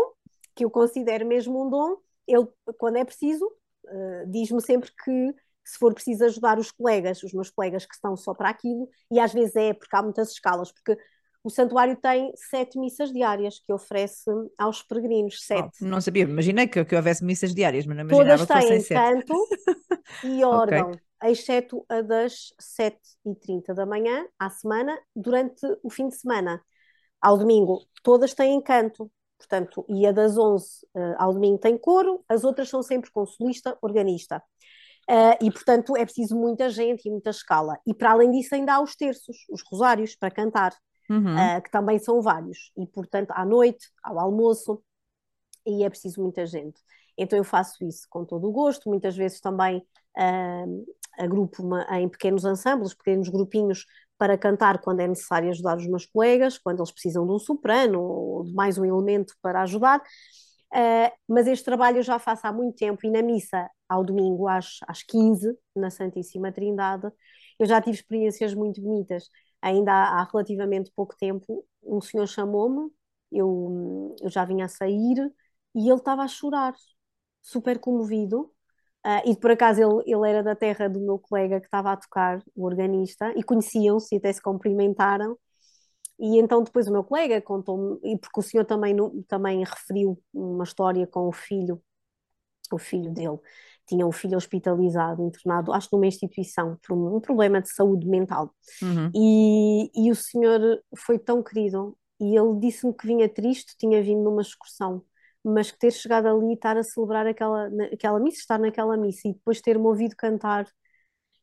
que 0.55 0.65
eu 0.65 0.71
considero 0.71 1.27
mesmo 1.27 1.67
um 1.67 1.69
dom, 1.69 1.97
ele, 2.29 2.47
quando 2.79 2.97
é 2.97 3.05
preciso, 3.05 3.45
uh, 3.45 4.31
diz-me 4.31 4.63
sempre 4.63 4.93
que 5.05 5.35
se 5.65 5.79
for 5.79 5.93
preciso 5.93 6.25
ajudar 6.25 6.59
os 6.59 6.71
colegas, 6.71 7.23
os 7.23 7.33
meus 7.33 7.51
colegas 7.51 7.85
que 7.85 7.95
estão 7.95 8.17
só 8.17 8.33
para 8.33 8.49
aquilo, 8.49 8.89
e 9.11 9.19
às 9.19 9.33
vezes 9.33 9.57
é 9.57 9.73
porque 9.73 9.97
há 9.97 10.03
muitas 10.03 10.31
escalas, 10.31 10.71
porque 10.71 10.97
o 11.43 11.51
santuário 11.51 11.97
tem 11.97 12.33
sete 12.37 12.79
missas 12.79 13.13
diárias 13.13 13.59
que 13.59 13.73
oferece 13.73 14.31
aos 14.59 14.83
peregrinos, 14.83 15.43
sete. 15.43 15.83
Oh, 15.83 15.87
não 15.87 16.01
sabia, 16.01 16.25
imaginei 16.25 16.67
que, 16.67 16.85
que 16.85 16.95
houvesse 16.95 17.25
missas 17.25 17.55
diárias, 17.55 17.87
mas 17.87 17.97
não 17.97 18.05
imaginava 18.05 18.47
Todas 18.47 18.67
têm 18.67 18.83
canto 18.85 19.35
e 20.25 20.45
órgão, 20.45 20.91
okay. 20.91 21.31
exceto 21.31 21.85
a 21.89 22.03
das 22.03 22.53
7h30 22.61 23.75
da 23.75 23.87
manhã 23.87 24.27
à 24.39 24.51
semana, 24.51 24.99
durante 25.17 25.67
o 25.83 25.89
fim 25.89 26.09
de 26.09 26.17
semana. 26.17 26.63
Ao 27.21 27.39
domingo, 27.39 27.87
todas 28.03 28.35
têm 28.35 28.61
canto, 28.63 29.11
portanto, 29.39 29.85
e 29.89 30.07
a 30.07 30.13
das 30.13 30.37
11 30.37 30.67
uh, 30.67 30.99
eh, 30.99 31.15
ao 31.19 31.33
domingo 31.33 31.59
tem 31.59 31.77
coro, 31.77 32.23
as 32.29 32.45
outras 32.45 32.69
são 32.69 32.83
sempre 32.83 33.11
com 33.11 33.27
solista, 33.27 33.77
organista. 33.81 34.43
Uh, 35.09 35.37
e, 35.43 35.51
portanto, 35.51 35.97
é 35.97 36.05
preciso 36.05 36.37
muita 36.37 36.71
gente 36.71 37.07
e 37.07 37.11
muita 37.11 37.31
escala. 37.31 37.79
E, 37.87 37.93
para 37.93 38.13
além 38.13 38.31
disso, 38.31 38.55
ainda 38.55 38.75
há 38.75 38.81
os 38.81 38.95
terços, 38.95 39.39
os 39.51 39.63
rosários, 39.71 40.15
para 40.15 40.31
cantar 40.31 40.73
uhum. 41.11 41.35
uh, 41.35 41.63
que 41.63 41.71
também 41.71 41.99
são 41.99 42.23
vários. 42.23 42.73
E, 42.77 42.87
portanto, 42.87 43.33
à 43.33 43.45
noite, 43.45 43.89
ao 44.03 44.19
almoço, 44.19 44.83
e 45.67 45.85
é 45.85 45.91
preciso 45.91 46.23
muita 46.23 46.47
gente. 46.47 46.81
Então 47.19 47.37
eu 47.39 47.45
faço 47.45 47.85
isso 47.85 48.07
com 48.09 48.25
todo 48.25 48.49
o 48.49 48.53
gosto, 48.53 48.89
muitas 48.89 49.15
vezes 49.15 49.41
também 49.41 49.79
uh, 50.17 50.87
agrupo-me 51.19 51.83
em 51.99 52.09
pequenos 52.09 52.45
ensembles, 52.45 52.95
pequenos 52.95 53.29
grupinhos 53.29 53.85
para 54.17 54.39
cantar 54.39 54.81
quando 54.81 55.01
é 55.01 55.09
necessário 55.09 55.51
ajudar 55.51 55.77
os 55.77 55.87
meus 55.87 56.07
colegas, 56.07 56.59
quando 56.59 56.79
eles 56.79 56.91
precisam 56.91 57.27
de 57.27 57.33
um 57.33 57.39
soprano 57.39 58.01
ou 58.01 58.45
de 58.45 58.55
mais 58.55 58.79
um 58.79 58.85
elemento 58.85 59.35
para 59.43 59.63
ajudar. 59.63 60.01
Uh, 60.73 61.11
mas 61.29 61.47
este 61.47 61.65
trabalho 61.65 61.99
eu 61.99 62.03
já 62.03 62.19
faço 62.19 62.47
há 62.47 62.53
muito 62.53 62.77
tempo 62.77 63.05
e 63.05 63.11
na 63.11 63.23
missa 63.23 63.69
ao 63.89 64.05
domingo 64.05 64.47
às, 64.47 64.79
às 64.87 65.03
15, 65.03 65.59
na 65.75 65.91
Santíssima 65.91 66.53
Trindade, 66.53 67.11
eu 67.59 67.67
já 67.67 67.81
tive 67.81 67.97
experiências 67.97 68.55
muito 68.55 68.81
bonitas 68.81 69.29
ainda 69.63 69.93
há, 69.93 70.21
há 70.21 70.25
relativamente 70.25 70.93
pouco 70.95 71.17
tempo, 71.17 71.65
um 71.83 72.01
senhor 72.01 72.27
chamou-me, 72.27 72.91
eu, 73.33 74.17
eu 74.21 74.31
já 74.31 74.45
vinha 74.45 74.65
a 74.67 74.69
sair 74.69 75.33
e 75.75 75.89
ele 75.89 75.99
estava 75.99 76.23
a 76.23 76.29
chorar, 76.29 76.75
super 77.43 77.79
comovido. 77.79 78.53
Uh, 79.07 79.31
e 79.31 79.37
por 79.37 79.51
acaso 79.53 79.81
ele, 79.83 80.13
ele 80.15 80.29
era 80.29 80.43
da 80.43 80.55
terra 80.55 80.89
do 80.89 81.01
meu 81.01 81.19
colega 81.19 81.61
que 81.61 81.67
estava 81.67 81.93
a 81.93 81.97
tocar, 81.97 82.43
o 82.55 82.67
organista, 82.67 83.33
e 83.37 83.43
conheciam-se 83.43 84.15
e 84.15 84.19
até 84.19 84.33
se 84.33 84.43
cumprimentaram. 84.43 85.39
E 86.19 86.39
então 86.39 86.63
depois 86.63 86.87
o 86.89 86.93
meu 86.93 87.05
colega 87.05 87.41
contou-me, 87.41 87.99
e 88.05 88.19
porque 88.19 88.41
o 88.41 88.43
senhor 88.43 88.65
também, 88.67 88.95
também 89.29 89.65
referiu 89.65 90.23
uma 90.35 90.65
história 90.65 91.07
com 91.07 91.29
o 91.29 91.33
filho, 91.33 91.83
o 92.73 92.79
filho 92.79 93.13
dele, 93.13 93.39
tinha 93.91 94.07
um 94.07 94.13
filho 94.13 94.37
hospitalizado, 94.37 95.23
internado, 95.25 95.73
acho 95.73 95.89
numa 95.93 96.07
instituição, 96.07 96.79
por 96.87 96.97
um, 96.97 97.17
um 97.17 97.21
problema 97.21 97.61
de 97.61 97.75
saúde 97.75 98.07
mental. 98.07 98.55
Uhum. 98.81 99.11
E, 99.13 99.91
e 99.95 100.11
o 100.13 100.15
senhor 100.15 100.61
foi 100.97 101.19
tão 101.19 101.43
querido, 101.43 101.97
e 102.21 102.37
ele 102.37 102.57
disse-me 102.61 102.95
que 102.95 103.07
vinha 103.07 103.29
triste, 103.29 103.77
tinha 103.77 104.01
vindo 104.01 104.23
numa 104.23 104.43
excursão, 104.43 105.03
mas 105.45 105.73
que 105.73 105.79
ter 105.79 105.91
chegado 105.91 106.29
ali 106.29 106.51
e 106.51 106.55
estar 106.55 106.77
a 106.77 106.85
celebrar 106.85 107.27
aquela, 107.27 107.69
aquela 107.93 108.21
missa, 108.21 108.39
estar 108.39 108.59
naquela 108.59 108.97
missa 108.97 109.27
e 109.27 109.33
depois 109.33 109.61
ter-me 109.61 109.85
ouvido 109.85 110.15
cantar, 110.17 110.67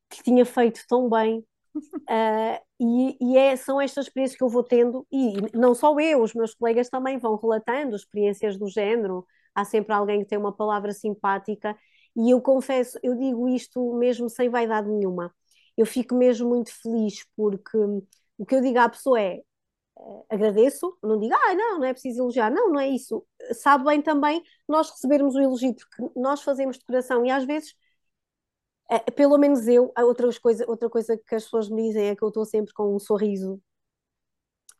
que 0.10 0.24
tinha 0.24 0.46
feito 0.46 0.80
tão 0.88 1.10
bem. 1.10 1.44
Uh, 1.76 2.64
e, 2.80 3.18
e 3.20 3.38
é, 3.38 3.58
são 3.58 3.82
estas 3.82 4.06
experiências 4.06 4.38
que 4.38 4.44
eu 4.44 4.50
vou 4.50 4.64
tendo, 4.64 5.06
e 5.12 5.34
não 5.54 5.76
só 5.76 6.00
eu, 6.00 6.22
os 6.22 6.34
meus 6.34 6.56
colegas 6.56 6.90
também 6.90 7.18
vão 7.18 7.36
relatando 7.36 7.96
experiências 7.96 8.58
do 8.58 8.70
género. 8.70 9.26
Há 9.54 9.66
sempre 9.66 9.94
alguém 9.94 10.20
que 10.20 10.28
tem 10.28 10.38
uma 10.38 10.56
palavra 10.56 10.94
simpática 10.94 11.76
e 12.18 12.32
eu 12.32 12.42
confesso, 12.42 13.00
eu 13.04 13.16
digo 13.16 13.48
isto 13.50 13.94
mesmo 13.96 14.30
sem 14.30 14.50
vaidade 14.50 14.90
nenhuma. 14.90 15.34
Eu 15.78 15.86
fico 15.86 16.16
mesmo 16.16 16.50
muito 16.50 16.72
feliz 16.82 17.26
porque 17.36 17.78
o 18.38 18.46
que 18.46 18.56
eu 18.56 18.62
digo 18.62 18.80
à 18.80 18.90
pessoa 18.90 19.22
é 19.22 19.38
eh, 20.00 20.26
agradeço, 20.30 20.98
não 21.04 21.20
digo, 21.20 21.34
ah, 21.36 21.56
não, 21.56 21.80
não 21.80 21.86
é 21.86 21.94
preciso 21.94 22.22
elogiar, 22.24 22.52
não, 22.52 22.70
não 22.72 22.80
é 22.80 22.90
isso. 22.90 23.26
Sabe 23.54 23.86
bem 23.86 24.02
também 24.02 24.44
nós 24.68 24.92
recebermos 24.92 25.36
o 25.36 25.42
elogio, 25.42 25.76
porque 25.76 26.20
nós 26.20 26.42
fazemos 26.44 26.78
de 26.78 26.86
coração 26.86 27.26
e 27.26 27.32
às 27.32 27.46
vezes, 27.46 27.76
é, 28.90 29.00
pelo 29.12 29.38
menos 29.38 29.68
eu, 29.68 29.92
outra 29.98 30.28
coisa, 30.42 30.66
outra 30.68 30.90
coisa 30.90 31.18
que 31.18 31.36
as 31.36 31.44
pessoas 31.44 31.70
me 31.70 31.84
dizem 31.88 32.08
é 32.10 32.16
que 32.16 32.24
eu 32.24 32.30
estou 32.30 32.46
sempre 32.46 32.74
com 32.74 32.96
um 32.96 33.00
sorriso, 33.00 33.62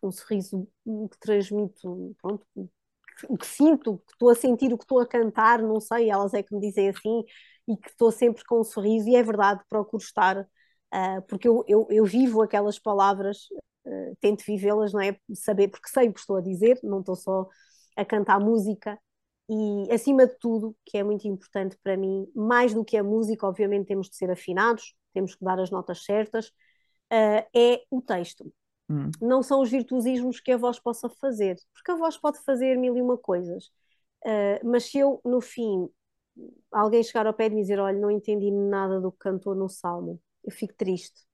um 0.02 0.12
sorriso 0.12 0.68
que 0.86 1.18
transmito, 1.20 2.16
pronto, 2.22 2.46
o 3.28 3.38
que 3.38 3.46
sinto, 3.46 3.98
que 4.06 4.14
estou 4.14 4.30
a 4.30 4.36
sentir 4.36 4.74
o 4.74 4.78
que 4.78 4.84
estou 4.84 5.00
a 5.00 5.08
cantar, 5.08 5.62
não 5.62 5.80
sei, 5.80 6.10
elas 6.10 6.34
é 6.34 6.44
que 6.44 6.54
me 6.54 6.62
dizem 6.62 6.90
assim, 6.90 7.24
e 7.68 7.78
que 7.78 7.90
estou 7.90 8.12
sempre 8.12 8.44
com 8.46 8.62
um 8.62 8.64
sorriso, 8.64 9.08
e 9.10 9.16
é 9.16 9.24
verdade, 9.24 9.62
procuro 9.70 10.04
estar, 10.04 10.40
uh, 10.42 11.22
porque 11.28 11.48
eu, 11.48 11.64
eu, 11.68 11.88
eu, 11.90 12.06
vivo 12.06 12.42
aquelas 12.42 12.80
palavras, 12.80 13.48
uh, 13.86 14.18
tento 14.22 14.44
vivê-las, 14.46 14.94
não 14.94 15.02
é? 15.02 15.18
Saber, 15.34 15.70
porque 15.70 15.90
sei 15.90 16.10
o 16.10 16.14
que 16.14 16.20
estou 16.20 16.38
a 16.38 16.42
dizer, 16.42 16.80
não 16.84 17.00
estou 17.00 17.16
só 17.16 17.48
a 17.96 18.06
cantar 18.06 18.40
música, 18.40 19.00
e 19.50 19.92
acima 19.92 20.28
de 20.28 20.38
tudo, 20.40 20.76
que 20.86 20.98
é 20.98 21.04
muito 21.04 21.28
importante 21.28 21.78
para 21.82 21.96
mim, 21.96 22.28
mais 22.36 22.74
do 22.74 22.84
que 22.84 22.98
a 22.98 23.04
música, 23.04 23.48
obviamente 23.48 23.88
temos 23.88 24.10
de 24.10 24.18
ser 24.18 24.30
afinados, 24.30 24.94
temos 25.14 25.36
que 25.36 25.44
dar 25.44 25.60
as 25.60 25.72
notas 25.72 26.04
certas, 26.04 26.48
uh, 26.48 27.48
é 27.56 27.82
o 27.90 28.02
texto. 28.02 28.52
Hum. 28.90 29.12
Não 29.22 29.44
são 29.44 29.62
os 29.62 29.70
virtuosismos 29.70 30.40
que 30.40 30.52
a 30.52 30.58
voz 30.58 30.80
possa 30.80 31.10
fazer, 31.10 31.58
porque 31.74 31.92
a 31.92 31.96
voz 31.96 32.18
pode 32.18 32.40
fazer 32.44 32.78
mil 32.78 32.96
e 32.96 33.02
uma 33.02 33.18
coisas. 33.18 33.66
Uh, 34.26 34.60
mas 34.64 34.86
se 34.86 34.98
eu, 35.00 35.22
no 35.26 35.42
fim, 35.42 35.90
alguém 36.72 37.04
chegar 37.04 37.28
ao 37.28 37.34
pé 37.34 37.50
de 37.50 37.56
me 37.56 37.62
dizer: 37.62 37.80
Olha, 37.80 37.98
não 38.00 38.12
entendi 38.12 38.52
nada 38.52 39.00
do 39.00 39.12
que 39.12 39.20
cantou 39.20 39.56
no 39.56 39.70
salmo, 39.70 40.22
eu 40.44 40.52
fico 40.52 40.74
triste, 40.76 41.26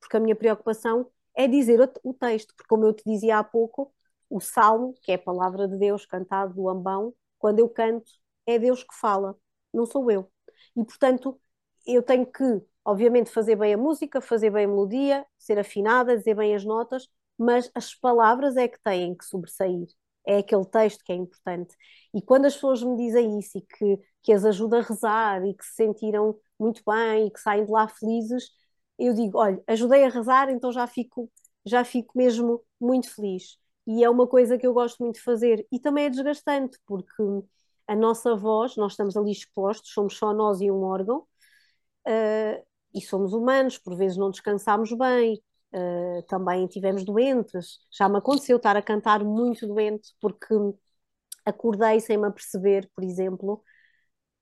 porque 0.00 0.16
a 0.16 0.20
minha 0.20 0.36
preocupação 0.36 1.10
é 1.34 1.46
dizer 1.48 1.80
o, 1.80 2.10
o 2.10 2.14
texto, 2.14 2.54
porque, 2.54 2.68
como 2.68 2.84
eu 2.84 2.92
te 2.92 3.02
dizia 3.04 3.38
há 3.38 3.44
pouco, 3.44 3.92
o 4.28 4.40
salmo, 4.40 4.94
que 5.02 5.12
é 5.12 5.14
a 5.16 5.18
palavra 5.18 5.66
de 5.68 5.76
Deus 5.76 6.06
cantado 6.06 6.54
do 6.54 6.68
ambão, 6.68 7.14
quando 7.38 7.58
eu 7.58 7.68
canto, 7.68 8.10
é 8.46 8.58
Deus 8.58 8.82
que 8.84 8.94
fala, 8.94 9.36
não 9.72 9.86
sou 9.86 10.10
eu. 10.10 10.30
E, 10.76 10.84
portanto, 10.84 11.40
eu 11.86 12.02
tenho 12.02 12.26
que 12.26 12.42
obviamente 12.84 13.30
fazer 13.30 13.56
bem 13.56 13.74
a 13.74 13.78
música, 13.78 14.20
fazer 14.20 14.50
bem 14.50 14.64
a 14.64 14.68
melodia, 14.68 15.26
ser 15.38 15.58
afinada, 15.58 16.16
dizer 16.16 16.34
bem 16.34 16.54
as 16.54 16.64
notas, 16.64 17.08
mas 17.38 17.70
as 17.74 17.94
palavras 17.94 18.56
é 18.56 18.68
que 18.68 18.80
têm 18.82 19.14
que 19.16 19.24
sobressair. 19.24 19.86
É 20.26 20.38
aquele 20.38 20.64
texto 20.66 21.02
que 21.04 21.12
é 21.12 21.14
importante. 21.14 21.74
E 22.14 22.20
quando 22.22 22.44
as 22.46 22.54
pessoas 22.54 22.82
me 22.82 22.96
dizem 22.96 23.38
isso 23.38 23.58
e 23.58 23.62
que, 23.62 23.98
que 24.22 24.32
as 24.32 24.44
ajuda 24.44 24.78
a 24.78 24.82
rezar 24.82 25.44
e 25.46 25.54
que 25.54 25.64
se 25.64 25.74
sentiram 25.74 26.38
muito 26.58 26.82
bem 26.86 27.26
e 27.26 27.30
que 27.30 27.40
saem 27.40 27.64
de 27.64 27.70
lá 27.70 27.88
felizes, 27.88 28.50
eu 28.98 29.14
digo, 29.14 29.38
olha, 29.38 29.62
ajudei 29.66 30.04
a 30.04 30.08
rezar, 30.10 30.50
então 30.50 30.70
já 30.72 30.86
fico, 30.86 31.30
já 31.64 31.84
fico 31.84 32.16
mesmo 32.16 32.62
muito 32.80 33.08
feliz. 33.14 33.56
E 33.86 34.04
é 34.04 34.10
uma 34.10 34.26
coisa 34.26 34.58
que 34.58 34.66
eu 34.66 34.74
gosto 34.74 35.02
muito 35.02 35.16
de 35.16 35.22
fazer. 35.22 35.66
E 35.72 35.80
também 35.80 36.04
é 36.04 36.10
desgastante, 36.10 36.78
porque 36.86 37.22
a 37.86 37.96
nossa 37.96 38.36
voz, 38.36 38.76
nós 38.76 38.92
estamos 38.92 39.16
ali 39.16 39.32
expostos, 39.32 39.92
somos 39.92 40.16
só 40.16 40.32
nós 40.34 40.60
e 40.60 40.70
um 40.70 40.82
órgão, 40.82 41.26
uh, 42.06 42.66
e 42.94 43.00
somos 43.00 43.32
humanos, 43.32 43.78
por 43.78 43.96
vezes 43.96 44.16
não 44.16 44.30
descansamos 44.30 44.92
bem, 44.92 45.40
uh, 45.72 46.22
também 46.26 46.66
tivemos 46.66 47.04
doentes. 47.04 47.78
Já 47.90 48.08
me 48.08 48.18
aconteceu 48.18 48.56
estar 48.56 48.76
a 48.76 48.82
cantar 48.82 49.24
muito 49.24 49.66
doente 49.66 50.14
porque 50.20 50.54
acordei 51.44 52.00
sem 52.00 52.16
me 52.18 52.26
aperceber, 52.26 52.88
por 52.94 53.04
exemplo, 53.04 53.62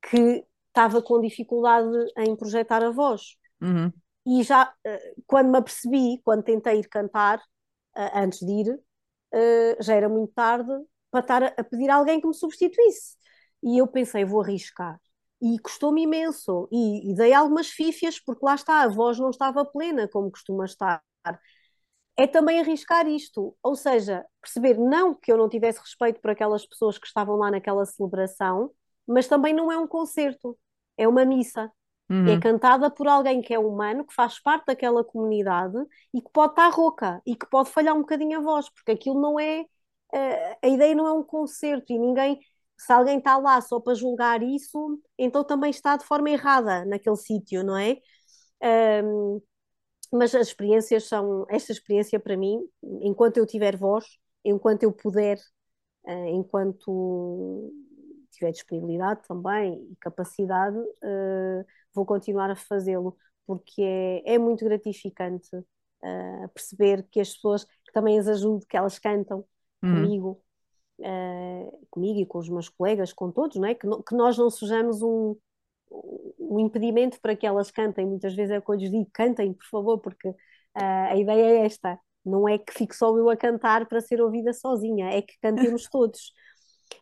que 0.03 0.45
estava 0.69 1.03
com 1.03 1.21
dificuldade 1.21 1.89
em 2.19 2.35
projetar 2.37 2.83
a 2.83 2.91
voz. 2.91 3.37
Uhum. 3.61 3.93
E 4.27 4.43
já, 4.43 4.73
uh, 4.87 5.23
quando 5.27 5.51
me 5.51 5.59
apercebi, 5.59 6.21
quando 6.25 6.43
tentei 6.43 6.81
ir 6.81 6.89
cantar, 6.89 7.39
uh, 7.39 8.11
antes 8.15 8.41
de 8.41 8.53
ir, 8.53 8.81
já 9.81 9.95
era 9.95 10.09
muito 10.09 10.33
tarde 10.33 10.73
para 11.11 11.21
estar 11.21 11.43
a, 11.43 11.47
a 11.49 11.63
pedir 11.65 11.91
a 11.91 11.97
alguém 11.97 12.19
que 12.19 12.27
me 12.27 12.35
substituísse. 12.35 13.15
E 13.63 13.77
eu 13.77 13.87
pensei, 13.87 14.25
vou 14.25 14.41
arriscar 14.41 14.99
e 15.41 15.59
custou-me 15.61 16.03
imenso. 16.03 16.69
E, 16.71 17.11
e, 17.11 17.15
dei 17.15 17.33
algumas 17.33 17.69
fífias, 17.69 18.19
porque 18.21 18.45
lá 18.45 18.55
está, 18.55 18.83
a 18.83 18.89
voz 18.89 19.19
não 19.19 19.31
estava 19.31 19.65
plena, 19.65 20.09
como 20.09 20.31
costuma 20.31 20.65
estar. 20.65 21.03
É 22.17 22.27
também 22.27 22.59
arriscar 22.59 23.07
isto, 23.07 23.57
ou 23.63 23.77
seja, 23.77 24.25
perceber 24.41 24.77
não 24.77 25.15
que 25.15 25.31
eu 25.31 25.37
não 25.37 25.49
tivesse 25.49 25.79
respeito 25.79 26.21
por 26.21 26.31
aquelas 26.31 26.67
pessoas 26.67 26.99
que 26.99 27.07
estavam 27.07 27.37
lá 27.37 27.51
naquela 27.51 27.87
celebração, 27.87 28.73
mas 29.07 29.29
também 29.29 29.55
não 29.55 29.71
é 29.71 29.79
um 29.79 29.87
concerto, 29.87 30.59
é 30.97 31.07
uma 31.07 31.25
missa. 31.25 31.71
Uhum. 32.11 32.27
É 32.27 32.41
cantada 32.41 32.91
por 32.91 33.07
alguém 33.07 33.43
que 33.43 33.53
é 33.53 33.59
humano, 33.59 34.05
que 34.05 34.15
faz 34.15 34.41
parte 34.41 34.67
daquela 34.67 35.05
comunidade 35.05 35.77
e 36.13 36.23
que 36.23 36.31
pode 36.33 36.53
estar 36.53 36.69
rouca 36.71 37.21
e 37.27 37.37
que 37.37 37.47
pode 37.47 37.71
falhar 37.71 37.95
um 37.95 38.01
bocadinho 38.01 38.39
a 38.39 38.43
voz, 38.43 38.69
porque 38.71 38.93
aquilo 38.93 39.21
não 39.21 39.39
é. 39.39 39.61
Uh, 40.13 40.57
a 40.63 40.69
ideia 40.69 40.95
não 40.95 41.07
é 41.07 41.13
um 41.13 41.23
concerto 41.23 41.93
e 41.93 41.99
ninguém 41.99 42.41
se 42.79 42.93
alguém 42.93 43.19
está 43.19 43.37
lá 43.37 43.61
só 43.61 43.81
para 43.81 43.95
julgar 43.95 44.43
isso, 44.43 45.01
então 45.19 45.43
também 45.45 45.71
está 45.71 45.97
de 45.97 46.05
forma 46.05 46.31
errada 46.31 46.85
naquele 46.85 47.17
sítio, 47.17 47.65
não 47.65 47.77
é? 47.77 47.99
Um, 49.03 49.43
mas 50.13 50.35
as 50.35 50.49
experiências 50.49 51.05
são, 51.05 51.45
esta 51.51 51.73
experiência 51.73 52.19
para 52.21 52.37
mim, 52.37 52.61
enquanto 53.03 53.37
eu 53.37 53.47
tiver 53.47 53.77
voz, 53.77 54.07
enquanto 54.45 54.85
eu 54.85 54.93
puder, 54.93 55.39
uh, 56.05 56.27
enquanto 56.29 57.73
tiver 58.31 58.53
disponibilidade 58.53 59.23
também 59.27 59.75
e 59.91 59.97
capacidade, 59.97 60.79
uh, 60.79 61.65
vou 61.93 62.07
continuar 62.07 62.51
a 62.51 62.57
fazê-lo, 62.57 63.17
porque 63.45 63.83
é, 63.83 64.35
é 64.35 64.39
muito 64.39 64.65
gratificante 64.65 65.55
uh, 65.57 66.49
perceber 66.55 67.07
que 67.11 67.21
as 67.21 67.35
pessoas 67.35 67.65
que 67.65 67.93
também 67.93 68.19
as 68.19 68.29
ajudo, 68.29 68.65
que 68.67 68.77
elas 68.77 68.99
cantam 68.99 69.45
uhum. 69.83 70.03
comigo, 70.03 70.43
uh, 71.01 71.87
comigo 71.91 72.21
e 72.21 72.27
com 72.27 72.39
os 72.39 72.49
meus 72.49 72.69
colegas, 72.69 73.13
com 73.13 73.31
todos, 73.31 73.57
não 73.57 73.69
é? 73.69 73.75
que, 73.75 73.87
no, 73.87 74.03
que 74.03 74.15
nós 74.15 74.37
não 74.37 74.51
sejamos 74.51 75.03
um, 75.03 75.37
um 76.39 76.59
impedimento 76.59 77.21
para 77.21 77.37
que 77.37 77.47
elas 77.47 77.71
cantem. 77.71 78.07
Muitas 78.07 78.35
vezes 78.35 78.53
é 78.53 78.59
o 78.59 78.63
que 78.63 78.71
eu 78.71 78.75
lhes 78.75 78.91
digo: 78.91 79.09
cantem, 79.13 79.53
por 79.53 79.67
favor, 79.67 79.99
porque 79.99 80.29
uh, 80.29 80.35
a 81.11 81.17
ideia 81.17 81.61
é 81.61 81.67
esta. 81.67 81.99
Não 82.25 82.49
é 82.49 82.59
que 82.59 82.73
fique 82.73 82.95
só 82.95 83.17
eu 83.17 83.31
a 83.31 83.37
cantar 83.37 83.87
para 83.87 84.01
ser 84.01 84.21
ouvida 84.21 84.53
sozinha, 84.53 85.11
é 85.11 85.23
que 85.23 85.35
cantemos 85.41 85.85
todos. 85.91 86.33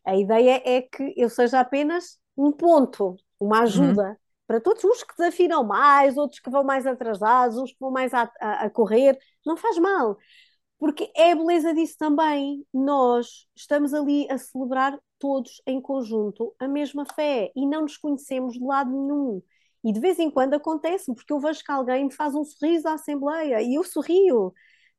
A 0.04 0.16
ideia 0.16 0.62
é 0.64 0.82
que 0.82 1.14
eu 1.16 1.28
seja 1.28 1.60
apenas 1.60 2.18
um 2.36 2.52
ponto, 2.52 3.16
uma 3.40 3.62
ajuda 3.62 4.10
uhum. 4.10 4.16
para 4.46 4.60
todos, 4.60 4.84
uns 4.84 5.02
que 5.02 5.16
desafinam 5.16 5.64
mais, 5.64 6.16
outros 6.16 6.40
que 6.40 6.50
vão 6.50 6.62
mais 6.62 6.86
atrasados, 6.86 7.56
uns 7.56 7.72
que 7.72 7.78
vão 7.80 7.90
mais 7.90 8.12
a, 8.12 8.30
a, 8.40 8.64
a 8.66 8.70
correr, 8.70 9.18
não 9.44 9.56
faz 9.56 9.78
mal 9.78 10.16
porque 10.78 11.10
é 11.16 11.32
a 11.32 11.36
beleza 11.36 11.74
disso 11.74 11.96
também. 11.98 12.64
Nós 12.72 13.46
estamos 13.54 13.94
ali 13.94 14.30
a 14.30 14.38
celebrar 14.38 14.98
todos 15.18 15.62
em 15.66 15.80
conjunto 15.80 16.54
a 16.58 16.68
mesma 16.68 17.04
fé 17.06 17.50
e 17.56 17.66
não 17.66 17.82
nos 17.82 17.96
conhecemos 17.96 18.54
de 18.54 18.64
lado 18.64 18.90
nenhum. 18.90 19.42
E 19.84 19.92
de 19.92 20.00
vez 20.00 20.18
em 20.18 20.30
quando 20.30 20.54
acontece, 20.54 21.14
porque 21.14 21.32
eu 21.32 21.40
vejo 21.40 21.62
que 21.64 21.70
alguém 21.70 22.04
me 22.04 22.12
faz 22.12 22.34
um 22.34 22.44
sorriso 22.44 22.88
à 22.88 22.94
Assembleia 22.94 23.62
e 23.62 23.74
eu 23.74 23.84
sorrio 23.84 24.52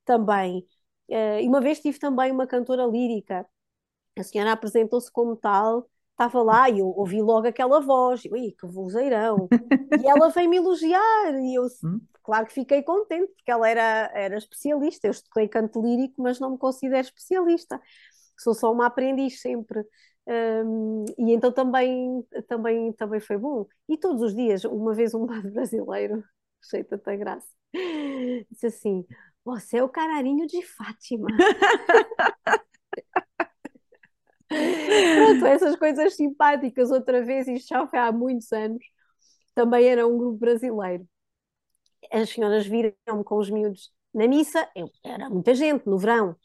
também. 0.06 0.66
Uh, 1.10 1.40
e 1.42 1.48
uma 1.48 1.62
vez 1.62 1.80
tive 1.80 2.00
também 2.00 2.32
uma 2.32 2.48
cantora 2.48 2.86
lírica, 2.86 3.46
a 4.18 4.24
senhora 4.24 4.52
apresentou-se 4.52 5.12
como 5.12 5.36
tal, 5.36 5.88
estava 6.12 6.42
lá 6.42 6.70
e 6.70 6.80
eu 6.80 6.88
ouvi 6.88 7.22
logo 7.22 7.48
aquela 7.48 7.80
voz, 7.80 8.24
ui, 8.26 8.56
que 8.60 8.66
vozeirão, 8.66 9.48
e 10.04 10.08
ela 10.08 10.30
veio-me 10.30 10.58
elogiar, 10.58 11.36
e 11.40 11.56
eu, 11.56 11.68
hum? 11.84 12.00
Claro 12.28 12.46
que 12.46 12.54
fiquei 12.54 12.84
contente, 12.84 13.32
porque 13.38 13.50
ela 13.50 13.70
era, 13.70 14.12
era 14.14 14.38
especialista, 14.38 15.08
eu 15.08 15.12
estudei 15.12 15.48
canto 15.48 15.82
lírico, 15.82 16.22
mas 16.22 16.42
não 16.42 16.52
me 16.52 16.58
considero 16.58 17.00
especialista, 17.00 17.82
sou 18.38 18.54
só 18.54 18.70
uma 18.70 18.88
aprendiz 18.88 19.40
sempre, 19.42 19.82
um, 20.28 21.06
e 21.18 21.32
então 21.32 21.54
também, 21.54 22.22
também, 22.50 22.92
também 22.92 23.22
foi 23.22 23.38
bom. 23.38 23.66
E 23.88 23.98
todos 23.98 24.22
os 24.22 24.36
dias, 24.36 24.66
uma 24.66 24.94
vez 24.94 25.14
um 25.14 25.26
padre 25.26 25.52
brasileiro, 25.52 26.22
achei 26.62 26.84
tanta 26.84 27.16
graça, 27.16 27.48
disse 28.52 28.68
assim, 28.68 29.06
você 29.46 29.78
é 29.78 29.84
o 29.84 29.88
canarinho 29.88 30.46
de 30.48 30.62
Fátima. 30.64 31.28
Pronto, 34.50 35.46
essas 35.46 35.76
coisas 35.78 36.16
simpáticas, 36.16 36.92
outra 36.92 37.24
vez, 37.24 37.48
isto 37.48 37.70
já 37.70 37.88
foi 37.88 38.00
há 38.00 38.12
muitos 38.12 38.52
anos, 38.52 38.84
também 39.56 39.88
era 39.88 40.08
um 40.08 40.18
grupo 40.18 40.38
brasileiro. 40.40 41.08
As 42.12 42.30
senhoras 42.30 42.66
viram-me 42.66 43.24
com 43.24 43.38
os 43.38 43.50
miúdos 43.50 43.92
na 44.14 44.28
missa, 44.28 44.68
eu, 44.76 44.90
era 45.04 45.30
muita 45.30 45.54
gente 45.54 45.86
no 45.88 45.98
verão, 45.98 46.36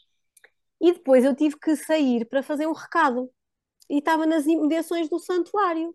e 0.80 0.92
depois 0.92 1.24
eu 1.24 1.34
tive 1.34 1.58
que 1.58 1.76
sair 1.76 2.24
para 2.26 2.42
fazer 2.42 2.66
um 2.66 2.72
recado, 2.72 3.30
e 3.88 3.98
estava 3.98 4.26
nas 4.26 4.46
imediações 4.46 5.08
do 5.08 5.18
santuário. 5.18 5.94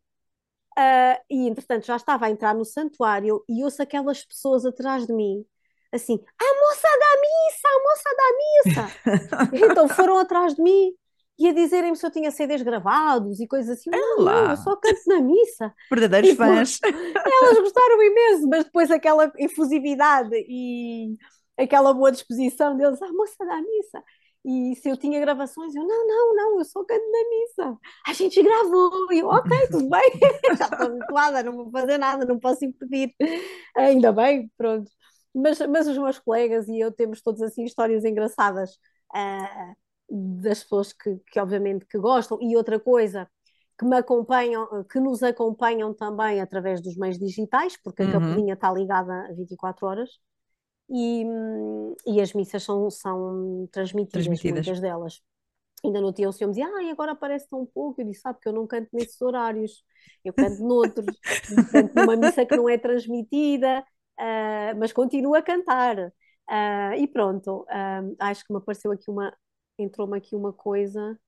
Uh, 0.78 1.18
e 1.30 1.47
entretanto 1.47 1.88
já 1.88 1.95
estava 1.95 2.28
a 2.28 2.30
entrar 2.30 2.53
no 2.53 2.64
santuário 2.64 3.43
e 3.49 3.64
ouço 3.64 3.82
aquelas 3.82 4.24
pessoas 4.24 4.64
atrás 4.64 5.08
de 5.08 5.14
mim 5.14 5.43
assim, 5.91 6.20
a 6.39 6.45
moça 6.62 6.88
da 6.99 7.22
missa, 7.22 7.68
a 7.68 7.84
moça 7.84 8.10
da 8.18 8.28
missa. 8.38 9.66
então 9.72 9.89
foram 9.89 10.18
atrás 10.18 10.53
de 10.55 10.62
mim 10.62 10.93
e 11.39 11.47
a 11.47 11.53
dizerem-me 11.53 11.95
se 11.95 12.05
eu 12.05 12.11
tinha 12.11 12.31
CDs 12.31 12.63
gravados 12.63 13.39
e 13.39 13.47
coisas 13.47 13.77
assim. 13.77 13.89
Não, 13.91 14.23
não, 14.23 14.49
eu 14.49 14.57
só 14.57 14.75
canto 14.75 15.01
na 15.05 15.21
missa. 15.21 15.73
Verdadeiros 15.89 16.31
tipo, 16.31 16.43
fãs. 16.43 16.79
Elas 16.83 17.59
gostaram 17.59 18.03
imenso, 18.03 18.47
mas 18.47 18.63
depois 18.65 18.89
aquela 18.89 19.31
efusividade 19.38 20.33
e 20.33 21.15
aquela 21.55 21.93
boa 21.93 22.11
disposição 22.11 22.75
deles, 22.75 23.01
a 23.01 23.11
moça 23.13 23.45
da 23.45 23.61
missa. 23.61 24.03
E 24.43 24.75
se 24.77 24.89
eu 24.89 24.97
tinha 24.97 25.19
gravações, 25.19 25.75
eu, 25.75 25.83
não, 25.85 26.07
não, 26.07 26.35
não, 26.35 26.59
eu 26.59 26.65
só 26.65 26.83
canto 26.83 27.03
na 27.11 27.29
missa. 27.29 27.77
A 28.07 28.13
gente 28.13 28.41
gravou. 28.41 29.11
E 29.11 29.19
eu, 29.19 29.27
ok, 29.27 29.67
tudo 29.69 29.89
bem. 29.89 30.11
Já 30.57 30.65
estou 30.65 30.88
habituada, 30.88 31.43
não 31.43 31.53
vou 31.53 31.69
fazer 31.69 31.97
nada, 31.97 32.25
não 32.25 32.39
posso 32.39 32.65
impedir. 32.65 33.13
Ainda 33.75 34.11
bem, 34.11 34.49
pronto. 34.57 34.89
Mas, 35.35 35.59
mas 35.59 35.88
os 35.88 35.97
meus 35.97 36.17
colegas 36.19 36.67
e 36.67 36.79
eu 36.79 36.91
temos 36.91 37.21
todos 37.21 37.41
assim 37.41 37.63
histórias 37.63 38.05
engraçadas. 38.05 38.71
Uh, 39.13 39.75
das 40.10 40.64
pessoas 40.64 40.93
que, 40.93 41.18
que 41.32 41.39
obviamente 41.39 41.86
que 41.86 41.97
gostam 41.97 42.38
e 42.41 42.55
outra 42.55 42.80
coisa 42.80 43.30
que 43.78 43.86
me 43.86 43.95
acompanham, 43.95 44.84
que 44.86 44.99
nos 44.99 45.22
acompanham 45.22 45.93
também 45.93 46.41
através 46.41 46.82
dos 46.82 46.95
meios 46.97 47.20
digitais, 47.20 47.78
porque 47.78 48.01
a 48.01 48.05
uhum. 48.05 48.12
capelinha 48.12 48.53
está 48.55 48.72
ligada 48.72 49.32
24 49.36 49.86
horas 49.86 50.10
e, 50.89 51.26
e 52.05 52.22
as 52.22 52.34
missas 52.34 52.64
são, 52.64 52.89
são 52.89 53.68
transmitidas, 53.72 54.26
transmitidas, 54.26 54.66
muitas 54.66 54.82
delas. 54.82 55.22
Ainda 55.86 56.01
no 56.01 56.12
dia 56.12 56.28
o 56.28 56.34
senhor 56.34 56.49
me 56.49 56.55
dizia, 56.55 56.68
ah, 56.68 56.91
agora 56.91 57.12
aparece 57.12 57.47
tão 57.49 57.66
pouco. 57.66 58.01
Eu 58.01 58.05
disse, 58.05 58.22
sabe 58.22 58.39
que 58.41 58.49
eu 58.49 58.53
não 58.53 58.66
canto 58.66 58.89
nesses 58.91 59.22
horários, 59.22 59.84
eu 60.26 60.34
canto 60.34 60.62
noutros, 60.64 61.05
canto 61.72 61.93
numa 61.95 62.16
missa 62.16 62.45
que 62.45 62.55
não 62.55 62.68
é 62.68 62.80
transmitida, 62.80 63.86
uh, 64.20 64.78
mas 64.80 64.91
continuo 64.91 65.36
a 65.36 65.41
cantar. 65.41 65.97
Uh, 66.49 66.93
e 66.97 67.08
pronto, 67.08 67.62
uh, 67.64 68.16
acho 68.20 68.43
que 68.45 68.53
me 68.53 68.58
apareceu 68.58 68.91
aqui 68.91 69.12
uma, 69.12 69.32
entrou-me 69.78 70.17
aqui 70.17 70.36
uma 70.36 70.51
coisa. 70.51 71.19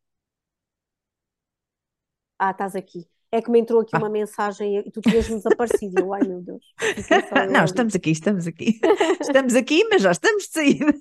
Ah, 2.37 2.51
estás 2.51 2.75
aqui. 2.75 3.07
É 3.31 3.41
que 3.41 3.51
me 3.51 3.59
entrou 3.59 3.81
aqui 3.81 3.91
ah. 3.93 3.99
uma 3.99 4.09
mensagem 4.09 4.79
e 4.79 4.91
tu 4.91 5.01
tinhas-me 5.01 5.35
desaparecido. 5.35 5.99
Eu, 5.99 6.13
ai 6.13 6.21
meu 6.21 6.41
Deus. 6.41 6.63
Não, 7.51 7.63
estamos 7.63 7.93
aqui, 7.95 8.11
estamos 8.11 8.47
aqui. 8.47 8.79
Estamos 9.21 9.55
aqui, 9.55 9.87
mas 9.89 10.01
já 10.01 10.11
estamos 10.11 10.43
de 10.45 10.49
saída. 10.49 10.93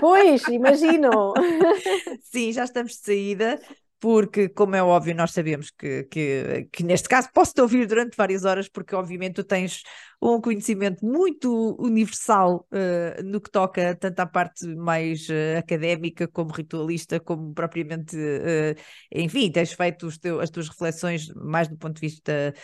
Pois, 0.00 0.42
imagino. 0.48 1.34
Sim, 2.22 2.52
já 2.52 2.64
estamos 2.64 2.92
de 2.92 2.98
saída 2.98 3.60
porque, 4.00 4.48
como 4.48 4.76
é 4.76 4.82
óbvio, 4.82 5.14
nós 5.14 5.32
sabemos 5.32 5.70
que, 5.70 6.04
que, 6.04 6.68
que 6.72 6.84
neste 6.84 7.08
caso 7.08 7.28
posso-te 7.32 7.60
ouvir 7.60 7.86
durante 7.86 8.16
várias 8.16 8.44
horas, 8.44 8.68
porque 8.68 8.94
obviamente 8.94 9.34
tu 9.34 9.44
tens 9.44 9.82
um 10.20 10.40
conhecimento 10.40 11.04
muito 11.04 11.76
universal 11.78 12.66
uh, 12.72 13.22
no 13.22 13.40
que 13.40 13.50
toca 13.50 13.94
tanto 13.96 14.20
à 14.20 14.26
parte 14.26 14.66
mais 14.66 15.28
uh, 15.28 15.58
académica, 15.58 16.28
como 16.28 16.52
ritualista, 16.52 17.20
como 17.20 17.52
propriamente, 17.54 18.16
uh, 18.16 18.74
enfim, 19.12 19.50
tens 19.50 19.72
feito 19.72 20.08
teu, 20.20 20.40
as 20.40 20.50
tuas 20.50 20.68
reflexões 20.68 21.28
mais 21.34 21.68
do 21.68 21.76
ponto 21.76 21.94
de 21.94 22.00
vista 22.00 22.54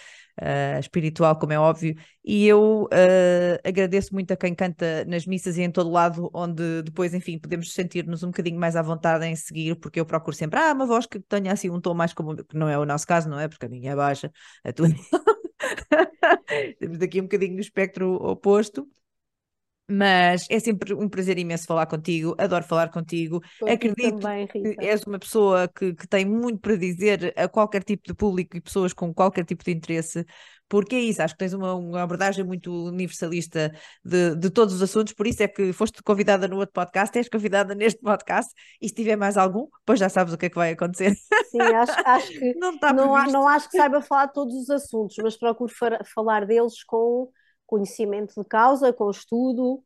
uh, 0.40 0.78
espiritual, 0.78 1.38
como 1.38 1.52
é 1.52 1.58
óbvio, 1.58 1.94
e 2.24 2.46
eu 2.46 2.84
uh, 2.84 3.58
agradeço 3.64 4.14
muito 4.14 4.32
a 4.32 4.36
quem 4.36 4.54
canta 4.54 5.04
nas 5.06 5.26
missas 5.26 5.56
e 5.56 5.62
em 5.62 5.70
todo 5.70 5.90
lado, 5.90 6.30
onde 6.32 6.82
depois, 6.82 7.14
enfim, 7.14 7.38
podemos 7.38 7.72
sentir-nos 7.72 8.22
um 8.22 8.28
bocadinho 8.28 8.58
mais 8.58 8.76
à 8.76 8.82
vontade 8.82 9.26
em 9.26 9.36
seguir, 9.36 9.76
porque 9.76 10.00
eu 10.00 10.06
procuro 10.06 10.36
sempre, 10.36 10.58
ah, 10.58 10.72
uma 10.72 10.86
voz 10.86 11.06
que 11.06 11.20
tenha 11.20 11.52
assim 11.52 11.70
um 11.70 11.80
tom 11.80 11.94
mais 11.94 12.12
como, 12.12 12.36
que 12.36 12.56
não 12.56 12.68
é 12.68 12.78
o 12.78 12.84
nosso 12.84 13.06
caso, 13.06 13.28
não 13.28 13.38
é? 13.38 13.48
Porque 13.48 13.66
a 13.66 13.68
minha 13.68 13.92
é 13.92 13.96
baixa, 13.96 14.32
a 14.64 14.72
tua. 14.72 14.88
Temos 16.78 17.00
aqui 17.00 17.20
um 17.20 17.24
bocadinho 17.24 17.54
no 17.54 17.60
espectro 17.60 18.14
oposto. 18.14 18.88
Mas 19.86 20.46
é 20.48 20.58
sempre 20.58 20.94
um 20.94 21.08
prazer 21.08 21.38
imenso 21.38 21.66
falar 21.66 21.84
contigo, 21.86 22.34
adoro 22.38 22.64
falar 22.64 22.88
contigo. 22.90 23.42
Acredito 23.62 24.18
também, 24.18 24.46
que 24.46 24.76
és 24.78 25.02
uma 25.02 25.18
pessoa 25.18 25.68
que, 25.68 25.94
que 25.94 26.08
tem 26.08 26.24
muito 26.24 26.58
para 26.58 26.76
dizer 26.76 27.34
a 27.36 27.46
qualquer 27.48 27.82
tipo 27.84 28.02
de 28.06 28.14
público 28.14 28.56
e 28.56 28.60
pessoas 28.62 28.94
com 28.94 29.12
qualquer 29.12 29.44
tipo 29.44 29.62
de 29.62 29.72
interesse, 29.72 30.24
porque 30.68 30.96
é 30.96 31.00
isso, 31.00 31.22
acho 31.22 31.34
que 31.34 31.38
tens 31.38 31.52
uma, 31.52 31.74
uma 31.74 32.02
abordagem 32.02 32.44
muito 32.44 32.72
universalista 32.86 33.70
de, 34.02 34.34
de, 34.34 34.50
todos 34.50 34.74
os 34.74 34.82
assuntos, 34.82 35.12
por 35.12 35.26
isso 35.26 35.42
é 35.42 35.48
que 35.48 35.72
foste 35.74 36.02
convidada 36.02 36.48
no 36.48 36.56
outro 36.56 36.72
podcast, 36.72 37.16
és 37.18 37.28
convidada 37.28 37.74
neste 37.76 38.00
podcast, 38.00 38.52
e 38.80 38.88
se 38.88 38.94
tiver 38.94 39.16
mais 39.16 39.36
algum, 39.36 39.68
pois 39.84 40.00
já 40.00 40.08
sabes 40.08 40.32
o 40.32 40.38
que 40.38 40.46
é 40.46 40.48
que 40.48 40.56
vai 40.56 40.72
acontecer. 40.72 41.14
Sim, 41.50 41.60
acho, 41.60 41.92
acho 42.06 42.28
que 42.30 42.54
não, 42.56 42.72
não, 42.72 43.26
não, 43.26 43.48
acho 43.48 43.68
que 43.68 43.76
saiba 43.76 44.00
falar 44.00 44.26
de 44.26 44.32
todos 44.32 44.54
os 44.54 44.70
assuntos, 44.70 45.16
mas 45.22 45.36
procuro 45.36 45.72
falar 46.14 46.46
deles 46.46 46.82
com 46.84 47.30
conhecimento 47.74 48.40
de 48.40 48.46
causa, 48.46 48.92
com 48.92 49.10
estudo 49.10 49.82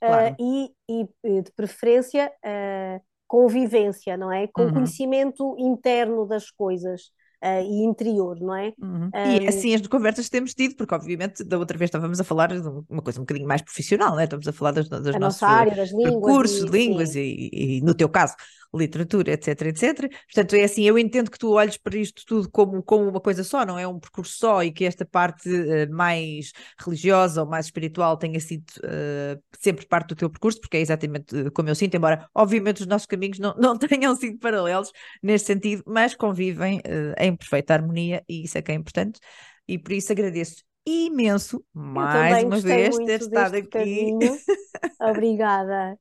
claro. 0.00 0.34
uh, 0.34 0.36
e, 0.40 0.72
e, 0.88 1.42
de 1.42 1.52
preferência 1.52 2.32
uh, 2.44 3.00
convivência, 3.28 4.16
não 4.16 4.32
é? 4.32 4.48
Com 4.48 4.62
uhum. 4.62 4.74
conhecimento 4.74 5.54
interno 5.58 6.26
das 6.26 6.50
coisas. 6.50 7.16
Uh, 7.40 7.62
e 7.62 7.84
interior, 7.84 8.36
não 8.40 8.52
é? 8.52 8.72
Uhum. 8.76 9.10
Um, 9.14 9.42
e 9.42 9.46
assim 9.46 9.72
as 9.72 9.86
conversas 9.86 10.24
que 10.24 10.32
temos 10.32 10.54
tido, 10.54 10.74
porque 10.74 10.92
obviamente 10.92 11.44
da 11.44 11.56
outra 11.56 11.78
vez 11.78 11.86
estávamos 11.86 12.18
a 12.18 12.24
falar 12.24 12.48
de 12.48 12.68
uma 12.90 13.00
coisa 13.00 13.20
um 13.20 13.22
bocadinho 13.22 13.46
mais 13.46 13.62
profissional, 13.62 14.18
é? 14.18 14.24
Estamos 14.24 14.48
a 14.48 14.52
falar 14.52 14.72
das, 14.72 14.88
das 14.88 15.16
nossas 15.20 15.44
área, 15.44 15.72
das 15.72 15.90
línguas, 15.90 16.14
percursos, 16.14 16.64
e, 16.64 16.66
línguas 16.66 17.14
e, 17.14 17.48
e, 17.52 17.80
no 17.80 17.94
teu 17.94 18.08
caso, 18.08 18.34
literatura, 18.74 19.32
etc, 19.32 19.62
etc. 19.62 20.10
Portanto, 20.26 20.54
é 20.54 20.64
assim, 20.64 20.84
eu 20.84 20.98
entendo 20.98 21.30
que 21.30 21.38
tu 21.38 21.52
olhes 21.52 21.76
para 21.76 21.96
isto 21.96 22.24
tudo 22.26 22.50
como, 22.50 22.82
como 22.82 23.08
uma 23.08 23.20
coisa 23.20 23.42
só, 23.42 23.64
não 23.64 23.78
é 23.78 23.86
um 23.86 23.98
percurso 23.98 24.36
só, 24.36 24.62
e 24.62 24.70
que 24.70 24.84
esta 24.84 25.04
parte 25.04 25.48
uh, 25.48 25.90
mais 25.92 26.52
religiosa 26.78 27.42
ou 27.42 27.48
mais 27.48 27.66
espiritual 27.66 28.16
tenha 28.16 28.38
sido 28.40 28.64
uh, 28.78 29.42
sempre 29.58 29.86
parte 29.86 30.08
do 30.08 30.16
teu 30.16 30.30
percurso, 30.30 30.60
porque 30.60 30.76
é 30.76 30.80
exatamente 30.80 31.50
como 31.52 31.68
eu 31.68 31.74
sinto, 31.74 31.96
embora 31.96 32.28
obviamente 32.34 32.80
os 32.80 32.86
nossos 32.86 33.06
caminhos 33.06 33.38
não, 33.38 33.54
não 33.58 33.78
tenham 33.78 34.14
sido 34.16 34.38
paralelos 34.38 34.92
neste 35.22 35.46
sentido, 35.46 35.82
mas 35.86 36.14
convivem 36.14 36.80
em 37.18 37.36
perfeita 37.36 37.74
harmonia 37.74 38.22
e 38.28 38.44
isso 38.44 38.58
é 38.58 38.62
que 38.62 38.72
é 38.72 38.74
importante. 38.74 39.20
E 39.66 39.78
por 39.78 39.92
isso 39.92 40.12
agradeço 40.12 40.64
imenso, 40.86 41.62
mais 41.74 42.44
uma 42.44 42.58
vez, 42.58 42.96
ter 42.96 43.20
estado 43.20 43.56
aqui. 43.56 44.12
Obrigada. 45.00 45.98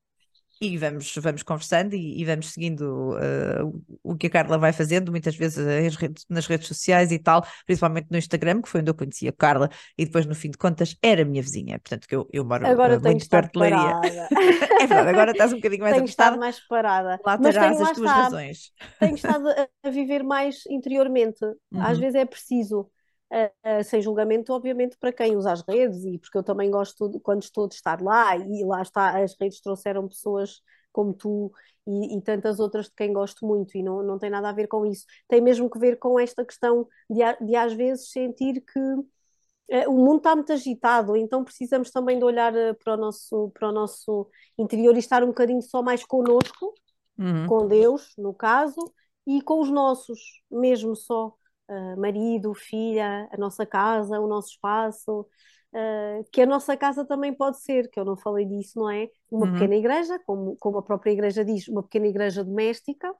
E 0.61 0.77
vamos, 0.77 1.13
vamos 1.17 1.43
conversando 1.43 1.93
e, 1.93 2.21
e 2.21 2.25
vamos 2.25 2.51
seguindo 2.51 3.15
uh, 3.15 3.83
o 4.03 4.15
que 4.15 4.27
a 4.27 4.29
Carla 4.29 4.57
vai 4.57 4.73
fazendo, 4.73 5.11
muitas 5.11 5.35
vezes 5.35 5.95
redes, 5.95 6.25
nas 6.29 6.47
redes 6.47 6.67
sociais 6.67 7.11
e 7.11 7.19
tal, 7.19 7.45
principalmente 7.65 8.07
no 8.09 8.17
Instagram, 8.17 8.61
que 8.61 8.69
foi 8.69 8.81
onde 8.81 8.89
eu 8.89 8.95
conheci 8.95 9.27
a 9.27 9.31
Carla, 9.31 9.69
e 9.97 10.05
depois, 10.05 10.25
no 10.25 10.35
fim 10.35 10.49
de 10.49 10.57
contas, 10.57 10.95
era 11.01 11.23
minha 11.23 11.41
vizinha. 11.41 11.79
Portanto, 11.79 12.07
que 12.07 12.15
eu, 12.15 12.27
eu 12.31 12.43
moro 12.43 12.65
agora 12.65 12.97
uh, 12.97 13.01
muito 13.01 13.29
perto 13.29 13.53
de 13.53 13.59
Leiria. 13.59 14.01
é 14.81 14.87
verdade, 14.87 15.09
agora 15.09 15.31
estás 15.31 15.53
um 15.53 15.57
bocadinho 15.57 15.83
mais 15.83 15.95
tenho 15.95 16.05
estado 16.05 16.39
mais 16.39 16.59
parada. 16.67 17.19
Lá 17.25 17.37
terás 17.37 17.81
as 17.81 17.91
tuas 17.91 18.11
razões. 18.11 18.71
Tenho 18.99 19.15
estado 19.15 19.47
a 19.83 19.89
viver 19.89 20.23
mais 20.23 20.65
interiormente. 20.69 21.43
Uhum. 21.71 21.81
Às 21.81 21.97
vezes 21.97 22.15
é 22.15 22.25
preciso. 22.25 22.89
Uh, 23.29 23.79
uh, 23.79 23.83
sem 23.83 24.01
julgamento, 24.01 24.53
obviamente, 24.53 24.97
para 24.97 25.11
quem 25.11 25.35
usa 25.35 25.51
as 25.51 25.61
redes, 25.61 26.05
e 26.05 26.17
porque 26.17 26.37
eu 26.37 26.43
também 26.43 26.71
gosto, 26.71 27.09
de, 27.09 27.19
quando 27.19 27.43
estou 27.43 27.67
de 27.67 27.75
estar 27.75 28.01
lá, 28.01 28.37
e 28.37 28.63
lá 28.63 28.81
está, 28.81 29.21
as 29.21 29.35
redes 29.37 29.59
trouxeram 29.59 30.07
pessoas 30.07 30.61
como 30.93 31.13
tu 31.13 31.51
e, 31.85 32.17
e, 32.17 32.21
tantas 32.21 32.59
outras 32.59 32.85
de 32.85 32.93
quem 32.95 33.11
gosto 33.11 33.45
muito, 33.45 33.77
e 33.77 33.83
não, 33.83 34.01
não 34.01 34.17
tem 34.17 34.29
nada 34.29 34.49
a 34.49 34.53
ver 34.53 34.67
com 34.67 34.85
isso. 34.85 35.05
Tem 35.27 35.41
mesmo 35.41 35.69
que 35.69 35.77
ver 35.77 35.97
com 35.97 36.19
esta 36.19 36.45
questão 36.45 36.87
de, 37.09 37.19
de 37.45 37.55
às 37.55 37.73
vezes 37.73 38.09
sentir 38.09 38.61
que 38.61 38.79
uh, 38.79 39.89
o 39.89 39.93
mundo 39.93 40.17
está 40.17 40.33
muito 40.35 40.53
agitado, 40.53 41.15
então 41.17 41.43
precisamos 41.43 41.91
também 41.91 42.17
de 42.17 42.23
olhar 42.23 42.53
para 42.83 42.93
o 42.93 42.97
nosso, 42.97 43.51
para 43.53 43.69
o 43.69 43.71
nosso 43.73 44.27
interior 44.57 44.95
e 44.95 44.99
estar 44.99 45.21
um 45.23 45.27
bocadinho 45.27 45.61
só 45.61 45.83
mais 45.83 46.05
connosco, 46.05 46.73
uhum. 47.19 47.45
com 47.45 47.67
Deus, 47.67 48.13
no 48.17 48.33
caso, 48.33 48.79
e 49.25 49.41
com 49.41 49.59
os 49.59 49.69
nossos, 49.69 50.19
mesmo 50.49 50.95
só 50.95 51.35
uh, 51.69 51.99
marido, 51.99 52.53
filha, 52.53 53.27
a 53.31 53.37
nossa 53.37 53.65
casa, 53.65 54.19
o 54.19 54.27
nosso 54.27 54.49
espaço, 54.49 55.21
uh, 55.21 56.23
que 56.31 56.41
a 56.41 56.45
nossa 56.45 56.75
casa 56.75 57.05
também 57.05 57.33
pode 57.33 57.59
ser, 57.61 57.89
que 57.89 57.99
eu 57.99 58.05
não 58.05 58.17
falei 58.17 58.45
disso, 58.45 58.79
não 58.79 58.89
é? 58.89 59.09
Uma 59.29 59.45
uhum. 59.47 59.53
pequena 59.53 59.75
igreja, 59.75 60.19
como, 60.25 60.55
como 60.57 60.77
a 60.77 60.83
própria 60.83 61.11
igreja 61.11 61.43
diz, 61.43 61.67
uma 61.67 61.83
pequena 61.83 62.07
igreja 62.07 62.43
doméstica. 62.43 63.13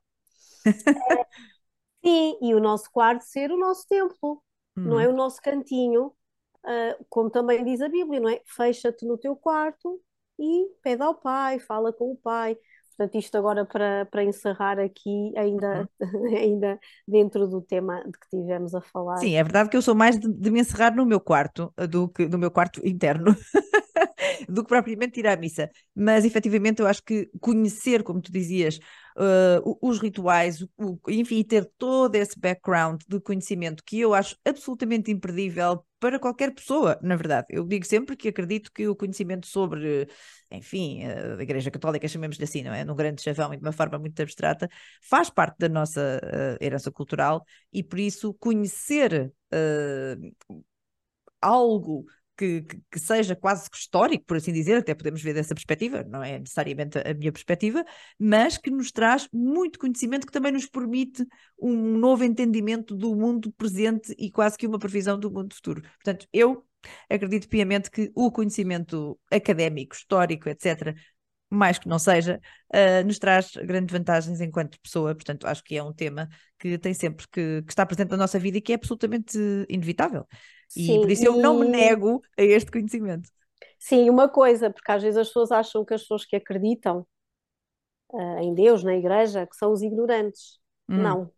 é, 0.66 0.72
sim, 2.06 2.38
e 2.42 2.54
o 2.54 2.60
nosso 2.60 2.92
quarto 2.92 3.22
ser 3.22 3.52
o 3.52 3.58
nosso 3.58 3.88
templo, 3.88 4.44
uhum. 4.78 4.84
não 4.84 5.00
é? 5.00 5.08
Uhum. 5.08 5.14
O 5.14 5.18
nosso 5.18 5.42
cantinho, 5.42 6.08
uh, 6.08 7.06
como 7.10 7.30
também 7.30 7.64
diz 7.64 7.82
a 7.82 7.90
Bíblia, 7.90 8.20
não 8.20 8.30
é? 8.30 8.42
Fecha-te 8.46 9.06
no 9.06 9.18
teu 9.18 9.36
quarto 9.36 10.02
e 10.40 10.70
pede 10.82 11.02
ao 11.02 11.16
Pai, 11.16 11.60
fala 11.60 11.92
com 11.92 12.12
o 12.12 12.18
Pai. 12.18 12.58
Portanto, 12.98 13.16
isto 13.20 13.38
agora 13.38 13.64
para, 13.64 14.08
para 14.08 14.24
encerrar 14.24 14.80
aqui, 14.80 15.32
ainda, 15.38 15.88
uhum. 16.00 16.36
ainda 16.36 16.80
dentro 17.08 17.48
do 17.48 17.62
tema 17.62 18.04
de 18.04 18.12
que 18.12 18.28
tivemos 18.30 18.74
a 18.74 18.82
falar. 18.82 19.18
Sim, 19.18 19.36
é 19.36 19.44
verdade 19.44 19.70
que 19.70 19.78
eu 19.78 19.82
sou 19.84 19.94
mais 19.94 20.20
de, 20.20 20.28
de 20.28 20.50
me 20.50 20.60
encerrar 20.60 20.96
no 20.96 21.06
meu 21.06 21.20
quarto, 21.20 21.72
do 21.90 22.10
que 22.10 22.28
no 22.28 22.40
meu 22.40 22.50
quarto 22.50 22.82
interno. 22.84 23.36
do 24.50 24.64
que 24.64 24.70
propriamente 24.70 25.20
ir 25.20 25.28
à 25.28 25.36
missa. 25.36 25.70
Mas 25.96 26.26
efetivamente 26.26 26.82
eu 26.82 26.88
acho 26.88 27.04
que 27.04 27.30
conhecer, 27.40 28.04
como 28.04 28.22
tu 28.22 28.32
dizias, 28.32 28.80
uh, 29.18 29.78
os 29.82 30.00
rituais, 30.00 30.62
o, 30.78 31.00
enfim, 31.08 31.44
ter 31.44 31.70
todo 31.78 32.16
esse 32.16 32.40
background 32.40 33.02
de 33.08 33.20
conhecimento 33.20 33.84
que 33.84 34.00
eu 34.00 34.14
acho 34.14 34.38
absolutamente 34.46 35.12
imperdível 35.12 35.84
para 36.00 36.20
qualquer 36.20 36.54
pessoa, 36.54 37.00
na 37.02 37.16
verdade. 37.16 37.48
Eu 37.50 37.66
digo 37.66 37.86
sempre 37.86 38.16
que 38.16 38.28
acredito 38.28 38.72
que 38.72 38.88
o 38.88 38.96
conhecimento 38.96 39.48
sobre, 39.48 40.08
enfim, 40.52 41.04
a 41.04 41.42
Igreja 41.42 41.72
Católica, 41.72 42.08
chamemos-lhe 42.08 42.44
assim, 42.44 42.62
não 42.62 42.74
é? 42.74 42.86
Num 42.86 42.96
grande 42.96 43.22
chavão 43.22 43.54
e 43.54 43.58
de 43.58 43.64
uma 43.64 43.72
forma 43.72 43.98
muito 43.98 44.22
abstrata, 44.22 44.70
faz 45.02 45.30
parte 45.30 45.58
da 45.58 45.70
nossa 45.70 46.22
uh, 46.24 46.64
herança 46.64 46.92
cultural 46.92 47.44
e 47.74 47.84
por 47.84 48.00
isso 48.00 48.34
conhecer 48.36 49.34
uh, 49.52 50.62
algo 51.42 52.06
que, 52.38 52.62
que, 52.92 53.00
seja 53.00 53.36
quase 53.36 53.68
histórico, 53.74 54.26
por 54.26 54.38
assim 54.38 54.54
dizer, 54.54 54.78
até 54.78 54.94
podemos 54.94 55.22
ver 55.22 55.34
dessa 55.34 55.56
perspectiva, 55.56 56.04
não 56.04 56.24
é 56.24 56.40
necessariamente 56.40 56.98
a 57.00 57.14
minha 57.14 57.32
perspectiva, 57.32 57.84
mas 58.20 58.58
que 58.58 58.70
nos 58.70 58.92
traz 58.92 59.28
muito 59.34 59.80
conhecimento 59.80 60.28
que 60.28 60.32
também 60.32 60.52
nos 60.52 60.68
permite 60.68 61.26
um 61.60 61.98
novo 61.98 62.24
entendimento 62.24 62.96
do 62.96 63.16
mundo 63.16 63.52
presente 63.54 64.14
e 64.18 64.32
quase 64.32 64.58
que 64.58 64.68
uma 64.68 64.80
previsão 64.80 65.20
do 65.20 65.32
mundo 65.32 65.56
futuro. 65.56 65.82
Portanto, 65.82 66.28
eu 66.32 66.64
acredito 67.10 67.50
piamente 67.50 67.90
que 67.90 68.12
o 68.16 68.32
conhecimento 68.32 69.20
académico, 69.32 69.96
histórico, 69.96 70.48
etc., 70.48 70.96
mais 71.50 71.80
que 71.80 71.88
não 71.88 71.98
seja, 71.98 72.42
uh, 72.74 73.06
nos 73.06 73.20
traz 73.20 73.52
grandes 73.56 73.92
vantagens 73.94 74.42
enquanto 74.42 74.80
pessoa. 74.82 75.16
Portanto, 75.16 75.48
acho 75.48 75.64
que 75.64 75.78
é 75.78 75.84
um 75.84 75.94
tema 75.94 76.28
que 76.60 76.78
tem 76.78 76.94
sempre 76.94 77.26
que, 77.32 77.62
que 77.64 77.72
está 77.72 77.86
presente 77.86 78.12
na 78.12 78.18
nossa 78.18 78.38
vida 78.38 78.58
e 78.58 78.62
que 78.62 78.74
é 78.74 78.76
absolutamente 78.76 79.38
inevitável. 79.70 80.28
E 80.76 80.86
Sim, 80.86 81.02
por 81.02 81.12
isso 81.12 81.26
eu 81.26 81.38
não 81.38 81.60
me 81.60 81.68
nego 81.68 82.22
a 82.38 82.44
este 82.44 82.72
conhecimento. 82.72 83.30
Sim, 83.80 84.10
uma 84.10 84.28
coisa, 84.28 84.70
porque 84.70 84.92
às 84.92 85.02
vezes 85.02 85.18
as 85.18 85.28
pessoas 85.28 85.52
acham 85.52 85.86
que 85.86 85.94
as 85.94 86.02
pessoas 86.02 86.26
que 86.26 86.36
acreditam 86.36 87.06
uh, 88.12 88.40
em 88.40 88.54
Deus, 88.54 88.84
na 88.84 88.96
igreja, 88.96 89.46
que 89.46 89.56
são 89.56 89.72
os 89.72 89.82
ignorantes. 89.82 90.60
Hum. 90.90 90.98
Não, 90.98 91.32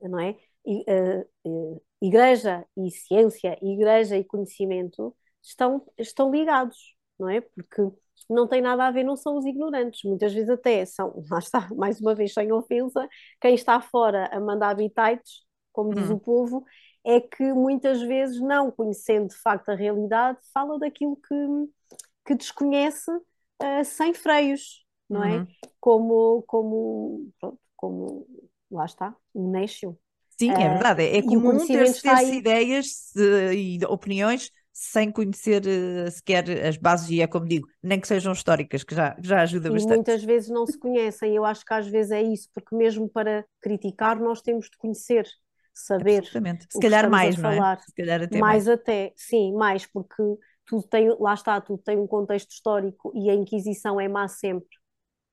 não 0.00 0.18
é? 0.18 0.36
E, 0.66 0.84
uh, 0.88 1.28
uh, 1.44 1.82
igreja 2.00 2.64
e 2.76 2.90
ciência, 2.90 3.58
igreja 3.62 4.16
e 4.16 4.24
conhecimento 4.24 5.14
estão, 5.42 5.84
estão 5.98 6.30
ligados, 6.30 6.94
não 7.18 7.28
é? 7.28 7.40
Porque 7.40 7.82
não 8.28 8.46
tem 8.46 8.60
nada 8.60 8.86
a 8.86 8.90
ver, 8.90 9.04
não 9.04 9.16
são 9.16 9.36
os 9.36 9.44
ignorantes, 9.44 10.02
muitas 10.04 10.32
vezes 10.32 10.48
até 10.48 10.84
são, 10.84 11.22
lá 11.30 11.38
está, 11.38 11.68
mais 11.74 12.00
uma 12.00 12.14
vez 12.14 12.32
sem 12.32 12.52
ofensa, 12.52 13.06
quem 13.40 13.54
está 13.54 13.80
fora 13.80 14.26
a 14.32 14.40
mandar 14.40 14.70
habitats, 14.70 15.44
como 15.72 15.94
diz 15.94 16.08
hum. 16.08 16.14
o 16.14 16.20
povo, 16.20 16.64
é 17.04 17.20
que 17.20 17.52
muitas 17.52 18.00
vezes, 18.02 18.40
não 18.40 18.70
conhecendo 18.70 19.28
de 19.28 19.36
facto 19.36 19.68
a 19.68 19.74
realidade, 19.74 20.38
fala 20.52 20.78
daquilo 20.78 21.16
que, 21.16 21.96
que 22.26 22.34
desconhece 22.34 23.10
uh, 23.10 23.84
sem 23.84 24.14
freios, 24.14 24.84
não 25.08 25.22
é? 25.22 25.36
uhum. 25.36 25.42
é? 25.42 25.46
Como, 25.78 26.42
como, 26.46 27.32
pronto, 27.38 27.58
como, 27.76 28.26
lá 28.70 28.86
está, 28.86 29.14
um 29.34 29.50
nécio. 29.50 29.98
Sim, 30.38 30.50
é 30.50 30.68
verdade. 30.68 31.02
É, 31.02 31.18
é 31.18 31.22
comum 31.22 31.64
ter-se 31.64 32.02
ter 32.02 32.34
ideias 32.34 33.12
e 33.54 33.78
opiniões 33.86 34.50
sem 34.72 35.08
conhecer 35.12 35.62
uh, 35.64 36.10
sequer 36.10 36.66
as 36.66 36.76
bases, 36.76 37.08
e 37.08 37.22
é 37.22 37.28
como 37.28 37.46
digo, 37.46 37.68
nem 37.80 38.00
que 38.00 38.08
sejam 38.08 38.32
históricas, 38.32 38.82
que 38.82 38.92
já, 38.92 39.16
já 39.22 39.42
ajuda 39.42 39.68
e 39.68 39.70
bastante. 39.70 39.94
muitas 39.94 40.24
vezes 40.24 40.50
não 40.50 40.66
se 40.66 40.76
conhecem, 40.76 41.36
eu 41.36 41.44
acho 41.44 41.64
que 41.64 41.72
às 41.72 41.86
vezes 41.86 42.10
é 42.10 42.20
isso, 42.20 42.48
porque 42.52 42.74
mesmo 42.74 43.08
para 43.08 43.46
criticar 43.60 44.18
nós 44.18 44.42
temos 44.42 44.68
de 44.68 44.76
conhecer 44.76 45.28
saber 45.74 46.18
Absolutamente. 46.18 46.66
Se 46.70 46.78
calhar 46.78 47.10
mais, 47.10 47.36
não 47.36 47.50
é? 47.50 47.76
Se 47.78 47.94
calhar 47.94 48.22
até 48.22 48.38
mais. 48.38 48.66
mais 48.66 48.68
até, 48.68 49.12
sim, 49.16 49.52
mais, 49.54 49.84
porque 49.86 50.22
tudo 50.66 50.82
tem, 50.84 51.14
lá 51.18 51.34
está, 51.34 51.60
tudo 51.60 51.82
tem 51.82 51.98
um 51.98 52.06
contexto 52.06 52.50
histórico 52.52 53.12
e 53.14 53.28
a 53.28 53.34
Inquisição 53.34 54.00
é 54.00 54.08
má 54.08 54.28
sempre. 54.28 54.68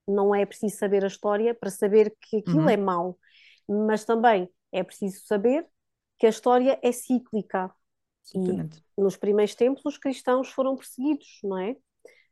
Não 0.07 0.33
é 0.33 0.45
preciso 0.45 0.75
saber 0.77 1.03
a 1.03 1.07
história 1.07 1.53
para 1.53 1.69
saber 1.69 2.13
que 2.19 2.37
aquilo 2.37 2.63
uhum. 2.63 2.69
é 2.69 2.77
mau, 2.77 3.17
mas 3.67 4.03
também 4.03 4.49
é 4.71 4.83
preciso 4.83 5.21
saber 5.25 5.65
que 6.17 6.25
a 6.25 6.29
história 6.29 6.79
é 6.81 6.91
cíclica. 6.91 7.71
E 8.35 9.01
nos 9.01 9.17
primeiros 9.17 9.55
tempos 9.55 9.83
os 9.85 9.97
cristãos 9.97 10.49
foram 10.49 10.75
perseguidos, 10.75 11.39
não 11.43 11.57
é? 11.57 11.75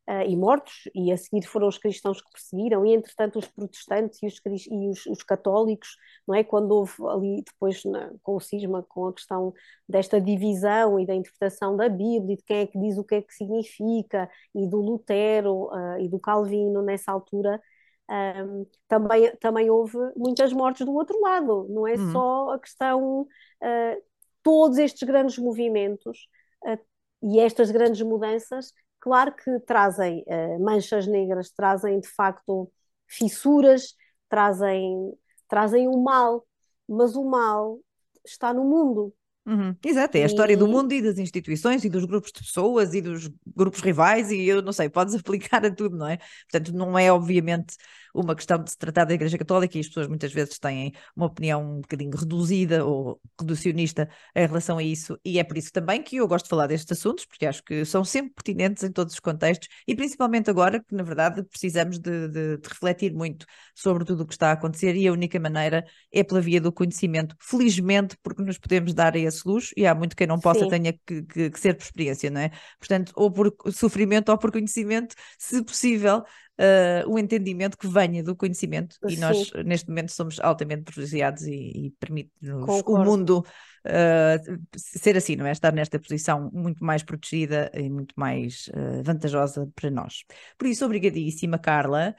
Uh, 0.09 0.27
e 0.27 0.35
mortos, 0.35 0.89
e 0.95 1.11
a 1.11 1.17
seguir 1.17 1.45
foram 1.45 1.67
os 1.67 1.77
cristãos 1.77 2.19
que 2.21 2.31
perseguiram, 2.31 2.83
e 2.85 2.93
entretanto 2.95 3.37
os 3.37 3.47
protestantes 3.47 4.19
e 4.23 4.25
os, 4.25 4.67
e 4.67 4.89
os, 4.89 5.05
os 5.05 5.23
católicos, 5.23 5.89
não 6.27 6.33
é? 6.33 6.43
Quando 6.43 6.71
houve 6.71 6.93
ali 7.07 7.43
depois 7.45 7.83
na, 7.85 8.11
com 8.23 8.35
o 8.35 8.39
cisma, 8.39 8.83
com 8.89 9.07
a 9.07 9.13
questão 9.13 9.53
desta 9.87 10.19
divisão 10.19 10.99
e 10.99 11.05
da 11.05 11.13
interpretação 11.13 11.77
da 11.77 11.87
Bíblia, 11.87 12.33
e 12.33 12.37
de 12.37 12.43
quem 12.43 12.57
é 12.57 12.65
que 12.65 12.79
diz 12.79 12.97
o 12.97 13.03
que 13.03 13.15
é 13.15 13.21
que 13.21 13.33
significa, 13.33 14.29
e 14.55 14.67
do 14.67 14.81
Lutero 14.81 15.67
uh, 15.67 15.99
e 15.99 16.09
do 16.09 16.19
Calvino 16.19 16.81
nessa 16.81 17.11
altura, 17.11 17.61
um, 18.09 18.65
também, 18.87 19.35
também 19.37 19.69
houve 19.69 19.97
muitas 20.17 20.51
mortes 20.51 20.83
do 20.83 20.93
outro 20.93 21.21
lado, 21.21 21.67
não 21.69 21.87
é 21.87 21.93
uhum. 21.93 22.11
só 22.11 22.49
a 22.53 22.59
questão, 22.59 23.21
uh, 23.21 24.03
todos 24.41 24.79
estes 24.79 25.07
grandes 25.07 25.37
movimentos 25.37 26.27
uh, 26.65 26.79
e 27.21 27.39
estas 27.39 27.69
grandes 27.69 28.01
mudanças 28.01 28.73
Claro 28.99 29.33
que 29.33 29.59
trazem 29.61 30.23
uh, 30.27 30.59
manchas 30.63 31.07
negras, 31.07 31.49
trazem 31.51 31.99
de 31.99 32.07
facto 32.07 32.71
fissuras, 33.07 33.95
trazem, 34.27 35.13
trazem 35.47 35.87
o 35.87 35.97
mal, 35.97 36.45
mas 36.87 37.15
o 37.15 37.23
mal 37.23 37.79
está 38.25 38.53
no 38.53 38.63
mundo. 38.63 39.13
Uhum. 39.45 39.75
Exato, 39.83 40.15
é 40.15 40.23
a 40.23 40.25
história 40.27 40.55
do 40.55 40.67
mundo 40.67 40.93
e 40.93 41.01
das 41.01 41.17
instituições 41.17 41.83
e 41.83 41.89
dos 41.89 42.05
grupos 42.05 42.31
de 42.31 42.39
pessoas 42.39 42.93
e 42.93 43.01
dos 43.01 43.31
grupos 43.55 43.79
rivais 43.79 44.29
e 44.29 44.45
eu 44.45 44.61
não 44.61 44.71
sei, 44.71 44.89
podes 44.89 45.15
aplicar 45.15 45.65
a 45.65 45.73
tudo, 45.73 45.97
não 45.97 46.07
é? 46.07 46.19
Portanto, 46.51 46.71
não 46.71 46.97
é 46.99 47.11
obviamente 47.11 47.75
uma 48.13 48.35
questão 48.35 48.61
de 48.63 48.71
se 48.71 48.77
tratar 48.77 49.05
da 49.05 49.13
Igreja 49.13 49.37
Católica 49.37 49.77
e 49.77 49.81
as 49.81 49.87
pessoas 49.87 50.07
muitas 50.07 50.31
vezes 50.31 50.57
têm 50.59 50.93
uma 51.15 51.27
opinião 51.27 51.77
um 51.77 51.81
bocadinho 51.81 52.15
reduzida 52.15 52.85
ou 52.85 53.19
reducionista 53.39 54.09
em 54.35 54.45
relação 54.45 54.77
a 54.77 54.83
isso, 54.83 55.19
e 55.23 55.39
é 55.39 55.43
por 55.43 55.57
isso 55.57 55.71
também 55.71 56.01
que 56.01 56.17
eu 56.17 56.27
gosto 56.27 56.45
de 56.45 56.49
falar 56.49 56.67
destes 56.67 56.97
assuntos, 56.97 57.25
porque 57.25 57.45
acho 57.45 57.63
que 57.63 57.85
são 57.85 58.03
sempre 58.03 58.33
pertinentes 58.33 58.83
em 58.83 58.91
todos 58.91 59.13
os 59.13 59.19
contextos 59.19 59.67
e 59.87 59.95
principalmente 59.95 60.49
agora 60.49 60.79
que, 60.79 60.95
na 60.95 61.03
verdade, 61.03 61.43
precisamos 61.43 61.99
de, 61.99 62.27
de, 62.27 62.57
de 62.57 62.69
refletir 62.69 63.13
muito 63.13 63.45
sobre 63.75 64.05
tudo 64.05 64.23
o 64.23 64.25
que 64.27 64.33
está 64.33 64.49
a 64.49 64.53
acontecer 64.53 64.95
e 64.95 65.07
a 65.07 65.11
única 65.11 65.39
maneira 65.39 65.85
é 66.11 66.23
pela 66.23 66.41
via 66.41 66.61
do 66.61 66.71
conhecimento, 66.71 67.35
felizmente, 67.39 68.17
porque 68.23 68.41
nos 68.41 68.57
podemos 68.57 68.93
dar 68.93 69.15
a 69.15 69.19
esse 69.19 69.47
luxo 69.47 69.73
e 69.75 69.85
há 69.85 69.93
muito 69.95 70.15
quem 70.15 70.27
não 70.27 70.39
possa 70.39 70.61
Sim. 70.61 70.69
tenha 70.69 70.93
que, 70.93 71.23
que, 71.23 71.49
que 71.49 71.59
ser 71.59 71.75
por 71.75 71.83
experiência, 71.83 72.29
não 72.29 72.41
é? 72.41 72.51
Portanto, 72.79 73.11
ou 73.15 73.31
por 73.31 73.53
sofrimento 73.71 74.29
ou 74.29 74.37
por 74.37 74.51
conhecimento, 74.51 75.15
se 75.37 75.63
possível, 75.63 76.23
uh, 76.59 77.09
o 77.09 77.17
entendimento 77.17 77.77
que 77.77 77.87
venha 77.87 78.21
do 78.21 78.35
conhecimento 78.35 78.95
Sim. 79.07 79.15
e 79.15 79.17
nós 79.17 79.51
neste 79.65 79.87
momento 79.87 80.11
somos 80.11 80.39
altamente 80.39 80.83
privilegiados 80.83 81.43
e, 81.43 81.87
e 81.87 81.93
permite-nos 81.99 82.83
o 82.85 82.97
mundo 83.03 83.39
uh, 83.39 84.59
ser 84.75 85.15
assim, 85.17 85.35
não 85.35 85.45
é? 85.45 85.51
Estar 85.51 85.71
nesta 85.73 85.97
posição 85.97 86.49
muito 86.53 86.83
mais 86.83 87.01
protegida 87.03 87.71
e 87.73 87.89
muito 87.89 88.13
mais 88.17 88.69
uh, 88.69 89.01
vantajosa 89.03 89.69
para 89.75 89.89
nós. 89.89 90.25
Por 90.57 90.67
isso, 90.67 90.85
obrigadíssima, 90.85 91.57
Carla. 91.57 92.15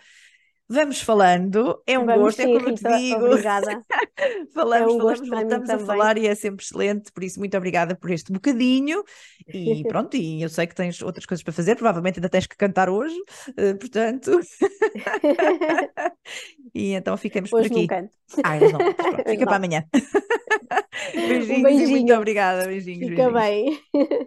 Vamos 0.72 1.00
falando, 1.00 1.82
é 1.84 1.98
um 1.98 2.06
Vamos 2.06 2.22
gosto, 2.22 2.42
é 2.42 2.44
sim, 2.44 2.52
é 2.52 2.54
como 2.54 2.68
eu 2.68 2.74
te 2.76 2.84
digo. 2.84 3.26
Obrigada. 3.26 3.82
falamos, 4.54 4.92
é 4.92 4.94
um 4.94 4.98
falamos, 4.98 5.28
voltamos 5.28 5.68
a 5.68 5.78
falar 5.80 6.16
e 6.16 6.28
é 6.28 6.34
sempre 6.36 6.64
excelente, 6.64 7.10
por 7.10 7.24
isso 7.24 7.40
muito 7.40 7.56
obrigada 7.56 7.96
por 7.96 8.08
este 8.08 8.32
bocadinho 8.32 9.02
e 9.52 9.82
pronto, 9.88 10.16
e 10.16 10.40
eu 10.40 10.48
sei 10.48 10.68
que 10.68 10.74
tens 10.76 11.02
outras 11.02 11.26
coisas 11.26 11.42
para 11.42 11.52
fazer, 11.52 11.74
provavelmente 11.74 12.20
ainda 12.20 12.28
tens 12.28 12.46
que 12.46 12.56
cantar 12.56 12.88
hoje, 12.88 13.16
uh, 13.48 13.76
portanto 13.80 14.38
e 16.72 16.92
então 16.92 17.16
ficamos 17.16 17.52
hoje 17.52 17.68
por 17.68 17.74
aqui. 17.74 17.80
Não 17.80 17.86
canto. 17.88 18.12
Ah, 18.44 18.60
não, 18.60 18.94
pronto, 18.94 19.28
fica 19.28 19.40
não. 19.40 19.46
para 19.46 19.56
amanhã. 19.56 19.84
beijinhos 21.12 21.50
um 21.50 21.62
beijinho. 21.62 21.90
muito 21.90 22.14
obrigada, 22.14 22.66
beijinhos. 22.68 23.08
Fica 23.08 23.28
beijinhos. 23.28 23.80
bem. 23.92 24.18